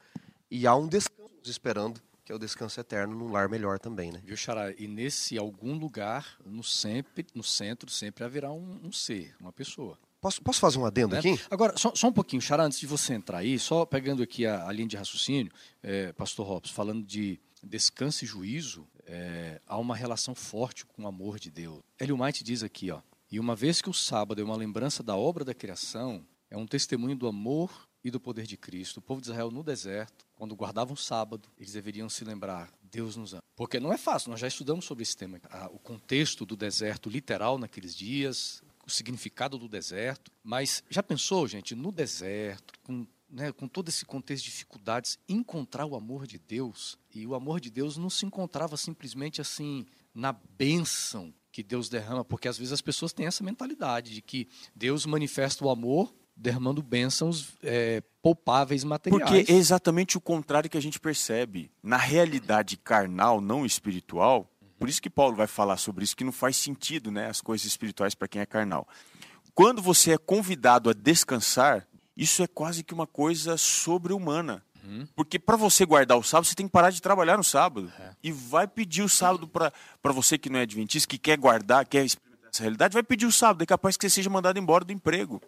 e 0.50 0.66
há 0.66 0.76
um 0.76 0.88
descanso 0.88 1.34
nos 1.38 1.50
esperando, 1.50 2.02
que 2.26 2.32
é 2.32 2.36
o 2.36 2.40
descanso 2.40 2.80
eterno 2.80 3.16
num 3.16 3.32
lar 3.32 3.50
melhor 3.50 3.78
também, 3.78 4.12
né? 4.12 4.22
Viu, 4.24 4.36
Xará? 4.36 4.72
E 4.72 4.88
nesse 4.88 5.38
algum 5.38 5.78
lugar, 5.78 6.38
no, 6.46 6.64
sempre, 6.64 7.28
no 7.36 7.44
centro, 7.44 7.90
sempre 7.92 8.24
haverá 8.24 8.52
um, 8.52 8.80
um 8.84 8.92
ser, 8.92 9.36
uma 9.40 9.52
pessoa. 9.52 10.00
Posso, 10.24 10.42
posso 10.42 10.62
fazer 10.62 10.80
um 10.80 10.86
adendo 10.86 11.16
né? 11.16 11.20
aqui? 11.20 11.38
Agora, 11.52 11.78
só, 11.78 11.94
só, 11.94 12.08
um 12.08 12.14
pouquinho, 12.14 12.42
Xará, 12.42 12.64
antes 12.64 12.80
de 12.80 12.88
você 12.88 13.14
entrar 13.14 13.40
aí, 13.40 13.60
só 13.60 13.86
pegando 13.86 14.24
aqui 14.24 14.46
a, 14.46 14.66
a 14.66 14.72
linha 14.72 14.88
de 14.88 14.96
raciocínio, 14.96 15.52
é, 15.84 16.14
Pastor 16.14 16.48
Robson, 16.48 16.74
falando 16.74 17.06
de 17.06 17.42
descanso 17.62 18.24
e 18.24 18.28
juízo, 18.28 18.88
é, 19.06 19.60
há 19.68 19.78
uma 19.78 19.98
relação 19.98 20.34
forte 20.34 20.86
com 20.86 21.04
o 21.04 21.08
amor 21.08 21.40
de 21.40 21.52
Deus. 21.52 21.82
Elio 22.00 22.24
White 22.24 22.42
diz 22.42 22.64
aqui, 22.64 22.90
ó, 22.90 23.02
e 23.30 23.38
uma 23.38 23.54
vez 23.54 23.82
que 23.82 23.90
o 23.90 23.94
sábado 23.94 24.40
é 24.40 24.46
uma 24.46 24.56
lembrança 24.56 25.04
da 25.04 25.14
obra 25.14 25.44
da 25.44 25.54
criação, 25.54 26.26
é 26.50 26.56
um 26.56 26.66
testemunho 26.66 27.18
do 27.18 27.28
amor 27.28 27.70
e 28.02 28.10
do 28.10 28.18
poder 28.18 28.48
de 28.48 28.56
Cristo. 28.56 28.98
O 28.98 29.02
povo 29.02 29.20
de 29.20 29.28
Israel 29.28 29.52
no 29.52 29.62
deserto, 29.62 30.26
quando 30.36 30.56
guardavam 30.56 30.94
o 30.94 30.98
sábado, 30.98 31.50
eles 31.58 31.74
deveriam 31.74 32.08
se 32.08 32.24
lembrar, 32.24 32.72
Deus 32.82 33.18
nos 33.18 33.34
ama. 33.34 33.44
Porque 33.58 33.78
não 33.78 33.92
é 33.92 33.98
fácil, 33.98 34.32
nós 34.32 34.40
já 34.40 34.48
estudamos 34.48 34.86
sobre 34.86 35.02
esse 35.04 35.18
tema. 35.18 35.38
O 35.72 35.80
contexto 35.80 36.46
do 36.46 36.56
deserto 36.56 37.10
literal 37.10 37.58
naqueles 37.58 37.94
dias, 37.94 38.64
o 38.86 38.92
significado 38.92 39.58
do 39.58 39.68
deserto. 39.68 40.32
Mas 40.44 40.84
já 40.90 41.02
pensou, 41.02 41.48
gente, 41.48 41.76
no 41.76 41.92
deserto, 41.92 42.74
com, 42.84 43.06
né, 43.30 43.52
com 43.52 43.68
todo 43.68 43.90
esse 43.90 44.06
contexto 44.06 44.46
de 44.46 44.52
dificuldades, 44.52 45.18
encontrar 45.28 45.86
o 45.86 45.96
amor 45.96 46.28
de 46.28 46.38
Deus? 46.40 46.98
E 47.14 47.26
o 47.26 47.36
amor 47.36 47.60
de 47.60 47.70
Deus 47.70 47.98
não 47.98 48.10
se 48.10 48.26
encontrava 48.26 48.78
simplesmente 48.78 49.42
assim 49.42 49.86
na 50.14 50.34
bênção 50.34 51.34
que 51.52 51.62
Deus 51.62 51.88
derrama, 51.88 52.26
porque 52.26 52.48
às 52.48 52.58
vezes 52.58 52.74
as 52.74 52.82
pessoas 52.82 53.14
têm 53.14 53.28
essa 53.28 53.44
mentalidade 53.44 54.14
de 54.14 54.22
que 54.22 54.48
Deus 54.76 55.06
manifesta 55.06 55.64
o 55.64 55.70
amor 55.70 56.14
derramando 56.36 56.82
bênçãos 56.82 57.54
é, 57.62 58.02
poupáveis 58.22 58.84
materiais. 58.84 59.24
Porque 59.24 59.52
é 59.52 59.56
exatamente 59.56 60.18
o 60.18 60.22
contrário 60.22 60.70
que 60.70 60.78
a 60.78 60.82
gente 60.82 61.00
percebe. 61.00 61.72
Na 61.82 61.98
realidade 61.98 62.76
carnal, 62.78 63.40
não 63.40 63.66
espiritual, 63.66 64.50
por 64.84 64.90
isso 64.90 65.02
que 65.02 65.10
Paulo 65.10 65.34
vai 65.34 65.48
falar 65.48 65.78
sobre 65.78 66.04
isso, 66.04 66.14
que 66.14 66.26
não 66.26 66.32
faz 66.34 66.58
sentido 66.58 67.10
né, 67.10 67.30
as 67.30 67.40
coisas 67.40 67.66
espirituais 67.66 68.14
para 68.14 68.28
quem 68.28 68.42
é 68.42 68.46
carnal. 68.46 68.86
Quando 69.56 69.82
você 69.82 70.12
é 70.12 70.18
convidado 70.18 70.90
a 70.90 70.94
descansar, 70.94 71.88
isso 72.18 72.44
é 72.44 72.48
quase 72.48 72.84
que 72.84 72.94
uma 72.94 73.08
coisa 73.08 73.56
sobre-humana. 73.56 74.62
Uhum. 74.84 75.08
Porque 75.16 75.40
para 75.40 75.56
você 75.56 75.86
guardar 75.86 76.18
o 76.18 76.22
sábado, 76.22 76.48
você 76.48 76.54
tem 76.54 76.66
que 76.66 76.72
parar 76.74 76.90
de 76.90 77.02
trabalhar 77.02 77.38
no 77.38 77.46
sábado. 77.46 77.90
É. 77.98 78.10
E 78.22 78.34
vai 78.34 78.68
pedir 78.68 79.04
o 79.04 79.08
sábado 79.08 79.48
para 79.48 79.72
você 80.12 80.38
que 80.38 80.50
não 80.50 80.60
é 80.60 80.64
adventista, 80.64 81.08
que 81.08 81.18
quer 81.18 81.38
guardar, 81.38 81.88
quer 81.88 82.04
experimentar 82.04 82.50
essa 82.54 82.64
realidade, 82.64 82.94
vai 82.94 83.04
pedir 83.04 83.26
o 83.26 83.32
sábado. 83.32 83.64
É 83.64 83.66
capaz 83.66 83.96
que 83.96 84.04
você 84.04 84.10
seja 84.10 84.30
mandado 84.30 84.60
embora 84.60 84.84
do 84.84 84.92
emprego. 84.92 85.42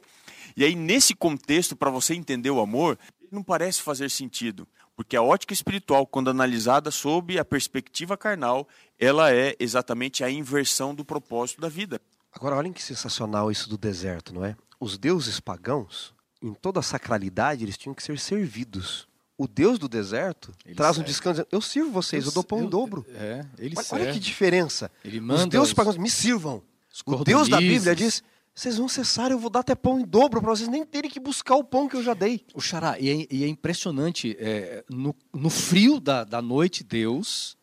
E 0.55 0.63
aí, 0.63 0.75
nesse 0.75 1.13
contexto, 1.13 1.75
para 1.75 1.89
você 1.89 2.15
entender 2.15 2.51
o 2.51 2.61
amor, 2.61 2.97
não 3.29 3.43
parece 3.43 3.81
fazer 3.81 4.09
sentido. 4.09 4.65
Porque 4.95 5.17
a 5.17 5.21
ótica 5.21 5.53
espiritual, 5.53 6.07
quando 6.07 6.29
analisada 6.29 6.89
sob 6.89 7.38
a 7.38 7.43
perspectiva 7.43 8.15
carnal, 8.15 8.67
ela 9.00 9.34
é 9.34 9.56
exatamente 9.60 10.24
a 10.24 10.30
inversão 10.30 10.93
do 10.93 11.06
propósito 11.06 11.62
da 11.62 11.70
vida. 11.70 12.02
Agora, 12.32 12.56
olhem 12.56 12.74
que 12.74 12.84
sensacional 12.84 13.52
isso 13.52 13.70
do 13.70 13.78
deserto, 13.78 14.34
não 14.34 14.43
é? 14.43 14.56
Os 14.80 14.98
deuses 14.98 15.39
pagãos, 15.39 16.14
em 16.41 16.54
toda 16.54 16.80
a 16.80 16.84
sacralidade, 16.84 17.64
eles 17.64 17.78
tinham 17.78 17.96
que 17.96 18.04
ser 18.04 18.20
servidos 18.20 19.08
o 19.38 19.48
Deus 19.48 19.78
do 19.78 19.88
deserto 19.88 20.54
ele 20.66 20.76
traz 20.76 20.96
serve. 20.96 21.10
um 21.10 21.12
descanso. 21.12 21.46
Eu 21.52 21.62
sirvo 21.62 21.91
vocês, 21.91 22.24
eu, 22.24 22.30
eu 22.30 22.34
dou 22.34 22.43
pão 22.43 22.60
eu, 22.60 22.66
em 22.66 22.70
dobro. 22.70 23.06
É, 23.10 23.46
ele 23.60 23.76
olha, 23.78 24.04
olha 24.04 24.14
que 24.14 24.20
diferença. 24.20 24.89
Ele 25.04 25.20
manda 25.20 25.43
os 25.43 25.48
deuses 25.48 25.74
pagãos 25.74 25.98
me 25.98 26.10
sirvam. 26.10 26.64
O 27.06 27.24
Deus 27.24 27.50
da 27.50 27.58
Bíblia 27.58 27.93
diz: 27.93 28.24
vocês 28.54 28.78
vão 28.78 28.88
cessar, 28.88 29.32
eu 29.32 29.38
vou 29.38 29.50
dar 29.50 29.60
até 29.60 29.76
pão 29.76 30.00
em 30.00 30.06
dobro 30.06 30.41
para 30.41 30.50
vocês 30.52 30.70
nem 30.70 30.86
terem 30.86 31.12
que 31.12 31.20
buscar 31.20 31.56
o 31.56 31.64
pão 31.64 31.89
que 31.89 31.96
eu 31.98 32.04
já 32.04 32.14
dei. 32.14 32.46
O 32.54 32.62
Xará, 32.62 32.98
e 32.98 33.10
é, 33.10 33.28
e 33.30 33.43
é 33.43 33.48
impressionante, 33.48 34.36
é, 34.39 34.86
no, 34.89 35.14
no, 35.34 35.50
frio 35.50 36.00
da, 36.00 36.24
da 36.24 36.41
noite, 36.41 36.82
Deus, 36.82 37.55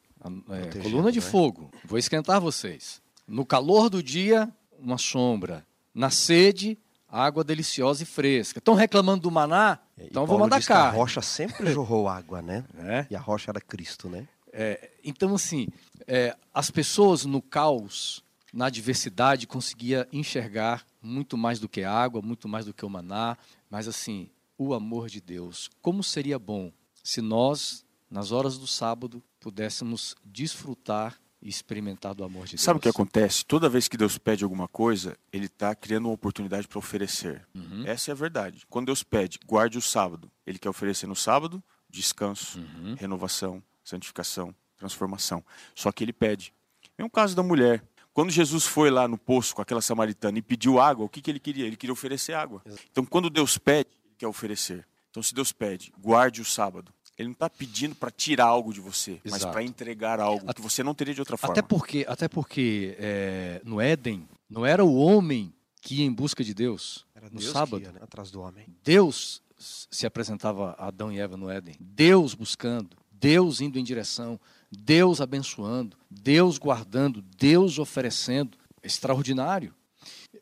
é, 0.51 0.79
coluna 0.83 1.11
de 1.11 1.21
né? 1.21 1.27
fogo, 1.27 1.71
vou 1.85 1.99
esquentar 1.99 2.41
vocês. 2.41 3.01
No 3.27 3.45
calor 3.45 3.89
do 3.89 4.03
dia, 4.03 4.49
uma 4.79 4.99
sombra. 4.99 5.67
Na 5.95 6.11
sede, 6.11 6.79
água 7.09 7.45
deliciosa 7.45 8.03
e 8.03 8.07
fresca. 8.07 8.59
Estão 8.59 8.75
reclamando 8.75 9.23
do 9.23 9.31
maná? 9.31 9.79
Então 9.99 10.27
vou 10.27 10.39
mandar 10.39 10.63
cá. 10.65 10.89
A 10.89 10.91
rocha 10.91 11.21
sempre 11.21 11.71
jorrou 11.73 12.09
água, 12.09 12.41
né? 12.41 12.65
É. 12.79 13.07
E 13.11 13.17
a 13.17 13.21
rocha 13.21 13.51
era 13.51 13.61
Cristo, 13.61 14.09
né? 14.09 14.27
É, 14.53 14.91
então, 15.05 15.35
assim, 15.35 15.69
é, 16.07 16.37
as 16.53 16.71
pessoas 16.71 17.25
no 17.25 17.41
caos, 17.41 18.23
na 18.53 18.67
adversidade, 18.67 19.47
conseguia 19.47 20.09
enxergar 20.13 20.85
muito 21.01 21.37
mais 21.37 21.59
do 21.59 21.69
que 21.69 21.85
água, 21.85 22.21
muito 22.23 22.49
mais 22.49 22.67
do 22.67 22.75
que 22.75 22.85
o 22.85 22.91
maná. 22.91 23.37
Mas, 23.71 23.89
assim, 23.89 24.29
o 24.59 24.75
amor 24.75 25.09
de 25.09 25.21
Deus. 25.21 25.71
Como 25.81 26.03
seria 26.03 26.39
bom 26.39 26.73
se 27.03 27.21
nós, 27.21 27.82
nas 28.13 28.31
horas 28.31 28.59
do 28.59 28.67
sábado, 28.67 29.23
pudéssemos 29.41 30.15
desfrutar 30.23 31.19
e 31.41 31.49
experimentar 31.49 32.15
do 32.15 32.23
amor 32.23 32.45
de 32.45 32.53
Deus. 32.53 32.61
Sabe 32.61 32.77
o 32.77 32.81
que 32.81 32.89
acontece? 32.89 33.43
Toda 33.43 33.71
vez 33.71 33.89
que 33.89 33.97
Deus 33.97 34.19
pede 34.19 34.45
alguma 34.45 34.69
coisa, 34.69 35.17
Ele 35.33 35.47
está 35.47 35.75
criando 35.75 36.05
uma 36.05 36.15
oportunidade 36.15 36.69
para 36.69 36.79
oferecer. 36.79 37.45
Uhum. 37.55 37.85
Essa 37.87 38.11
é 38.11 38.13
a 38.13 38.15
verdade. 38.15 38.65
Quando 38.69 38.87
Deus 38.87 39.03
pede, 39.03 39.41
guarde 39.47 39.79
o 39.79 39.83
sábado, 39.83 40.31
Ele 40.47 40.59
quer 40.59 40.69
oferecer 40.69 41.07
no 41.07 41.17
sábado 41.17 41.63
descanso, 41.89 42.59
uhum. 42.59 42.95
renovação, 42.95 43.63
santificação, 43.83 44.55
transformação. 44.77 45.43
Só 45.75 45.91
que 45.91 46.05
Ele 46.05 46.13
pede. 46.13 46.53
É 46.99 47.05
um 47.05 47.09
caso 47.09 47.35
da 47.35 47.43
mulher. 47.43 47.83
Quando 48.13 48.31
Jesus 48.31 48.67
foi 48.67 48.91
lá 48.91 49.09
no 49.09 49.17
poço 49.17 49.55
com 49.55 49.63
aquela 49.63 49.81
samaritana 49.81 50.39
e 50.39 50.43
pediu 50.43 50.79
água, 50.79 51.07
o 51.07 51.09
que, 51.09 51.23
que 51.23 51.31
ele 51.31 51.41
queria? 51.41 51.67
Ele 51.67 51.77
queria 51.77 51.95
oferecer 51.95 52.35
água. 52.35 52.63
Então, 52.91 53.07
quando 53.07 53.31
Deus 53.31 53.57
pede, 53.57 53.89
Ele 54.05 54.15
quer 54.19 54.27
oferecer. 54.27 54.87
Então, 55.11 55.23
se 55.23 55.35
Deus 55.35 55.51
pede, 55.51 55.93
guarde 55.99 56.43
o 56.43 56.45
sábado, 56.45 56.93
ele 57.19 57.29
não 57.29 57.33
está 57.33 57.51
pedindo 57.51 57.95
para 57.95 58.11
tirar 58.11 58.47
algo 58.47 58.73
de 58.73 58.81
você, 58.81 59.21
Exato. 59.25 59.31
mas 59.31 59.45
para 59.45 59.63
entregar 59.63 60.21
algo 60.21 60.53
que 60.55 60.63
você 60.63 60.83
não 60.83 60.95
teria 60.95 61.15
de 61.15 61.21
outra 61.21 61.37
forma. 61.37 61.53
Até 61.53 61.63
porque, 61.63 62.05
até 62.09 62.29
porque 62.29 62.97
é, 62.99 63.61
no 63.65 63.81
Éden 63.81 64.29
não 64.49 64.65
era 64.65 64.85
o 64.85 64.95
homem 64.95 65.53
que 65.81 65.97
ia 65.97 66.05
em 66.05 66.13
busca 66.13 66.43
de 66.43 66.55
Deus 66.55 67.05
era 67.23 67.31
no 67.31 67.39
Deus 67.39 67.53
sábado. 67.53 67.83
Ia, 67.83 67.93
né? 67.93 68.01
Atrás 68.03 68.31
do 68.31 68.41
homem. 68.41 68.67
Deus 68.83 69.41
se 69.57 70.07
apresentava 70.07 70.75
a 70.79 70.89
Adão 70.89 71.13
e 71.13 71.21
Eva 71.21 71.37
no 71.37 71.49
Éden. 71.49 71.77
Deus 71.79 72.35
buscando, 72.35 72.97
Deus 73.11 73.61
indo 73.61 73.79
em 73.79 73.85
direção, 73.85 74.41
Deus 74.71 75.21
abençoando, 75.21 75.97
Deus 76.11 76.59
guardando, 76.59 77.23
Deus 77.23 77.79
oferecendo. 77.79 78.59
Extraordinário. 78.83 79.73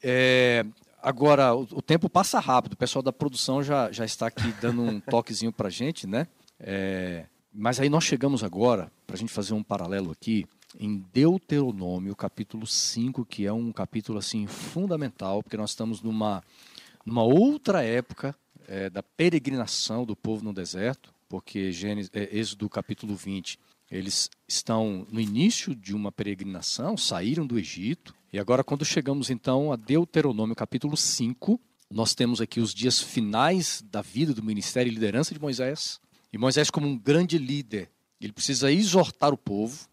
É, 0.02 0.64
agora, 1.02 1.54
o, 1.54 1.68
o, 1.72 1.82
tempo 1.82 2.08
passa 2.08 2.40
rápido. 2.40 2.72
O 2.72 2.76
pessoal 2.76 3.02
da 3.02 3.12
produção 3.12 3.62
já, 3.62 3.92
já 3.92 4.06
está 4.06 4.28
aqui 4.28 4.50
dando 4.62 4.80
um 4.80 5.00
toquezinho 5.10 5.52
para 5.52 5.68
gente, 5.68 6.06
né? 6.06 6.26
É, 6.60 7.26
mas 7.52 7.80
aí 7.80 7.88
nós 7.88 8.04
chegamos 8.04 8.44
agora, 8.44 8.92
para 9.06 9.16
a 9.16 9.18
gente 9.18 9.32
fazer 9.32 9.54
um 9.54 9.62
paralelo 9.62 10.12
aqui, 10.12 10.46
em 10.78 11.04
Deuteronômio, 11.12 12.14
capítulo 12.14 12.66
5, 12.66 13.24
que 13.24 13.46
é 13.46 13.52
um 13.52 13.72
capítulo 13.72 14.18
assim 14.18 14.46
fundamental, 14.46 15.42
porque 15.42 15.56
nós 15.56 15.70
estamos 15.70 16.00
numa, 16.00 16.42
numa 17.04 17.24
outra 17.24 17.82
época 17.82 18.36
é, 18.68 18.88
da 18.88 19.02
peregrinação 19.02 20.04
do 20.04 20.14
povo 20.14 20.44
no 20.44 20.52
deserto, 20.52 21.12
porque 21.28 21.72
Gênesis, 21.72 22.10
é, 22.14 22.36
Êxodo 22.36 22.68
capítulo 22.68 23.16
20, 23.16 23.58
eles 23.90 24.30
estão 24.46 25.06
no 25.10 25.20
início 25.20 25.74
de 25.74 25.94
uma 25.94 26.12
peregrinação, 26.12 26.96
saíram 26.96 27.44
do 27.44 27.58
Egito, 27.58 28.14
e 28.32 28.38
agora 28.38 28.62
quando 28.62 28.84
chegamos 28.84 29.28
então 29.28 29.72
a 29.72 29.76
Deuteronômio 29.76 30.54
capítulo 30.54 30.96
5, 30.96 31.60
nós 31.90 32.14
temos 32.14 32.40
aqui 32.40 32.60
os 32.60 32.72
dias 32.72 33.00
finais 33.00 33.82
da 33.90 34.00
vida 34.00 34.32
do 34.32 34.44
ministério 34.44 34.88
e 34.88 34.94
liderança 34.94 35.34
de 35.34 35.40
Moisés, 35.40 36.00
e 36.32 36.38
Moisés, 36.38 36.70
como 36.70 36.86
um 36.86 36.96
grande 36.96 37.38
líder, 37.38 37.90
ele 38.20 38.32
precisa 38.32 38.70
exortar 38.70 39.32
o 39.32 39.36
povo. 39.36 39.88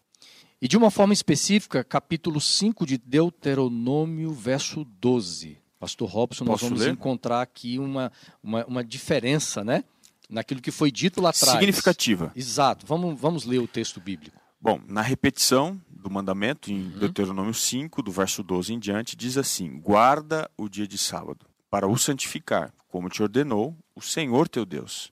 E 0.60 0.68
de 0.68 0.76
uma 0.76 0.90
forma 0.90 1.12
específica, 1.12 1.84
capítulo 1.84 2.40
5 2.40 2.84
de 2.84 2.98
Deuteronômio, 2.98 4.32
verso 4.32 4.84
12. 4.84 5.58
Pastor 5.78 6.08
Robson, 6.08 6.44
Posso 6.44 6.64
nós 6.64 6.70
vamos 6.70 6.84
ler? 6.84 6.92
encontrar 6.92 7.40
aqui 7.40 7.78
uma, 7.78 8.10
uma, 8.42 8.64
uma, 8.66 8.84
diferença, 8.84 9.62
né? 9.62 9.84
Naquilo 10.28 10.60
que 10.60 10.72
foi 10.72 10.90
dito 10.90 11.20
lá 11.20 11.30
atrás. 11.30 11.52
Significativa. 11.52 12.32
Exato. 12.34 12.84
Vamos, 12.84 13.18
vamos 13.18 13.44
ler 13.44 13.58
o 13.58 13.68
texto 13.68 14.00
bíblico. 14.00 14.36
Bom, 14.60 14.80
na 14.88 15.00
repetição 15.00 15.80
do 15.88 16.10
mandamento, 16.10 16.70
em 16.72 16.82
uhum. 16.82 16.98
Deuteronômio 16.98 17.54
5, 17.54 18.02
do 18.02 18.10
verso 18.10 18.42
12 18.42 18.74
em 18.74 18.78
diante, 18.78 19.16
diz 19.16 19.38
assim: 19.38 19.78
Guarda 19.80 20.50
o 20.56 20.68
dia 20.68 20.86
de 20.86 20.98
sábado, 20.98 21.46
para 21.70 21.86
o 21.86 21.96
santificar, 21.96 22.74
como 22.88 23.08
te 23.08 23.22
ordenou 23.22 23.76
o 23.94 24.00
Senhor 24.00 24.48
teu 24.48 24.66
Deus. 24.66 25.10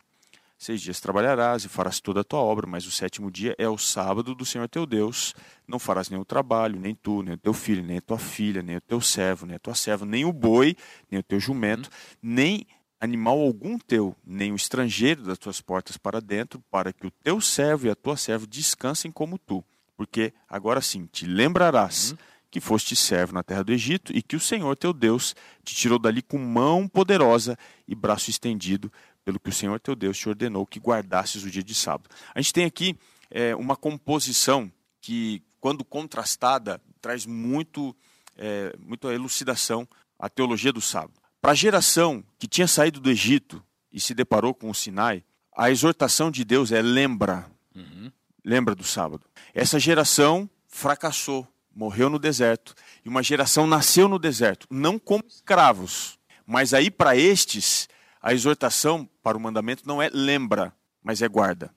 Seis 0.58 0.80
dias 0.80 1.00
trabalharás 1.00 1.64
e 1.64 1.68
farás 1.68 2.00
toda 2.00 2.20
a 2.20 2.24
tua 2.24 2.40
obra, 2.40 2.66
mas 2.66 2.86
o 2.86 2.90
sétimo 2.90 3.30
dia 3.30 3.54
é 3.58 3.68
o 3.68 3.76
sábado 3.76 4.34
do 4.34 4.44
Senhor 4.44 4.66
teu 4.68 4.86
Deus. 4.86 5.34
Não 5.68 5.78
farás 5.78 6.08
nenhum 6.08 6.24
trabalho, 6.24 6.80
nem 6.80 6.94
tu, 6.94 7.22
nem 7.22 7.34
o 7.34 7.38
teu 7.38 7.52
filho, 7.52 7.82
nem 7.82 7.98
a 7.98 8.00
tua 8.00 8.18
filha, 8.18 8.62
nem 8.62 8.76
o 8.76 8.80
teu 8.80 9.00
servo, 9.00 9.44
nem 9.44 9.56
a 9.56 9.58
tua 9.58 9.74
serva, 9.74 10.06
nem 10.06 10.24
o 10.24 10.32
boi, 10.32 10.74
nem 11.10 11.20
o 11.20 11.22
teu 11.22 11.38
jumento, 11.38 11.90
nem 12.22 12.66
animal 12.98 13.38
algum 13.38 13.78
teu, 13.78 14.16
nem 14.24 14.50
o 14.50 14.56
estrangeiro 14.56 15.22
das 15.22 15.36
tuas 15.36 15.60
portas 15.60 15.98
para 15.98 16.20
dentro, 16.22 16.62
para 16.70 16.90
que 16.90 17.06
o 17.06 17.10
teu 17.10 17.38
servo 17.38 17.86
e 17.86 17.90
a 17.90 17.94
tua 17.94 18.16
serva 18.16 18.46
descansem 18.46 19.10
como 19.10 19.38
tu. 19.38 19.62
Porque 19.94 20.32
agora 20.48 20.80
sim 20.80 21.06
te 21.06 21.26
lembrarás 21.26 22.12
uhum. 22.12 22.18
que 22.50 22.60
foste 22.60 22.96
servo 22.96 23.34
na 23.34 23.42
terra 23.42 23.62
do 23.62 23.72
Egito 23.72 24.10
e 24.16 24.22
que 24.22 24.36
o 24.36 24.40
Senhor 24.40 24.74
teu 24.76 24.94
Deus 24.94 25.36
te 25.62 25.74
tirou 25.74 25.98
dali 25.98 26.22
com 26.22 26.38
mão 26.38 26.88
poderosa 26.88 27.58
e 27.86 27.94
braço 27.94 28.30
estendido 28.30 28.90
pelo 29.26 29.40
que 29.40 29.48
o 29.50 29.52
Senhor 29.52 29.80
teu 29.80 29.96
Deus 29.96 30.16
te 30.16 30.28
ordenou 30.28 30.64
que 30.64 30.78
guardasses 30.78 31.42
o 31.42 31.50
dia 31.50 31.62
de 31.62 31.74
sábado. 31.74 32.08
A 32.32 32.40
gente 32.40 32.52
tem 32.52 32.64
aqui 32.64 32.96
é, 33.28 33.56
uma 33.56 33.74
composição 33.74 34.70
que, 35.00 35.42
quando 35.60 35.84
contrastada, 35.84 36.80
traz 37.00 37.26
muito, 37.26 37.94
é, 38.38 38.72
muita 38.78 39.12
elucidação 39.12 39.86
à 40.16 40.28
teologia 40.28 40.72
do 40.72 40.80
sábado. 40.80 41.14
Para 41.40 41.50
a 41.50 41.56
geração 41.56 42.22
que 42.38 42.46
tinha 42.46 42.68
saído 42.68 43.00
do 43.00 43.10
Egito 43.10 43.60
e 43.92 43.98
se 43.98 44.14
deparou 44.14 44.54
com 44.54 44.70
o 44.70 44.74
Sinai, 44.74 45.24
a 45.56 45.72
exortação 45.72 46.30
de 46.30 46.44
Deus 46.44 46.70
é 46.70 46.80
lembra, 46.80 47.50
uhum. 47.74 48.12
lembra 48.44 48.76
do 48.76 48.84
sábado. 48.84 49.26
Essa 49.52 49.80
geração 49.80 50.48
fracassou, 50.68 51.48
morreu 51.74 52.08
no 52.08 52.20
deserto, 52.20 52.76
e 53.04 53.08
uma 53.08 53.24
geração 53.24 53.66
nasceu 53.66 54.06
no 54.06 54.20
deserto, 54.20 54.68
não 54.70 55.00
como 55.00 55.24
escravos, 55.26 56.16
mas 56.46 56.72
aí 56.72 56.92
para 56.92 57.16
estes 57.16 57.88
a 58.26 58.34
exortação 58.34 59.08
para 59.22 59.38
o 59.38 59.40
mandamento 59.40 59.86
não 59.86 60.02
é 60.02 60.10
lembra, 60.12 60.74
mas 61.00 61.22
é 61.22 61.28
guarda. 61.28 61.72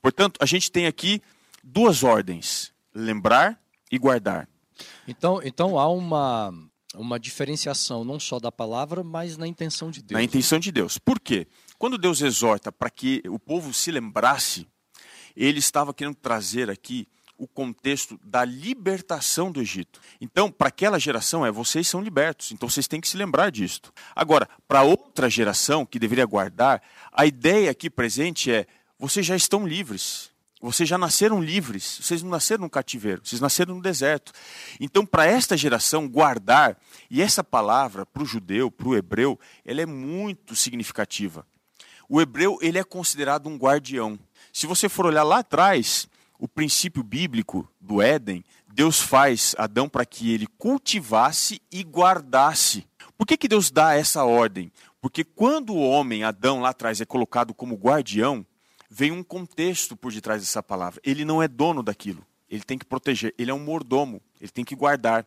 Portanto, 0.00 0.38
a 0.40 0.46
gente 0.46 0.72
tem 0.72 0.86
aqui 0.86 1.20
duas 1.62 2.02
ordens: 2.02 2.72
lembrar 2.94 3.60
e 3.92 3.98
guardar. 3.98 4.48
Então, 5.06 5.42
então 5.44 5.78
há 5.78 5.90
uma, 5.90 6.54
uma 6.94 7.20
diferenciação 7.20 8.02
não 8.02 8.18
só 8.18 8.40
da 8.40 8.50
palavra, 8.50 9.04
mas 9.04 9.36
na 9.36 9.46
intenção 9.46 9.90
de 9.90 10.00
Deus. 10.00 10.18
Na 10.18 10.24
intenção 10.24 10.58
de 10.58 10.72
Deus. 10.72 10.96
Por 10.96 11.20
quê? 11.20 11.46
Quando 11.78 11.98
Deus 11.98 12.22
exorta 12.22 12.72
para 12.72 12.88
que 12.88 13.22
o 13.28 13.38
povo 13.38 13.74
se 13.74 13.90
lembrasse, 13.90 14.66
ele 15.36 15.58
estava 15.58 15.92
querendo 15.92 16.14
trazer 16.14 16.70
aqui 16.70 17.06
o 17.40 17.48
contexto 17.48 18.20
da 18.22 18.44
libertação 18.44 19.50
do 19.50 19.62
Egito. 19.62 19.98
Então, 20.20 20.52
para 20.52 20.68
aquela 20.68 20.98
geração, 20.98 21.44
é 21.44 21.50
vocês 21.50 21.88
são 21.88 22.02
libertos, 22.02 22.52
então 22.52 22.68
vocês 22.68 22.86
têm 22.86 23.00
que 23.00 23.08
se 23.08 23.16
lembrar 23.16 23.50
disto. 23.50 23.90
Agora, 24.14 24.46
para 24.68 24.82
outra 24.82 25.30
geração 25.30 25.86
que 25.86 25.98
deveria 25.98 26.26
guardar, 26.26 26.82
a 27.10 27.24
ideia 27.24 27.70
aqui 27.70 27.88
presente 27.88 28.52
é: 28.52 28.66
vocês 28.98 29.24
já 29.24 29.34
estão 29.34 29.66
livres. 29.66 30.28
Vocês 30.62 30.86
já 30.86 30.98
nasceram 30.98 31.42
livres, 31.42 32.00
vocês 32.02 32.22
não 32.22 32.28
nasceram 32.28 32.64
no 32.64 32.68
cativeiro, 32.68 33.22
vocês 33.24 33.40
nasceram 33.40 33.76
no 33.76 33.80
deserto. 33.80 34.30
Então, 34.78 35.06
para 35.06 35.24
esta 35.24 35.56
geração, 35.56 36.06
guardar, 36.06 36.76
e 37.10 37.22
essa 37.22 37.42
palavra, 37.42 38.04
para 38.04 38.22
o 38.22 38.26
judeu, 38.26 38.70
para 38.70 38.86
o 38.86 38.94
hebreu, 38.94 39.40
ela 39.64 39.80
é 39.80 39.86
muito 39.86 40.54
significativa. 40.54 41.46
O 42.06 42.20
hebreu 42.20 42.58
ele 42.60 42.78
é 42.78 42.84
considerado 42.84 43.48
um 43.48 43.56
guardião. 43.56 44.18
Se 44.52 44.66
você 44.66 44.86
for 44.86 45.06
olhar 45.06 45.22
lá 45.22 45.38
atrás, 45.38 46.09
o 46.40 46.48
princípio 46.48 47.02
bíblico 47.02 47.70
do 47.78 48.00
Éden, 48.00 48.42
Deus 48.66 48.98
faz 48.98 49.54
Adão 49.58 49.88
para 49.88 50.06
que 50.06 50.32
ele 50.32 50.46
cultivasse 50.46 51.60
e 51.70 51.82
guardasse. 51.82 52.86
Por 53.16 53.26
que, 53.26 53.36
que 53.36 53.46
Deus 53.46 53.70
dá 53.70 53.94
essa 53.94 54.24
ordem? 54.24 54.72
Porque 55.02 55.22
quando 55.22 55.74
o 55.74 55.82
homem, 55.82 56.24
Adão, 56.24 56.60
lá 56.60 56.70
atrás, 56.70 56.98
é 57.00 57.04
colocado 57.04 57.52
como 57.52 57.74
guardião, 57.74 58.44
vem 58.90 59.12
um 59.12 59.22
contexto 59.22 59.94
por 59.94 60.10
detrás 60.10 60.40
dessa 60.40 60.62
palavra. 60.62 61.00
Ele 61.04 61.26
não 61.26 61.42
é 61.42 61.46
dono 61.46 61.82
daquilo. 61.82 62.24
Ele 62.48 62.62
tem 62.62 62.78
que 62.78 62.86
proteger. 62.86 63.34
Ele 63.38 63.50
é 63.50 63.54
um 63.54 63.62
mordomo. 63.62 64.20
Ele 64.40 64.50
tem 64.50 64.64
que 64.64 64.74
guardar. 64.74 65.26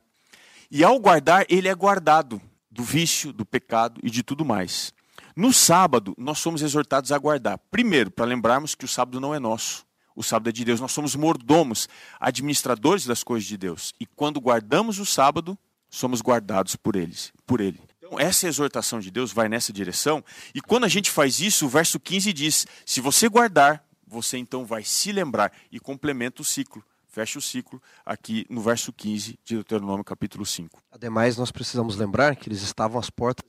E 0.72 0.84
ao 0.84 1.00
guardar, 1.00 1.46
ele 1.48 1.68
é 1.68 1.76
guardado 1.76 2.42
do 2.72 2.84
vício, 2.84 3.32
do 3.32 3.46
pecado 3.46 4.02
e 4.04 4.10
de 4.10 4.24
tudo 4.24 4.44
mais. 4.44 4.92
No 5.36 5.54
sábado, 5.54 6.16
nós 6.18 6.40
somos 6.40 6.64
exortados 6.64 7.12
a 7.12 7.18
guardar. 7.20 7.60
Primeiro, 7.70 8.10
para 8.10 8.26
lembrarmos 8.26 8.74
que 8.74 8.86
o 8.86 8.88
sábado 8.88 9.20
não 9.20 9.34
é 9.34 9.40
nosso. 9.40 9.86
O 10.16 10.24
sábado 10.24 10.50
é 10.50 10.52
de 10.52 10.64
Deus. 10.66 10.80
Nós 10.80 10.92
somos 10.92 11.16
mordomos, 11.16 11.88
administradores 12.20 13.06
das 13.06 13.24
coisas 13.24 13.48
de 13.48 13.58
Deus. 13.58 13.94
E 14.00 14.06
quando 14.06 14.40
guardamos 14.40 15.00
o 15.00 15.06
sábado, 15.06 15.58
somos 15.90 16.22
guardados 16.22 16.76
por 16.76 16.96
eles, 16.96 17.32
por 17.46 17.62
ele. 17.62 17.80
Então, 17.98 18.20
essa 18.20 18.48
exortação 18.48 19.00
de 19.00 19.10
Deus 19.10 19.32
vai 19.32 19.48
nessa 19.48 19.72
direção. 19.72 20.24
E 20.54 20.62
quando 20.62 20.84
a 20.84 20.90
gente 20.90 21.10
faz 21.10 21.40
isso, 21.40 21.66
o 21.66 21.70
verso 21.70 22.00
15 22.00 22.34
diz: 22.34 22.68
Se 22.86 23.02
você 23.02 23.28
guardar, 23.30 23.84
você 24.06 24.38
então 24.38 24.66
vai 24.66 24.84
se 24.84 25.12
lembrar 25.12 25.52
e 25.72 25.80
complementa 25.80 26.42
o 26.42 26.46
ciclo. 26.46 26.84
Fecha 27.08 27.38
o 27.38 27.42
ciclo 27.42 27.82
aqui 28.04 28.46
no 28.50 28.60
verso 28.60 28.92
15 28.92 29.38
de 29.44 29.56
Deuteronômio, 29.56 30.04
capítulo 30.04 30.46
5. 30.46 30.82
Ademais, 30.92 31.38
nós 31.38 31.52
precisamos 31.52 31.96
lembrar 31.96 32.36
que 32.36 32.50
eles 32.50 32.64
estavam 32.64 33.00
às 33.00 33.10
portas. 33.10 33.46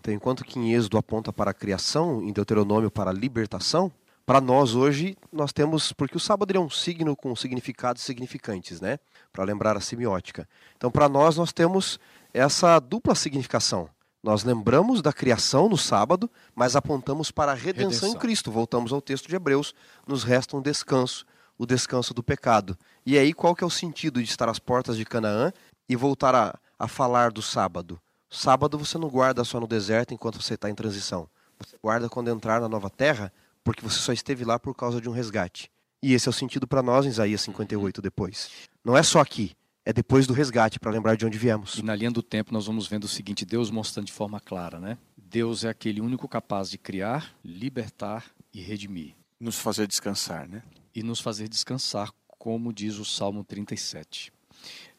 Então, 0.00 0.12
enquanto 0.12 0.44
que 0.44 0.58
em 0.58 0.72
Êxodo 0.72 0.98
aponta 0.98 1.32
para 1.32 1.52
a 1.52 1.54
criação, 1.54 2.22
em 2.22 2.32
Deuteronômio 2.32 2.90
para 2.90 3.10
a 3.10 3.14
libertação, 3.14 3.92
para 4.28 4.42
nós 4.42 4.74
hoje, 4.74 5.16
nós 5.32 5.54
temos. 5.54 5.90
Porque 5.90 6.18
o 6.18 6.20
sábado 6.20 6.54
é 6.54 6.60
um 6.60 6.68
signo 6.68 7.16
com 7.16 7.34
significados 7.34 8.02
significantes, 8.02 8.78
né? 8.78 8.98
Para 9.32 9.42
lembrar 9.42 9.74
a 9.74 9.80
semiótica. 9.80 10.46
Então, 10.76 10.90
para 10.90 11.08
nós, 11.08 11.38
nós 11.38 11.50
temos 11.50 11.98
essa 12.34 12.78
dupla 12.78 13.14
significação. 13.14 13.88
Nós 14.22 14.44
lembramos 14.44 15.00
da 15.00 15.14
criação 15.14 15.66
no 15.66 15.78
sábado, 15.78 16.30
mas 16.54 16.76
apontamos 16.76 17.30
para 17.30 17.52
a 17.52 17.54
redenção, 17.54 17.88
redenção, 17.88 18.08
em 18.10 18.18
Cristo. 18.18 18.52
Voltamos 18.52 18.92
ao 18.92 19.00
texto 19.00 19.28
de 19.28 19.34
Hebreus, 19.34 19.74
nos 20.06 20.24
resta 20.24 20.58
um 20.58 20.60
descanso, 20.60 21.24
o 21.56 21.64
descanso 21.64 22.12
do 22.12 22.22
pecado. 22.22 22.76
E 23.06 23.16
aí 23.16 23.32
qual 23.32 23.54
que 23.54 23.64
é 23.64 23.66
o 23.66 23.70
sentido 23.70 24.22
de 24.22 24.28
estar 24.28 24.50
às 24.50 24.58
portas 24.58 24.98
de 24.98 25.06
Canaã 25.06 25.50
e 25.88 25.96
voltar 25.96 26.34
a, 26.34 26.58
a 26.78 26.86
falar 26.86 27.32
do 27.32 27.40
sábado? 27.40 27.98
Sábado 28.28 28.76
você 28.76 28.98
não 28.98 29.08
guarda 29.08 29.42
só 29.42 29.58
no 29.58 29.66
deserto 29.66 30.12
enquanto 30.12 30.42
você 30.42 30.52
está 30.52 30.68
em 30.68 30.74
transição. 30.74 31.26
Você 31.58 31.78
guarda 31.82 32.10
quando 32.10 32.28
entrar 32.28 32.60
na 32.60 32.68
nova 32.68 32.90
terra, 32.90 33.32
porque 33.62 33.82
você 33.82 33.98
só 33.98 34.12
esteve 34.12 34.44
lá 34.44 34.58
por 34.58 34.74
causa 34.74 35.00
de 35.00 35.08
um 35.08 35.12
resgate. 35.12 35.70
E 36.02 36.14
esse 36.14 36.28
é 36.28 36.30
o 36.30 36.32
sentido 36.32 36.66
para 36.66 36.82
nós 36.82 37.06
em 37.06 37.08
Isaías 37.08 37.40
58 37.42 38.00
depois. 38.00 38.50
Não 38.84 38.96
é 38.96 39.02
só 39.02 39.20
aqui, 39.20 39.56
é 39.84 39.92
depois 39.92 40.26
do 40.26 40.32
resgate, 40.32 40.78
para 40.78 40.90
lembrar 40.90 41.16
de 41.16 41.26
onde 41.26 41.38
viemos. 41.38 41.76
E 41.76 41.82
na 41.82 41.94
linha 41.94 42.10
do 42.10 42.22
tempo 42.22 42.52
nós 42.52 42.66
vamos 42.66 42.86
vendo 42.86 43.04
o 43.04 43.08
seguinte, 43.08 43.44
Deus 43.44 43.70
mostrando 43.70 44.06
de 44.06 44.12
forma 44.12 44.38
clara, 44.38 44.78
né? 44.78 44.98
Deus 45.16 45.64
é 45.64 45.68
aquele 45.68 46.00
único 46.00 46.28
capaz 46.28 46.70
de 46.70 46.78
criar, 46.78 47.34
libertar 47.44 48.24
e 48.52 48.60
redimir. 48.60 49.14
Nos 49.40 49.58
fazer 49.58 49.86
descansar, 49.86 50.48
né? 50.48 50.62
E 50.94 51.02
nos 51.02 51.20
fazer 51.20 51.48
descansar, 51.48 52.12
como 52.38 52.72
diz 52.72 52.98
o 52.98 53.04
Salmo 53.04 53.44
37. 53.44 54.32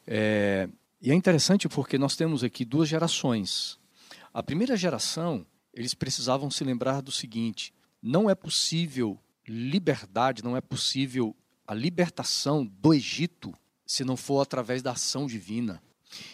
É, 0.06 0.68
e 1.00 1.10
é 1.10 1.14
interessante 1.14 1.68
porque 1.68 1.96
nós 1.96 2.16
temos 2.16 2.44
aqui 2.44 2.64
duas 2.64 2.88
gerações. 2.88 3.78
A 4.34 4.42
primeira 4.42 4.76
geração, 4.76 5.46
eles 5.72 5.94
precisavam 5.94 6.50
se 6.50 6.62
lembrar 6.62 7.00
do 7.00 7.10
seguinte: 7.10 7.72
não 8.02 8.28
é 8.30 8.34
possível 8.34 9.18
liberdade, 9.46 10.44
não 10.44 10.56
é 10.56 10.60
possível 10.60 11.34
a 11.66 11.74
libertação 11.74 12.64
do 12.64 12.94
Egito 12.94 13.54
se 13.86 14.04
não 14.04 14.16
for 14.16 14.40
através 14.40 14.82
da 14.82 14.92
ação 14.92 15.26
divina. 15.26 15.82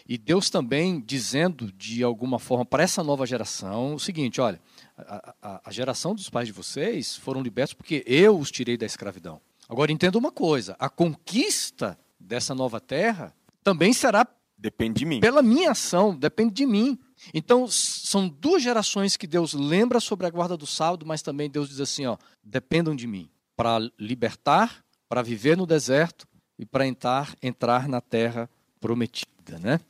E 0.09 0.17
Deus 0.17 0.49
também 0.49 1.01
dizendo 1.01 1.71
de 1.73 2.03
alguma 2.03 2.39
forma 2.39 2.65
para 2.65 2.83
essa 2.83 3.03
nova 3.03 3.27
geração 3.27 3.95
o 3.95 4.01
seguinte: 4.01 4.41
olha, 4.41 4.61
a, 4.97 5.35
a, 5.43 5.61
a, 5.67 5.71
geração 5.71 6.15
dos 6.15 6.31
pais 6.31 6.47
de 6.49 6.53
vocês 6.53 7.17
foram 7.17 7.43
libertos 7.43 7.75
porque 7.75 8.03
eu 8.07 8.39
os 8.39 8.51
tirei 8.51 8.77
da 8.77 8.87
escravidão. 8.87 9.41
Agora 9.69 9.93
entenda 9.93 10.17
uma 10.17 10.33
coisa: 10.33 10.77
a 10.79 10.89
conquista 10.89 11.99
dessa 12.19 12.55
nova 12.55 12.81
terra 12.81 13.35
também 13.63 13.93
será 13.93 14.27
depende 14.57 15.01
de 15.01 15.05
mim. 15.05 15.21
Pela 15.21 15.43
minha 15.43 15.73
ação, 15.73 16.17
depende 16.17 16.55
de 16.55 16.67
mim. 16.67 16.99
Então 17.33 17.67
são 17.69 18.29
duas 18.29 18.63
gerações 18.63 19.17
que 19.17 19.27
Deus 19.27 19.53
lembra 19.53 20.01
sobre 20.01 20.27
a 20.27 20.31
guarda 20.31 20.57
do 20.57 20.67
sábado, 20.67 21.07
mas 21.07 21.23
também 21.23 21.51
Deus 21.51 21.69
diz 21.69 21.81
assim: 21.81 22.07
ó, 22.07 22.17
dependam 22.43 22.95
de 22.95 23.07
mim 23.07 23.29
para 23.57 23.79
libertar, 23.99 24.85
para 25.09 25.23
viver 25.23 25.57
no 25.57 25.67
deserto 25.67 26.27
e 26.59 26.67
para 26.67 26.87
entrar, 26.87 27.35
entrar 27.43 27.89
na 27.89 28.01
terra 28.01 28.49
prometida. 28.81 29.59
Né? 29.59 29.81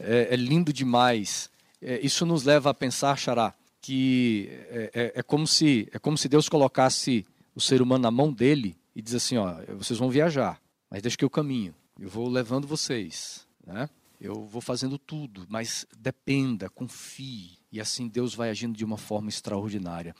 É, 0.00 0.28
é 0.30 0.36
lindo 0.36 0.72
demais. 0.72 1.50
É, 1.80 2.00
isso 2.04 2.24
nos 2.24 2.44
leva 2.44 2.70
a 2.70 2.74
pensar, 2.74 3.18
Xará, 3.18 3.54
que 3.80 4.48
é, 4.50 4.90
é, 4.94 5.12
é, 5.16 5.22
como 5.22 5.46
se, 5.46 5.88
é 5.92 5.98
como 5.98 6.16
se 6.16 6.28
Deus 6.28 6.48
colocasse 6.48 7.26
o 7.54 7.60
ser 7.60 7.82
humano 7.82 8.02
na 8.02 8.10
mão 8.10 8.32
dele 8.32 8.76
e 8.94 9.02
diz 9.02 9.14
assim, 9.14 9.36
ó, 9.36 9.54
vocês 9.78 9.98
vão 9.98 10.10
viajar, 10.10 10.60
mas 10.90 11.02
deixa 11.02 11.16
que 11.16 11.24
eu 11.24 11.30
caminho, 11.30 11.74
eu 11.98 12.08
vou 12.08 12.28
levando 12.28 12.66
vocês, 12.66 13.46
né? 13.66 13.88
Eu 14.20 14.44
vou 14.46 14.60
fazendo 14.60 14.98
tudo, 14.98 15.46
mas 15.48 15.86
dependa, 15.98 16.68
confie, 16.70 17.58
e 17.70 17.80
assim 17.80 18.08
Deus 18.08 18.34
vai 18.34 18.50
agindo 18.50 18.76
de 18.76 18.84
uma 18.84 18.96
forma 18.96 19.28
extraordinária. 19.28 20.14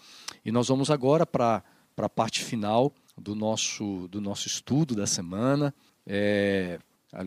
E 0.45 0.53
nós 0.53 0.69
vamos 0.69 0.91
agora 0.91 1.27
para 1.27 1.63
a 1.97 2.09
parte 2.09 2.45
final 2.45 2.93
do 3.17 3.35
nosso, 3.35 4.09
do 4.09 4.21
nosso 4.21 4.47
estudo 4.47 4.95
da 4.95 5.07
semana, 5.07 5.75
é, 6.07 6.79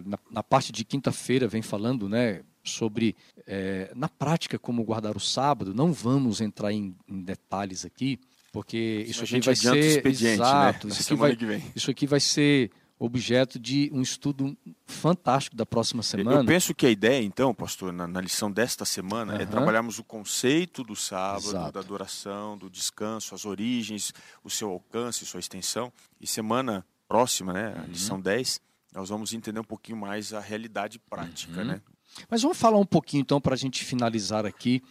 na, 0.06 0.20
na, 0.30 0.44
parte 0.44 0.72
de 0.72 0.86
quinta-feira 0.86 1.48
vem 1.48 1.62
falando 1.62 2.08
né, 2.08 2.44
sobre, 2.64 3.16
é, 3.46 3.92
na 3.96 4.08
prática, 4.08 4.60
como 4.60 4.84
guardar 4.84 5.18
o 5.18 5.20
sábado. 5.20 5.74
Não 5.74 5.92
vamos 5.92 6.42
entrar 6.42 6.72
em, 6.72 6.96
em 7.08 7.22
detalhes 7.22 7.86
aqui, 7.86 8.20
porque 8.52 9.06
isso 9.08 9.24
aqui 9.24 9.40
vai 9.42 9.56
ser 9.56 10.04
né, 10.04 10.32
exato. 10.32 10.88
Né? 10.88 10.94
Isso, 10.94 11.14
aqui 11.14 11.20
vai, 11.20 11.64
isso 11.76 11.92
aqui 11.92 12.08
vai 12.08 12.20
ser 12.20 12.72
objeto 13.00 13.58
de 13.58 13.90
um 13.94 14.02
estudo 14.02 14.58
fantástico 14.86 15.56
da 15.56 15.66
próxima 15.66 16.04
semana. 16.04 16.42
Eu 16.42 16.46
penso 16.46 16.76
que 16.76 16.86
a 16.86 16.90
ideia, 16.90 17.24
então, 17.24 17.56
pastor, 17.56 17.94
na, 17.94 18.06
na 18.06 18.20
lição 18.20 18.52
desta 18.52 18.84
semana, 18.84 19.36
uhum. 19.36 19.40
é 19.40 19.46
trabalharmos 19.46 19.98
o 20.00 20.04
conceito 20.04 20.84
do 20.84 20.98
sábado, 20.98 21.48
Exato. 21.48 21.72
da 21.72 21.80
adoração, 21.80 22.58
do 22.58 22.70
descanso, 22.70 23.34
as 23.34 23.46
origens, 23.46 24.14
o 24.44 24.50
seu 24.50 24.70
alcance, 24.70 25.26
sua 25.26 25.40
extensão. 25.40 25.94
E 26.20 26.28
semana 26.28 26.86
próxima, 27.08 27.54
né, 27.54 27.74
a 27.78 27.82
uhum. 27.82 27.88
lição 27.88 28.20
10, 28.20 28.60
nós 28.94 29.08
vamos 29.08 29.34
entender 29.34 29.62
um 29.62 29.64
pouquinho 29.64 29.98
mais 29.98 30.34
a 30.34 30.42
realidade 30.42 31.00
prática, 31.00 31.62
uhum. 31.62 31.68
né? 31.68 31.82
Mas 32.30 32.42
vamos 32.42 32.58
falar 32.58 32.78
um 32.78 32.86
pouquinho 32.86 33.22
então 33.22 33.40
para 33.40 33.54
a 33.54 33.58
gente 33.58 33.86
finalizar 33.86 34.46
aqui. 34.46 34.82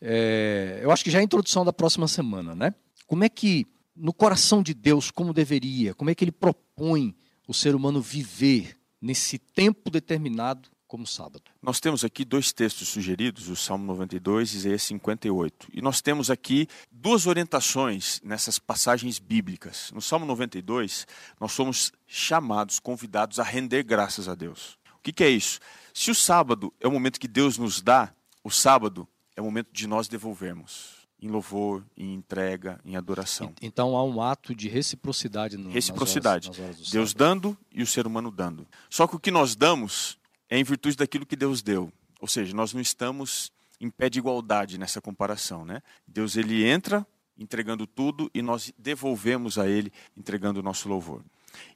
É, 0.00 0.80
eu 0.82 0.90
acho 0.90 1.02
que 1.02 1.10
já 1.10 1.18
é 1.18 1.20
a 1.22 1.24
introdução 1.24 1.64
da 1.64 1.72
próxima 1.72 2.06
semana, 2.08 2.54
né? 2.54 2.74
Como 3.06 3.24
é 3.24 3.28
que 3.28 3.66
no 3.96 4.12
coração 4.12 4.62
de 4.62 4.74
Deus, 4.74 5.10
como 5.10 5.32
deveria, 5.32 5.94
como 5.94 6.10
é 6.10 6.14
que 6.14 6.24
Ele 6.24 6.32
propõe 6.32 7.14
o 7.46 7.54
ser 7.54 7.74
humano 7.74 8.00
viver 8.00 8.76
nesse 9.00 9.38
tempo 9.38 9.90
determinado 9.90 10.68
como 10.86 11.06
sábado. 11.06 11.42
Nós 11.60 11.80
temos 11.80 12.04
aqui 12.04 12.24
dois 12.24 12.52
textos 12.52 12.88
sugeridos, 12.88 13.48
o 13.48 13.56
Salmo 13.56 13.84
92 13.86 14.54
e 14.54 14.56
Isaías 14.58 14.82
58. 14.84 15.68
E 15.72 15.82
nós 15.82 16.00
temos 16.00 16.30
aqui 16.30 16.68
duas 16.90 17.26
orientações 17.26 18.20
nessas 18.22 18.58
passagens 18.58 19.18
bíblicas. 19.18 19.90
No 19.92 20.00
Salmo 20.00 20.24
92, 20.24 21.06
nós 21.40 21.52
somos 21.52 21.92
chamados, 22.06 22.78
convidados 22.78 23.40
a 23.40 23.42
render 23.42 23.82
graças 23.82 24.28
a 24.28 24.34
Deus. 24.34 24.78
O 24.96 25.02
que, 25.02 25.12
que 25.12 25.24
é 25.24 25.30
isso? 25.30 25.58
Se 25.92 26.10
o 26.10 26.14
sábado 26.14 26.72
é 26.80 26.86
o 26.86 26.92
momento 26.92 27.20
que 27.20 27.28
Deus 27.28 27.58
nos 27.58 27.82
dá, 27.82 28.14
o 28.42 28.50
sábado 28.50 29.06
é 29.36 29.40
o 29.40 29.44
momento 29.44 29.70
de 29.72 29.86
nós 29.86 30.06
devolvermos 30.06 31.03
em 31.24 31.30
louvor, 31.30 31.82
em 31.96 32.12
entrega, 32.12 32.78
em 32.84 32.96
adoração. 32.96 33.54
Então 33.62 33.96
há 33.96 34.04
um 34.04 34.20
ato 34.20 34.54
de 34.54 34.68
reciprocidade 34.68 35.56
no 35.56 35.70
Reciprocidade. 35.70 36.48
Nas 36.48 36.58
horas, 36.58 36.70
nas 36.70 36.78
horas 36.78 36.90
Deus 36.90 37.14
dando 37.14 37.56
e 37.72 37.82
o 37.82 37.86
ser 37.86 38.06
humano 38.06 38.30
dando. 38.30 38.66
Só 38.90 39.06
que 39.06 39.16
o 39.16 39.20
que 39.20 39.30
nós 39.30 39.56
damos 39.56 40.18
é 40.50 40.58
em 40.58 40.64
virtude 40.64 40.96
daquilo 40.96 41.24
que 41.24 41.36
Deus 41.36 41.62
deu. 41.62 41.90
Ou 42.20 42.28
seja, 42.28 42.54
nós 42.54 42.72
não 42.74 42.80
estamos 42.80 43.50
em 43.80 43.90
pé 43.90 44.08
de 44.10 44.18
igualdade 44.18 44.78
nessa 44.78 45.00
comparação, 45.00 45.64
né? 45.64 45.82
Deus 46.06 46.36
ele 46.36 46.64
entra 46.64 47.06
entregando 47.38 47.86
tudo 47.86 48.30
e 48.32 48.40
nós 48.40 48.72
devolvemos 48.78 49.58
a 49.58 49.68
ele 49.68 49.92
entregando 50.16 50.60
o 50.60 50.62
nosso 50.62 50.88
louvor. 50.88 51.24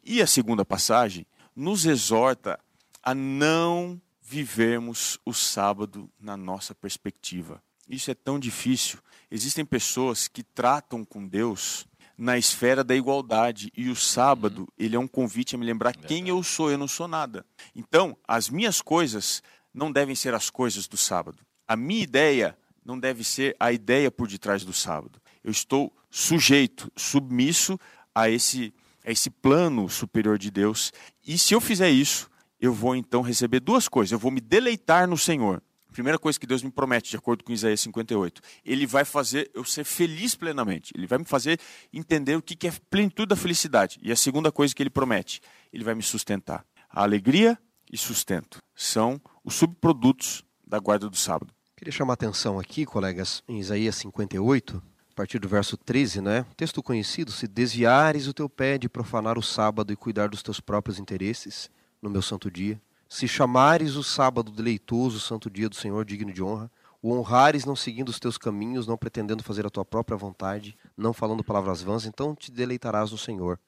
E 0.05 0.21
a 0.21 0.27
segunda 0.27 0.65
passagem 0.65 1.27
nos 1.57 1.87
exorta 1.87 2.61
a 3.03 3.15
não 3.15 4.01
vivermos 4.21 5.19
o 5.25 5.33
sábado 5.33 6.11
na 6.21 6.37
nossa 6.37 6.75
perspectiva. 6.75 7.63
Isso 7.89 8.11
é 8.11 8.15
tão 8.15 8.39
difícil. 8.39 8.99
Existem 9.31 9.65
pessoas 9.65 10.29
que 10.29 10.43
tratam 10.43 11.05
com 11.05 11.27
Deus 11.27 11.87
na 12.17 12.37
esfera 12.37 12.83
da 12.83 12.97
igualdade 12.97 13.71
e 13.77 13.89
o 13.89 13.95
sábado, 13.95 14.63
uhum. 14.63 14.67
ele 14.77 14.97
é 14.97 14.99
um 14.99 15.07
convite 15.07 15.55
a 15.55 15.59
me 15.59 15.65
lembrar 15.65 15.95
quem 15.95 16.29
eu 16.29 16.43
sou, 16.43 16.71
eu 16.71 16.77
não 16.77 16.89
sou 16.89 17.07
nada. 17.07 17.47
Então, 17.75 18.17
as 18.27 18.51
minhas 18.51 18.83
coisas 18.83 19.41
não 19.73 19.93
devem 19.93 20.17
ser 20.17 20.35
as 20.35 20.51
coisas 20.51 20.89
do 20.89 20.97
sábado. 20.97 21.39
A 21.67 21.77
minha 21.77 22.03
ideia 22.03 22.59
não 22.85 22.99
deve 22.99 23.23
ser 23.23 23.55
a 23.61 23.71
ideia 23.71 24.11
por 24.11 24.27
detrás 24.27 24.65
do 24.65 24.73
sábado. 24.73 25.21
Eu 25.45 25.53
estou 25.53 25.95
sujeito, 26.11 26.91
submisso 26.97 27.79
a 28.15 28.29
esse 28.29 28.73
a 29.05 29.11
esse 29.11 29.31
plano 29.31 29.89
superior 29.89 30.37
de 30.37 30.51
Deus. 30.51 30.93
E 31.27 31.39
se 31.39 31.55
eu 31.55 31.63
fizer 31.63 31.89
isso, 31.89 32.29
eu 32.61 32.75
vou 32.75 32.95
então 32.95 33.23
receber 33.23 33.61
duas 33.61 33.89
coisas. 33.89 34.13
Eu 34.13 34.19
vou 34.19 34.31
me 34.31 34.41
deleitar 34.41 35.09
no 35.09 35.17
Senhor. 35.17 35.63
Primeira 35.93 36.19
coisa 36.19 36.39
que 36.39 36.47
Deus 36.47 36.63
me 36.63 36.71
promete, 36.71 37.11
de 37.11 37.17
acordo 37.17 37.43
com 37.43 37.53
Isaías 37.53 37.81
58, 37.81 38.41
Ele 38.65 38.87
vai 38.87 39.05
fazer 39.05 39.51
eu 39.55 39.65
ser 39.65 39.85
feliz 39.85 40.35
plenamente. 40.35 40.93
Ele 40.97 41.07
vai 41.07 41.19
me 41.19 41.25
fazer 41.25 41.59
entender 41.93 42.37
o 42.37 42.43
que 42.43 42.67
é 42.67 42.73
plenitude 42.91 43.29
da 43.29 43.37
felicidade. 43.37 43.99
E 44.03 44.13
a 44.13 44.17
segunda 44.17 44.53
coisa 44.53 44.75
que 44.75 44.83
Ele 44.83 44.91
promete, 44.91 45.41
Ele 45.73 45.85
vai 45.85 45.95
me 45.95 46.03
sustentar. 46.03 46.65
A 46.91 47.03
alegria 47.03 47.59
e 47.91 47.97
sustento 47.97 48.59
são 48.75 49.21
os 49.45 49.55
subprodutos 49.55 50.45
da 50.67 50.79
guarda 50.79 51.09
do 51.09 51.17
sábado. 51.17 51.53
Queria 51.77 51.93
chamar 51.93 52.13
a 52.13 52.15
atenção 52.15 52.59
aqui, 52.59 52.85
colegas, 52.85 53.43
em 53.49 53.59
Isaías 53.59 53.95
58, 53.97 54.83
a 55.11 55.15
partir 55.15 55.39
do 55.39 55.49
verso 55.49 55.77
13, 55.77 56.21
né? 56.21 56.45
Texto 56.57 56.83
conhecido: 56.83 57.31
Se 57.31 57.47
desviares 57.47 58.27
o 58.27 58.35
teu 58.35 58.49
pé 58.49 58.77
de 58.77 58.89
profanar 58.89 59.39
o 59.39 59.43
sábado 59.43 59.93
e 59.93 59.97
cuidar 59.97 60.29
dos 60.29 60.43
teus 60.43 60.61
próprios 60.61 60.99
interesses 60.99 61.71
no 62.03 62.11
meu 62.11 62.21
santo 62.21 62.51
dia, 62.51 62.81
se 63.09 63.27
chamares 63.27 63.97
o 63.97 64.03
sábado 64.03 64.51
deleitoso, 64.51 65.17
o 65.17 65.21
santo 65.21 65.49
dia 65.49 65.69
do 65.69 65.75
Senhor 65.75 66.05
digno 66.05 66.33
de 66.33 66.43
honra, 66.43 66.71
o 67.01 67.13
honrares 67.13 67.65
não 67.65 67.77
seguindo 67.77 68.09
os 68.09 68.19
teus 68.19 68.37
caminhos, 68.37 68.87
não 68.87 68.99
pretendendo 68.99 69.43
fazer 69.43 69.65
a 69.65 69.71
tua 69.71 69.85
própria 69.85 70.17
vontade, 70.17 70.77
não 70.97 71.13
falando 71.13 71.45
palavras 71.45 71.81
vãs, 71.81 72.05
então 72.05 72.35
te 72.35 72.51
deleitarás 72.51 73.13
no 73.13 73.19
Senhor. 73.19 73.59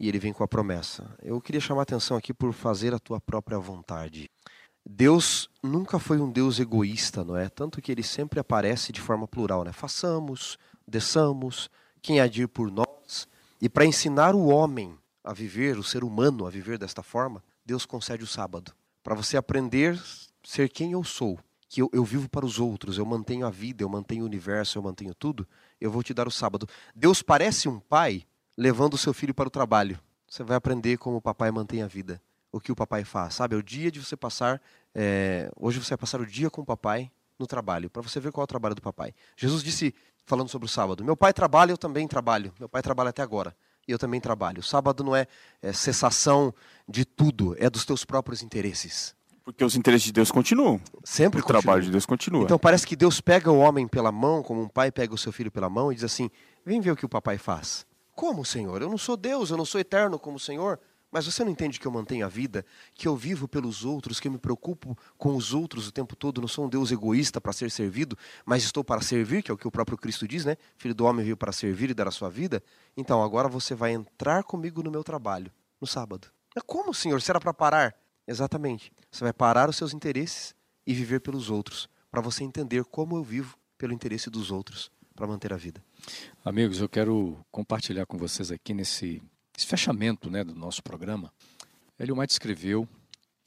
E 0.00 0.08
ele 0.08 0.18
vem 0.18 0.32
com 0.32 0.42
a 0.42 0.48
promessa. 0.48 1.14
Eu 1.22 1.40
queria 1.40 1.60
chamar 1.60 1.82
a 1.82 1.84
atenção 1.84 2.16
aqui 2.16 2.34
por 2.34 2.52
fazer 2.52 2.92
a 2.92 2.98
tua 2.98 3.20
própria 3.20 3.58
vontade. 3.58 4.30
Deus 4.84 5.48
nunca 5.62 5.98
foi 5.98 6.18
um 6.18 6.30
Deus 6.30 6.58
egoísta, 6.58 7.22
não 7.22 7.36
é? 7.36 7.48
Tanto 7.48 7.80
que 7.80 7.92
ele 7.92 8.02
sempre 8.02 8.40
aparece 8.40 8.90
de 8.90 9.00
forma 9.00 9.28
plural, 9.28 9.62
né? 9.62 9.72
Façamos, 9.72 10.58
desçamos, 10.88 11.70
quem 12.00 12.20
agir 12.20 12.48
por 12.48 12.70
nós. 12.70 13.28
E 13.60 13.68
para 13.68 13.84
ensinar 13.84 14.34
o 14.34 14.46
homem 14.46 14.98
a 15.22 15.32
viver, 15.32 15.78
o 15.78 15.84
ser 15.84 16.02
humano 16.02 16.46
a 16.46 16.50
viver 16.50 16.78
desta 16.78 17.02
forma, 17.02 17.44
Deus 17.64 17.86
concede 17.86 18.24
o 18.24 18.26
sábado. 18.26 18.72
Para 19.02 19.14
você 19.14 19.36
aprender 19.36 20.00
ser 20.44 20.68
quem 20.68 20.92
eu 20.92 21.04
sou, 21.04 21.38
que 21.68 21.80
eu, 21.80 21.88
eu, 21.92 22.04
vivo 22.04 22.28
para 22.28 22.44
os 22.44 22.58
outros, 22.58 22.98
eu 22.98 23.06
mantenho 23.06 23.46
a 23.46 23.50
vida, 23.50 23.82
eu 23.82 23.88
mantenho 23.88 24.24
o 24.24 24.26
universo, 24.26 24.78
eu 24.78 24.82
mantenho 24.82 25.14
tudo, 25.14 25.46
eu 25.80 25.90
vou 25.90 26.02
te 26.02 26.12
dar 26.12 26.26
o 26.26 26.30
sábado. 26.30 26.68
Deus 26.94 27.22
parece 27.22 27.68
um 27.68 27.80
pai 27.80 28.24
levando 28.56 28.94
o 28.94 28.98
seu 28.98 29.14
filho 29.14 29.32
para 29.32 29.46
o 29.46 29.50
trabalho. 29.50 29.98
Você 30.28 30.42
vai 30.42 30.56
aprender 30.56 30.98
como 30.98 31.16
o 31.16 31.22
papai 31.22 31.50
mantém 31.50 31.82
a 31.82 31.86
vida. 31.86 32.20
O 32.50 32.60
que 32.60 32.70
o 32.70 32.76
papai 32.76 33.04
faz, 33.04 33.34
sabe? 33.34 33.54
É 33.54 33.58
o 33.58 33.62
dia 33.62 33.90
de 33.90 34.04
você 34.04 34.16
passar. 34.16 34.60
É... 34.94 35.50
Hoje 35.56 35.78
você 35.78 35.90
vai 35.90 35.98
passar 35.98 36.20
o 36.20 36.26
dia 36.26 36.50
com 36.50 36.60
o 36.60 36.66
papai 36.66 37.10
no 37.38 37.46
trabalho, 37.46 37.88
para 37.88 38.02
você 38.02 38.20
ver 38.20 38.30
qual 38.30 38.42
é 38.42 38.44
o 38.44 38.46
trabalho 38.46 38.74
do 38.74 38.82
papai. 38.82 39.14
Jesus 39.36 39.62
disse, 39.62 39.94
falando 40.26 40.48
sobre 40.48 40.66
o 40.66 40.68
sábado: 40.68 41.02
Meu 41.02 41.16
pai 41.16 41.32
trabalha, 41.32 41.72
eu 41.72 41.78
também 41.78 42.06
trabalho. 42.06 42.52
Meu 42.58 42.68
pai 42.68 42.82
trabalha 42.82 43.10
até 43.10 43.22
agora 43.22 43.56
eu 43.90 43.98
também 43.98 44.20
trabalho. 44.20 44.60
O 44.60 44.62
sábado 44.62 45.02
não 45.02 45.16
é, 45.16 45.26
é 45.60 45.72
cessação 45.72 46.54
de 46.88 47.04
tudo, 47.04 47.56
é 47.58 47.68
dos 47.68 47.84
teus 47.84 48.04
próprios 48.04 48.42
interesses. 48.42 49.14
Porque 49.44 49.64
os 49.64 49.74
interesses 49.74 50.04
de 50.04 50.12
Deus 50.12 50.30
continuam. 50.30 50.80
Sempre 51.02 51.40
o 51.40 51.42
continua. 51.42 51.62
trabalho 51.62 51.82
de 51.82 51.90
Deus 51.90 52.06
continua. 52.06 52.44
Então 52.44 52.58
parece 52.58 52.86
que 52.86 52.94
Deus 52.94 53.20
pega 53.20 53.50
o 53.50 53.58
homem 53.58 53.88
pela 53.88 54.12
mão, 54.12 54.42
como 54.42 54.62
um 54.62 54.68
pai 54.68 54.92
pega 54.92 55.12
o 55.12 55.18
seu 55.18 55.32
filho 55.32 55.50
pela 55.50 55.68
mão 55.68 55.90
e 55.90 55.96
diz 55.96 56.04
assim: 56.04 56.30
Vem 56.64 56.80
ver 56.80 56.92
o 56.92 56.96
que 56.96 57.04
o 57.04 57.08
papai 57.08 57.38
faz. 57.38 57.84
Como, 58.14 58.44
Senhor? 58.44 58.80
Eu 58.82 58.88
não 58.88 58.98
sou 58.98 59.16
Deus, 59.16 59.50
eu 59.50 59.56
não 59.56 59.64
sou 59.64 59.80
eterno 59.80 60.18
como 60.18 60.36
o 60.36 60.40
Senhor. 60.40 60.78
Mas 61.12 61.26
você 61.26 61.44
não 61.44 61.50
entende 61.50 61.78
que 61.78 61.86
eu 61.86 61.92
mantenho 61.92 62.24
a 62.24 62.28
vida, 62.28 62.64
que 62.94 63.06
eu 63.06 63.14
vivo 63.14 63.46
pelos 63.46 63.84
outros, 63.84 64.18
que 64.18 64.28
eu 64.28 64.32
me 64.32 64.38
preocupo 64.38 64.96
com 65.18 65.36
os 65.36 65.52
outros 65.52 65.86
o 65.86 65.92
tempo 65.92 66.16
todo, 66.16 66.40
não 66.40 66.48
sou 66.48 66.64
um 66.64 66.68
Deus 66.70 66.90
egoísta 66.90 67.38
para 67.38 67.52
ser 67.52 67.70
servido, 67.70 68.16
mas 68.46 68.64
estou 68.64 68.82
para 68.82 69.02
servir, 69.02 69.42
que 69.42 69.50
é 69.50 69.54
o 69.54 69.58
que 69.58 69.68
o 69.68 69.70
próprio 69.70 69.98
Cristo 69.98 70.26
diz, 70.26 70.46
né? 70.46 70.56
Filho 70.78 70.94
do 70.94 71.04
homem 71.04 71.22
veio 71.22 71.36
para 71.36 71.52
servir 71.52 71.90
e 71.90 71.94
dar 71.94 72.08
a 72.08 72.10
sua 72.10 72.30
vida. 72.30 72.62
Então 72.96 73.22
agora 73.22 73.46
você 73.46 73.74
vai 73.74 73.92
entrar 73.92 74.42
comigo 74.42 74.82
no 74.82 74.90
meu 74.90 75.04
trabalho, 75.04 75.52
no 75.78 75.86
sábado. 75.86 76.28
Mas 76.54 76.64
como, 76.66 76.94
Senhor? 76.94 77.20
Será 77.20 77.38
para 77.38 77.52
parar? 77.52 77.94
Exatamente. 78.26 78.90
Você 79.10 79.22
vai 79.22 79.34
parar 79.34 79.68
os 79.68 79.76
seus 79.76 79.92
interesses 79.92 80.54
e 80.86 80.94
viver 80.94 81.20
pelos 81.20 81.50
outros, 81.50 81.90
para 82.10 82.22
você 82.22 82.42
entender 82.42 82.84
como 82.84 83.16
eu 83.16 83.22
vivo 83.22 83.56
pelo 83.76 83.92
interesse 83.92 84.30
dos 84.30 84.50
outros, 84.50 84.90
para 85.14 85.26
manter 85.26 85.52
a 85.52 85.56
vida. 85.56 85.82
Amigos, 86.42 86.80
eu 86.80 86.88
quero 86.88 87.38
compartilhar 87.50 88.06
com 88.06 88.16
vocês 88.16 88.50
aqui 88.50 88.72
nesse 88.72 89.22
esse 89.62 89.66
fechamento 89.66 90.28
né, 90.28 90.42
do 90.42 90.54
nosso 90.54 90.82
programa, 90.82 91.32
Hélio 91.96 92.18
White 92.18 92.32
escreveu, 92.32 92.88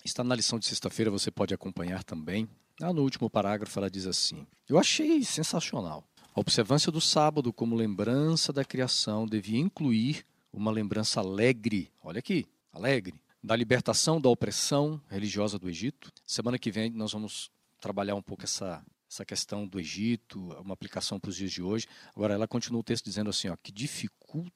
está 0.03 0.23
na 0.23 0.33
lição 0.33 0.57
de 0.57 0.65
sexta-feira, 0.65 1.11
você 1.11 1.29
pode 1.29 1.53
acompanhar 1.53 2.03
também. 2.03 2.47
Lá 2.79 2.93
no 2.93 3.01
último 3.01 3.29
parágrafo 3.29 3.77
ela 3.77 3.89
diz 3.89 4.07
assim: 4.07 4.47
Eu 4.67 4.79
achei 4.79 5.23
sensacional. 5.23 6.07
A 6.33 6.39
observância 6.39 6.91
do 6.91 7.01
sábado 7.01 7.51
como 7.51 7.75
lembrança 7.75 8.51
da 8.51 8.63
criação 8.63 9.25
devia 9.25 9.59
incluir 9.59 10.25
uma 10.51 10.71
lembrança 10.71 11.19
alegre, 11.19 11.91
olha 12.01 12.19
aqui, 12.19 12.45
alegre, 12.71 13.13
da 13.43 13.55
libertação 13.55 14.19
da 14.19 14.29
opressão 14.29 15.01
religiosa 15.09 15.59
do 15.59 15.69
Egito. 15.69 16.11
Semana 16.25 16.57
que 16.57 16.71
vem 16.71 16.89
nós 16.91 17.11
vamos 17.11 17.51
trabalhar 17.79 18.15
um 18.15 18.21
pouco 18.21 18.43
essa 18.43 18.83
essa 19.15 19.25
questão 19.25 19.65
do 19.65 19.79
Egito, 19.79 20.39
uma 20.59 20.73
aplicação 20.73 21.19
para 21.19 21.29
os 21.29 21.35
dias 21.35 21.51
de 21.51 21.61
hoje. 21.61 21.87
Agora, 22.13 22.33
ela 22.33 22.47
continua 22.47 22.81
o 22.81 22.83
texto 22.83 23.05
dizendo 23.05 23.29
assim, 23.29 23.47
ó, 23.47 23.55
que, 23.55 23.73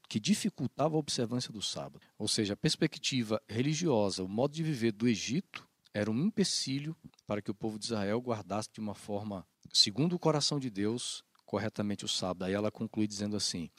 que 0.07 0.19
dificultava 0.19 0.95
a 0.95 0.99
observância 0.99 1.51
do 1.51 1.61
sábado. 1.61 2.01
Ou 2.17 2.27
seja, 2.27 2.53
a 2.53 2.57
perspectiva 2.57 3.41
religiosa, 3.47 4.23
o 4.23 4.27
modo 4.27 4.53
de 4.53 4.61
viver 4.61 4.91
do 4.91 5.07
Egito 5.07 5.67
era 5.93 6.11
um 6.11 6.25
empecilho 6.25 6.95
para 7.25 7.41
que 7.41 7.49
o 7.49 7.55
povo 7.55 7.79
de 7.79 7.85
Israel 7.85 8.19
guardasse 8.19 8.69
de 8.71 8.79
uma 8.79 8.93
forma, 8.93 9.47
segundo 9.73 10.13
o 10.13 10.19
coração 10.19 10.59
de 10.59 10.69
Deus, 10.69 11.23
corretamente 11.45 12.03
o 12.03 12.07
sábado. 12.07 12.43
Aí 12.43 12.53
ela 12.53 12.69
conclui 12.69 13.07
dizendo 13.07 13.37
assim: 13.37 13.69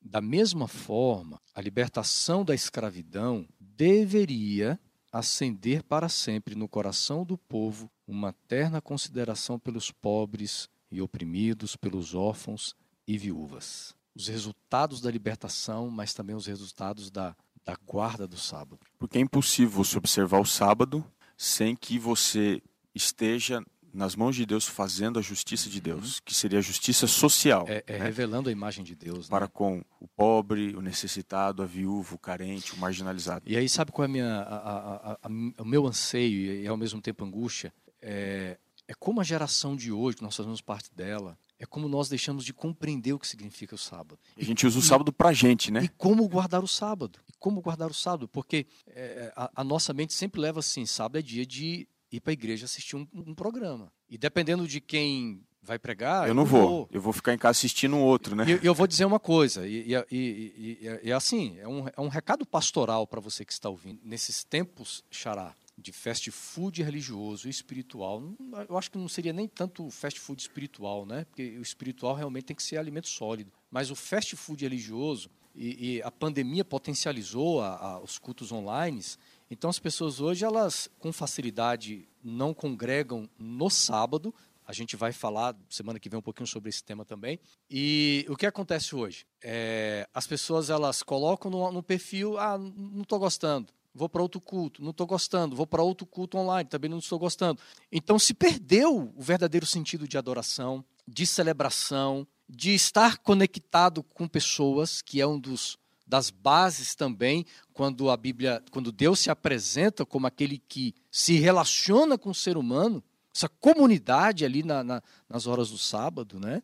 da 0.00 0.20
mesma 0.20 0.68
forma, 0.68 1.40
a 1.54 1.60
libertação 1.60 2.44
da 2.44 2.54
escravidão 2.54 3.48
deveria 3.58 4.78
acender 5.10 5.82
para 5.82 6.08
sempre 6.08 6.54
no 6.54 6.68
coração 6.68 7.24
do 7.24 7.38
povo 7.38 7.90
uma 8.06 8.32
terna 8.46 8.80
consideração 8.80 9.58
pelos 9.58 9.90
pobres 9.90 10.68
e 10.90 11.02
oprimidos, 11.02 11.76
pelos 11.76 12.14
órfãos 12.14 12.74
e 13.06 13.18
viúvas. 13.18 13.94
Os 14.14 14.28
resultados 14.28 15.00
da 15.00 15.10
libertação, 15.10 15.90
mas 15.90 16.14
também 16.14 16.34
os 16.34 16.46
resultados 16.46 17.10
da, 17.10 17.36
da 17.64 17.76
guarda 17.84 18.26
do 18.26 18.36
sábado. 18.36 18.78
Porque 18.98 19.18
é 19.18 19.20
impossível 19.20 19.70
você 19.70 19.98
observar 19.98 20.40
o 20.40 20.46
sábado 20.46 21.04
sem 21.36 21.76
que 21.76 21.98
você 21.98 22.62
esteja 22.94 23.62
nas 23.92 24.14
mãos 24.14 24.36
de 24.36 24.44
Deus 24.44 24.66
fazendo 24.66 25.18
a 25.18 25.22
justiça 25.22 25.70
de 25.70 25.80
Deus, 25.80 26.16
uhum. 26.16 26.22
que 26.26 26.34
seria 26.34 26.58
a 26.58 26.62
justiça 26.62 27.06
social. 27.06 27.64
É, 27.66 27.82
é 27.86 27.98
né? 27.98 28.04
revelando 28.04 28.50
a 28.50 28.52
imagem 28.52 28.84
de 28.84 28.94
Deus. 28.94 29.26
Para 29.28 29.46
né? 29.46 29.50
com 29.52 29.82
o 29.98 30.06
pobre, 30.06 30.76
o 30.76 30.82
necessitado, 30.82 31.62
a 31.62 31.66
viúva, 31.66 32.14
o 32.14 32.18
carente, 32.18 32.74
o 32.74 32.76
marginalizado. 32.76 33.44
E 33.46 33.56
aí 33.56 33.68
sabe 33.68 33.92
qual 33.92 34.04
é 34.04 34.08
a 34.08 34.12
minha, 34.12 34.36
a, 34.40 34.56
a, 34.56 35.12
a, 35.12 35.62
o 35.62 35.64
meu 35.64 35.86
anseio 35.86 36.62
e 36.62 36.66
ao 36.66 36.76
mesmo 36.76 37.00
tempo 37.00 37.24
angústia? 37.24 37.72
É, 38.08 38.56
é 38.86 38.94
como 38.94 39.20
a 39.20 39.24
geração 39.24 39.74
de 39.74 39.90
hoje, 39.90 40.18
que 40.18 40.22
nós 40.22 40.36
fazemos 40.36 40.60
parte 40.60 40.94
dela, 40.94 41.36
é 41.58 41.66
como 41.66 41.88
nós 41.88 42.08
deixamos 42.08 42.44
de 42.44 42.52
compreender 42.52 43.12
o 43.12 43.18
que 43.18 43.26
significa 43.26 43.74
o 43.74 43.78
sábado. 43.78 44.16
A 44.38 44.44
gente 44.44 44.64
usa 44.64 44.78
o 44.78 44.82
sábado 44.82 45.12
para 45.12 45.32
gente, 45.32 45.72
né? 45.72 45.82
E 45.82 45.88
como 45.88 46.28
guardar 46.28 46.62
o 46.62 46.68
sábado. 46.68 47.18
E 47.28 47.32
como 47.38 47.60
guardar 47.60 47.90
o 47.90 47.94
sábado. 47.94 48.28
Porque 48.28 48.64
é, 48.86 49.32
a, 49.34 49.50
a, 49.56 49.64
nossa 49.64 49.92
mente 49.92 50.14
sempre 50.14 50.40
leva 50.40 50.60
assim, 50.60 50.86
sábado 50.86 51.18
é 51.18 51.22
dia 51.22 51.44
de 51.44 51.88
ir 52.12 52.20
para 52.20 52.30
a 52.30 52.34
igreja 52.34 52.66
assistir 52.66 52.94
um, 52.94 53.08
um, 53.12 53.34
programa. 53.34 53.92
E 54.08 54.16
dependendo 54.16 54.68
de 54.68 54.80
quem 54.80 55.42
vai 55.60 55.80
pregar. 55.80 56.24
Eu, 56.24 56.28
eu 56.28 56.34
não 56.34 56.44
vou. 56.44 56.68
vou. 56.68 56.88
Eu 56.92 57.00
vou 57.00 57.12
ficar 57.12 57.34
em 57.34 57.38
casa 57.38 57.58
assistindo 57.58 57.96
um 57.96 58.02
outro, 58.02 58.36
né? 58.36 58.44
E 58.46 58.52
eu, 58.52 58.60
eu, 58.62 58.74
vou 58.74 58.86
dizer 58.86 59.04
uma 59.04 59.18
coisa, 59.18 59.66
e, 59.66 59.92
e, 59.92 60.06
e, 60.12 61.00
e 61.02 61.12
assim, 61.12 61.58
é 61.58 61.66
um, 61.66 61.88
é 61.88 62.00
um 62.00 62.08
recado 62.08 62.46
pastoral 62.46 63.04
para 63.04 63.20
você 63.20 63.44
que 63.44 63.52
está 63.52 63.68
ouvindo. 63.68 63.98
Nesses 64.04 64.44
tempos, 64.44 65.02
Xará, 65.10 65.52
de 65.78 65.92
fast 65.92 66.30
food 66.30 66.82
religioso 66.82 67.48
e 67.48 67.50
espiritual, 67.50 68.22
eu 68.68 68.78
acho 68.78 68.90
que 68.90 68.96
não 68.96 69.08
seria 69.08 69.32
nem 69.32 69.46
tanto 69.46 69.90
fast 69.90 70.18
food 70.18 70.40
espiritual, 70.40 71.04
né? 71.04 71.24
Porque 71.24 71.58
o 71.58 71.62
espiritual 71.62 72.14
realmente 72.14 72.44
tem 72.44 72.56
que 72.56 72.62
ser 72.62 72.78
alimento 72.78 73.08
sólido. 73.08 73.52
Mas 73.70 73.90
o 73.90 73.94
fast 73.94 74.34
food 74.36 74.64
religioso, 74.64 75.28
e, 75.54 75.96
e 75.96 76.02
a 76.02 76.10
pandemia 76.10 76.64
potencializou 76.64 77.60
a, 77.60 77.76
a, 77.76 78.00
os 78.00 78.18
cultos 78.18 78.52
online, 78.52 79.02
então 79.50 79.68
as 79.68 79.78
pessoas 79.78 80.20
hoje, 80.20 80.44
elas 80.44 80.90
com 80.98 81.12
facilidade 81.12 82.08
não 82.22 82.54
congregam 82.54 83.28
no 83.38 83.70
sábado. 83.70 84.34
A 84.66 84.72
gente 84.72 84.96
vai 84.96 85.12
falar 85.12 85.54
semana 85.70 86.00
que 86.00 86.08
vem 86.08 86.18
um 86.18 86.22
pouquinho 86.22 86.46
sobre 86.46 86.70
esse 86.70 86.82
tema 86.82 87.04
também. 87.04 87.38
E 87.70 88.26
o 88.28 88.36
que 88.36 88.46
acontece 88.46 88.96
hoje? 88.96 89.24
É, 89.40 90.08
as 90.12 90.26
pessoas 90.26 90.70
elas 90.70 91.02
colocam 91.02 91.50
no, 91.50 91.70
no 91.70 91.82
perfil, 91.82 92.36
ah, 92.38 92.58
não 92.58 93.02
estou 93.02 93.18
gostando. 93.18 93.72
Vou 93.96 94.08
para 94.08 94.22
outro 94.22 94.40
culto, 94.40 94.82
não 94.82 94.90
estou 94.90 95.06
gostando, 95.06 95.56
vou 95.56 95.66
para 95.66 95.82
outro 95.82 96.06
culto 96.06 96.36
online, 96.36 96.68
também 96.68 96.90
não 96.90 96.98
estou 96.98 97.18
gostando. 97.18 97.60
Então 97.90 98.18
se 98.18 98.34
perdeu 98.34 99.12
o 99.16 99.22
verdadeiro 99.22 99.64
sentido 99.64 100.06
de 100.06 100.18
adoração, 100.18 100.84
de 101.08 101.26
celebração, 101.26 102.26
de 102.48 102.74
estar 102.74 103.18
conectado 103.18 104.02
com 104.02 104.28
pessoas, 104.28 105.02
que 105.02 105.20
é 105.20 105.26
um 105.26 105.38
dos 105.38 105.78
das 106.06 106.30
bases 106.30 106.94
também 106.94 107.44
quando 107.72 108.08
a 108.10 108.16
Bíblia, 108.16 108.62
quando 108.70 108.92
Deus 108.92 109.18
se 109.18 109.28
apresenta 109.28 110.06
como 110.06 110.26
aquele 110.26 110.58
que 110.58 110.94
se 111.10 111.34
relaciona 111.34 112.16
com 112.16 112.30
o 112.30 112.34
ser 112.34 112.56
humano, 112.56 113.02
essa 113.34 113.48
comunidade 113.48 114.44
ali 114.44 114.62
na, 114.62 114.84
na, 114.84 115.02
nas 115.28 115.48
horas 115.48 115.70
do 115.70 115.78
sábado, 115.78 116.38
né? 116.38 116.62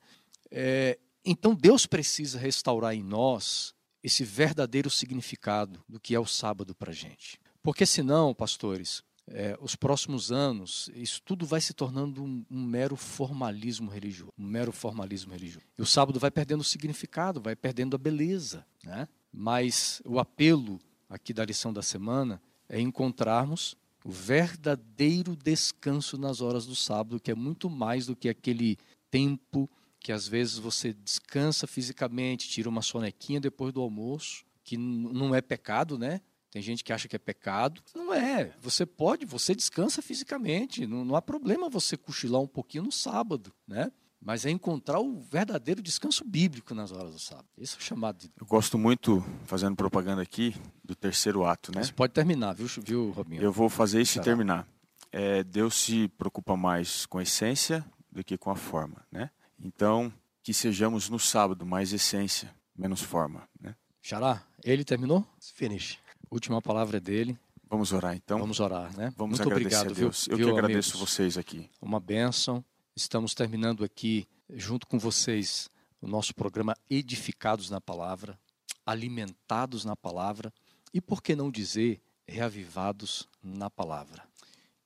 É, 0.51 0.99
então 1.25 1.55
Deus 1.55 1.87
precisa 1.87 2.39
restaurar 2.39 2.95
em 2.95 3.03
nós 3.03 3.75
esse 4.03 4.25
verdadeiro 4.25 4.91
significado 4.91 5.83
do 5.89 6.01
que 6.01 6.15
é 6.15 6.21
o 6.21 6.27
sábado 6.27 6.75
para 6.75 6.91
a 6.91 6.95
gente. 6.95 7.39
Porque 7.63 7.87
senão, 7.87 8.35
pastores, 8.35 9.03
é, 9.29 9.57
os 9.61 9.77
próximos 9.77 10.33
anos, 10.33 10.91
isso 10.95 11.23
tudo 11.23 11.47
vai 11.47 11.61
se 11.61 11.73
tornando 11.73 12.23
um, 12.23 12.45
um, 12.51 12.65
mero 12.65 12.97
formalismo 12.97 13.91
religioso. 13.91 14.33
Um 14.37 14.45
mero 14.45 14.73
formalismo 14.73 15.33
religioso. 15.33 15.67
E 15.79 15.83
o 15.83 15.87
sábado 15.87 16.19
vai 16.19 16.31
perdendo 16.31 16.61
o 16.61 16.65
significado, 16.65 17.41
vai 17.41 17.55
perdendo 17.55 17.95
a 17.95 17.99
beleza. 17.99 18.67
Né? 18.83 19.07
Mas 19.33 20.03
o 20.05 20.19
apelo 20.19 20.81
aqui 21.09 21.33
da 21.33 21.45
lição 21.45 21.73
da 21.73 21.83
semana 21.83 22.43
é 22.69 22.81
encontrarmos 22.81 23.77
o 24.05 24.11
verdadeiro 24.11 25.37
descanso 25.37 26.19
nas 26.19 26.41
horas 26.41 26.67
do 26.67 26.75
sábado, 26.75 27.21
que 27.21 27.31
é 27.31 27.35
muito 27.35 27.71
mais 27.71 28.07
do 28.07 28.17
que 28.17 28.29
aquele 28.29 28.77
tempo 29.11 29.71
que 30.03 30.13
às 30.13 30.27
vezes 30.27 30.59
você 30.59 30.93
descansa 30.93 31.67
fisicamente, 31.67 32.49
tira 32.49 32.69
uma 32.69 32.83
sonequinha 32.83 33.41
depois 33.41 33.73
do 33.73 33.81
almoço, 33.81 34.45
que 34.65 34.77
não 34.77 35.35
é 35.35 35.41
pecado, 35.41 35.99
né? 35.99 36.21
Tem 36.51 36.61
gente 36.61 36.85
que 36.85 36.93
acha 36.93 37.09
que 37.09 37.17
é 37.17 37.19
pecado. 37.19 37.83
Não 37.95 38.13
é. 38.13 38.55
Você 38.61 38.85
pode, 38.85 39.25
você 39.25 39.55
descansa 39.55 40.03
fisicamente. 40.03 40.87
Não, 40.87 41.03
não 41.03 41.17
há 41.17 41.23
problema 41.23 41.71
você 41.71 41.97
cochilar 41.97 42.43
um 42.43 42.47
pouquinho 42.47 42.85
no 42.85 42.93
sábado, 42.93 43.53
né? 43.67 43.91
Mas 44.21 44.45
é 44.45 44.51
encontrar 44.51 45.01
o 45.01 45.21
verdadeiro 45.21 45.83
descanso 45.83 46.25
bíblico 46.25 46.75
nas 46.75 46.93
horas 46.93 47.13
do 47.13 47.19
sábado. 47.19 47.49
Esse 47.57 47.75
é 47.75 47.79
o 47.79 47.83
chamado 47.83 48.19
de. 48.19 48.31
Eu 48.39 48.47
gosto 48.47 48.79
muito, 48.79 49.25
fazendo 49.47 49.75
propaganda 49.75 50.21
aqui, 50.21 50.55
do 50.85 50.95
terceiro 50.95 51.45
ato, 51.45 51.75
né? 51.75 51.83
Você 51.83 51.93
pode 51.93 52.13
terminar, 52.13 52.53
viu, 52.53 52.67
viu 52.85 53.11
Robinho? 53.11 53.43
Eu 53.43 53.51
vou 53.51 53.69
fazer 53.69 54.03
isso 54.03 54.19
e 54.19 54.23
terminar. 54.23 54.69
É, 55.11 55.43
Deus 55.43 55.75
se 55.75 56.07
preocupa 56.09 56.57
mais 56.57 57.07
com 57.07 57.19
a 57.19 57.23
essência 57.23 57.85
do 58.11 58.23
que 58.23 58.37
com 58.37 58.51
a 58.51 58.57
forma, 58.57 59.05
né? 59.11 59.31
Então, 59.63 60.13
que 60.43 60.53
sejamos 60.53 61.09
no 61.09 61.19
sábado 61.19 61.65
mais 61.65 61.93
essência, 61.93 62.53
menos 62.77 63.01
forma. 63.01 63.49
Né? 63.61 63.77
Xará, 64.03 64.45
ele 64.65 64.85
terminou? 64.85 65.25
Finish. 65.55 65.99
Última 66.31 66.61
palavra 66.61 66.97
é 66.97 67.01
dele. 67.01 67.39
Vamos 67.71 67.93
orar 67.93 68.15
então? 68.15 68.39
Vamos 68.39 68.61
orar, 68.61 68.95
né? 68.97 69.13
Vamos 69.17 69.39
Muito 69.39 69.51
agradecer 69.51 69.77
obrigado, 69.79 69.97
a 69.97 70.01
Deus. 70.01 70.25
Viu, 70.27 70.33
Eu 70.33 70.37
viu, 70.37 70.47
que 70.47 70.53
agradeço 70.53 70.91
amigos? 70.95 71.11
vocês 71.11 71.39
aqui. 71.39 71.71
Uma 71.81 72.01
bênção. 72.01 72.63
Estamos 72.95 73.35
terminando 73.35 73.85
aqui, 73.85 74.27
junto 74.51 74.87
com 74.87 74.99
vocês, 74.99 75.71
o 76.01 76.07
nosso 76.07 76.35
programa 76.35 76.77
Edificados 76.91 77.71
na 77.71 77.81
Palavra, 77.81 78.39
alimentados 78.85 79.85
na 79.85 79.97
Palavra 79.97 80.53
e, 80.93 81.01
por 81.01 81.23
que 81.23 81.35
não 81.35 81.51
dizer, 81.51 82.03
reavivados 82.27 83.29
na 83.43 83.71
Palavra. 83.71 84.23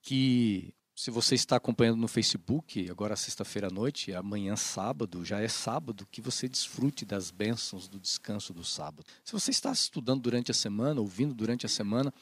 Que 0.01 0.73
se 0.97 1.11
você 1.11 1.35
está 1.35 1.57
acompanhando 1.57 1.99
no 1.99 2.09
Facebook, 2.09 2.91
agora 2.91 3.15
sexta-feira 3.15 3.69
à 3.69 3.71
noite, 3.71 4.15
amanhã 4.15 4.57
sábado, 4.57 5.23
já 5.23 5.41
é 5.41 5.47
sábado, 5.47 6.09
que 6.11 6.23
você 6.23 6.49
desfrute 6.49 7.05
das 7.05 7.31
bênçãos 7.31 7.87
do 7.87 8.01
descanso 8.01 8.55
do 8.55 8.65
sábado. 8.65 9.05
Se 9.23 9.31
você 9.31 9.51
está 9.51 9.71
estudando 9.71 10.23
durante 10.23 10.51
a 10.51 10.55
semana, 10.55 10.99
ouvindo 10.99 11.35
durante 11.35 11.67
a 11.67 11.69
semana, 11.69 12.13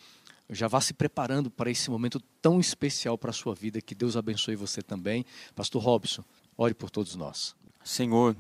já 0.50 0.66
vá 0.66 0.80
se 0.80 0.92
preparando 0.92 1.52
para 1.52 1.70
esse 1.70 1.88
momento 1.88 2.18
tão 2.42 2.58
especial 2.58 3.16
para 3.16 3.30
a 3.30 3.32
sua 3.32 3.54
vida. 3.54 3.80
Que 3.80 3.94
Deus 3.94 4.16
abençoe 4.16 4.56
você 4.56 4.82
também. 4.82 5.24
Pastor 5.54 5.80
Robson, 5.80 6.24
ore 6.58 6.74
por 6.74 6.90
todos 6.90 7.14
nós. 7.14 7.54
Senhor, 7.84 8.36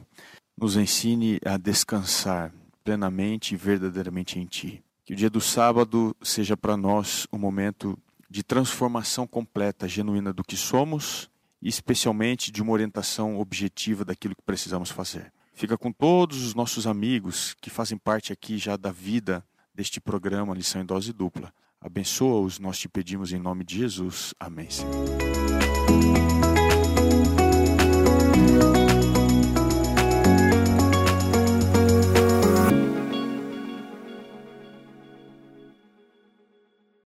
nos 0.58 0.76
ensine 0.76 1.38
a 1.44 1.56
descansar 1.56 2.52
plenamente 2.82 3.54
e 3.54 3.56
verdadeiramente 3.56 4.40
em 4.40 4.46
Ti. 4.46 4.82
Que 5.04 5.12
o 5.12 5.16
dia 5.16 5.30
do 5.30 5.40
sábado 5.40 6.16
seja 6.20 6.56
para 6.56 6.76
nós 6.76 7.24
um 7.32 7.38
momento 7.38 7.96
de 8.34 8.42
transformação 8.42 9.28
completa, 9.28 9.86
genuína 9.86 10.32
do 10.32 10.42
que 10.42 10.56
somos 10.56 11.30
e 11.62 11.68
especialmente 11.68 12.50
de 12.50 12.60
uma 12.60 12.72
orientação 12.72 13.38
objetiva 13.38 14.04
daquilo 14.04 14.34
que 14.34 14.42
precisamos 14.42 14.90
fazer. 14.90 15.32
Fica 15.52 15.78
com 15.78 15.92
todos 15.92 16.44
os 16.44 16.52
nossos 16.52 16.84
amigos 16.84 17.54
que 17.60 17.70
fazem 17.70 17.96
parte 17.96 18.32
aqui 18.32 18.58
já 18.58 18.76
da 18.76 18.90
vida 18.90 19.44
deste 19.72 20.00
programa 20.00 20.52
Lição 20.52 20.82
em 20.82 20.84
Dose 20.84 21.12
Dupla. 21.12 21.54
Abençoa-os, 21.80 22.58
nós 22.58 22.76
te 22.76 22.88
pedimos 22.88 23.32
em 23.32 23.38
nome 23.38 23.62
de 23.62 23.78
Jesus. 23.78 24.34
Amém, 24.40 24.68
Senhor. 24.68 25.43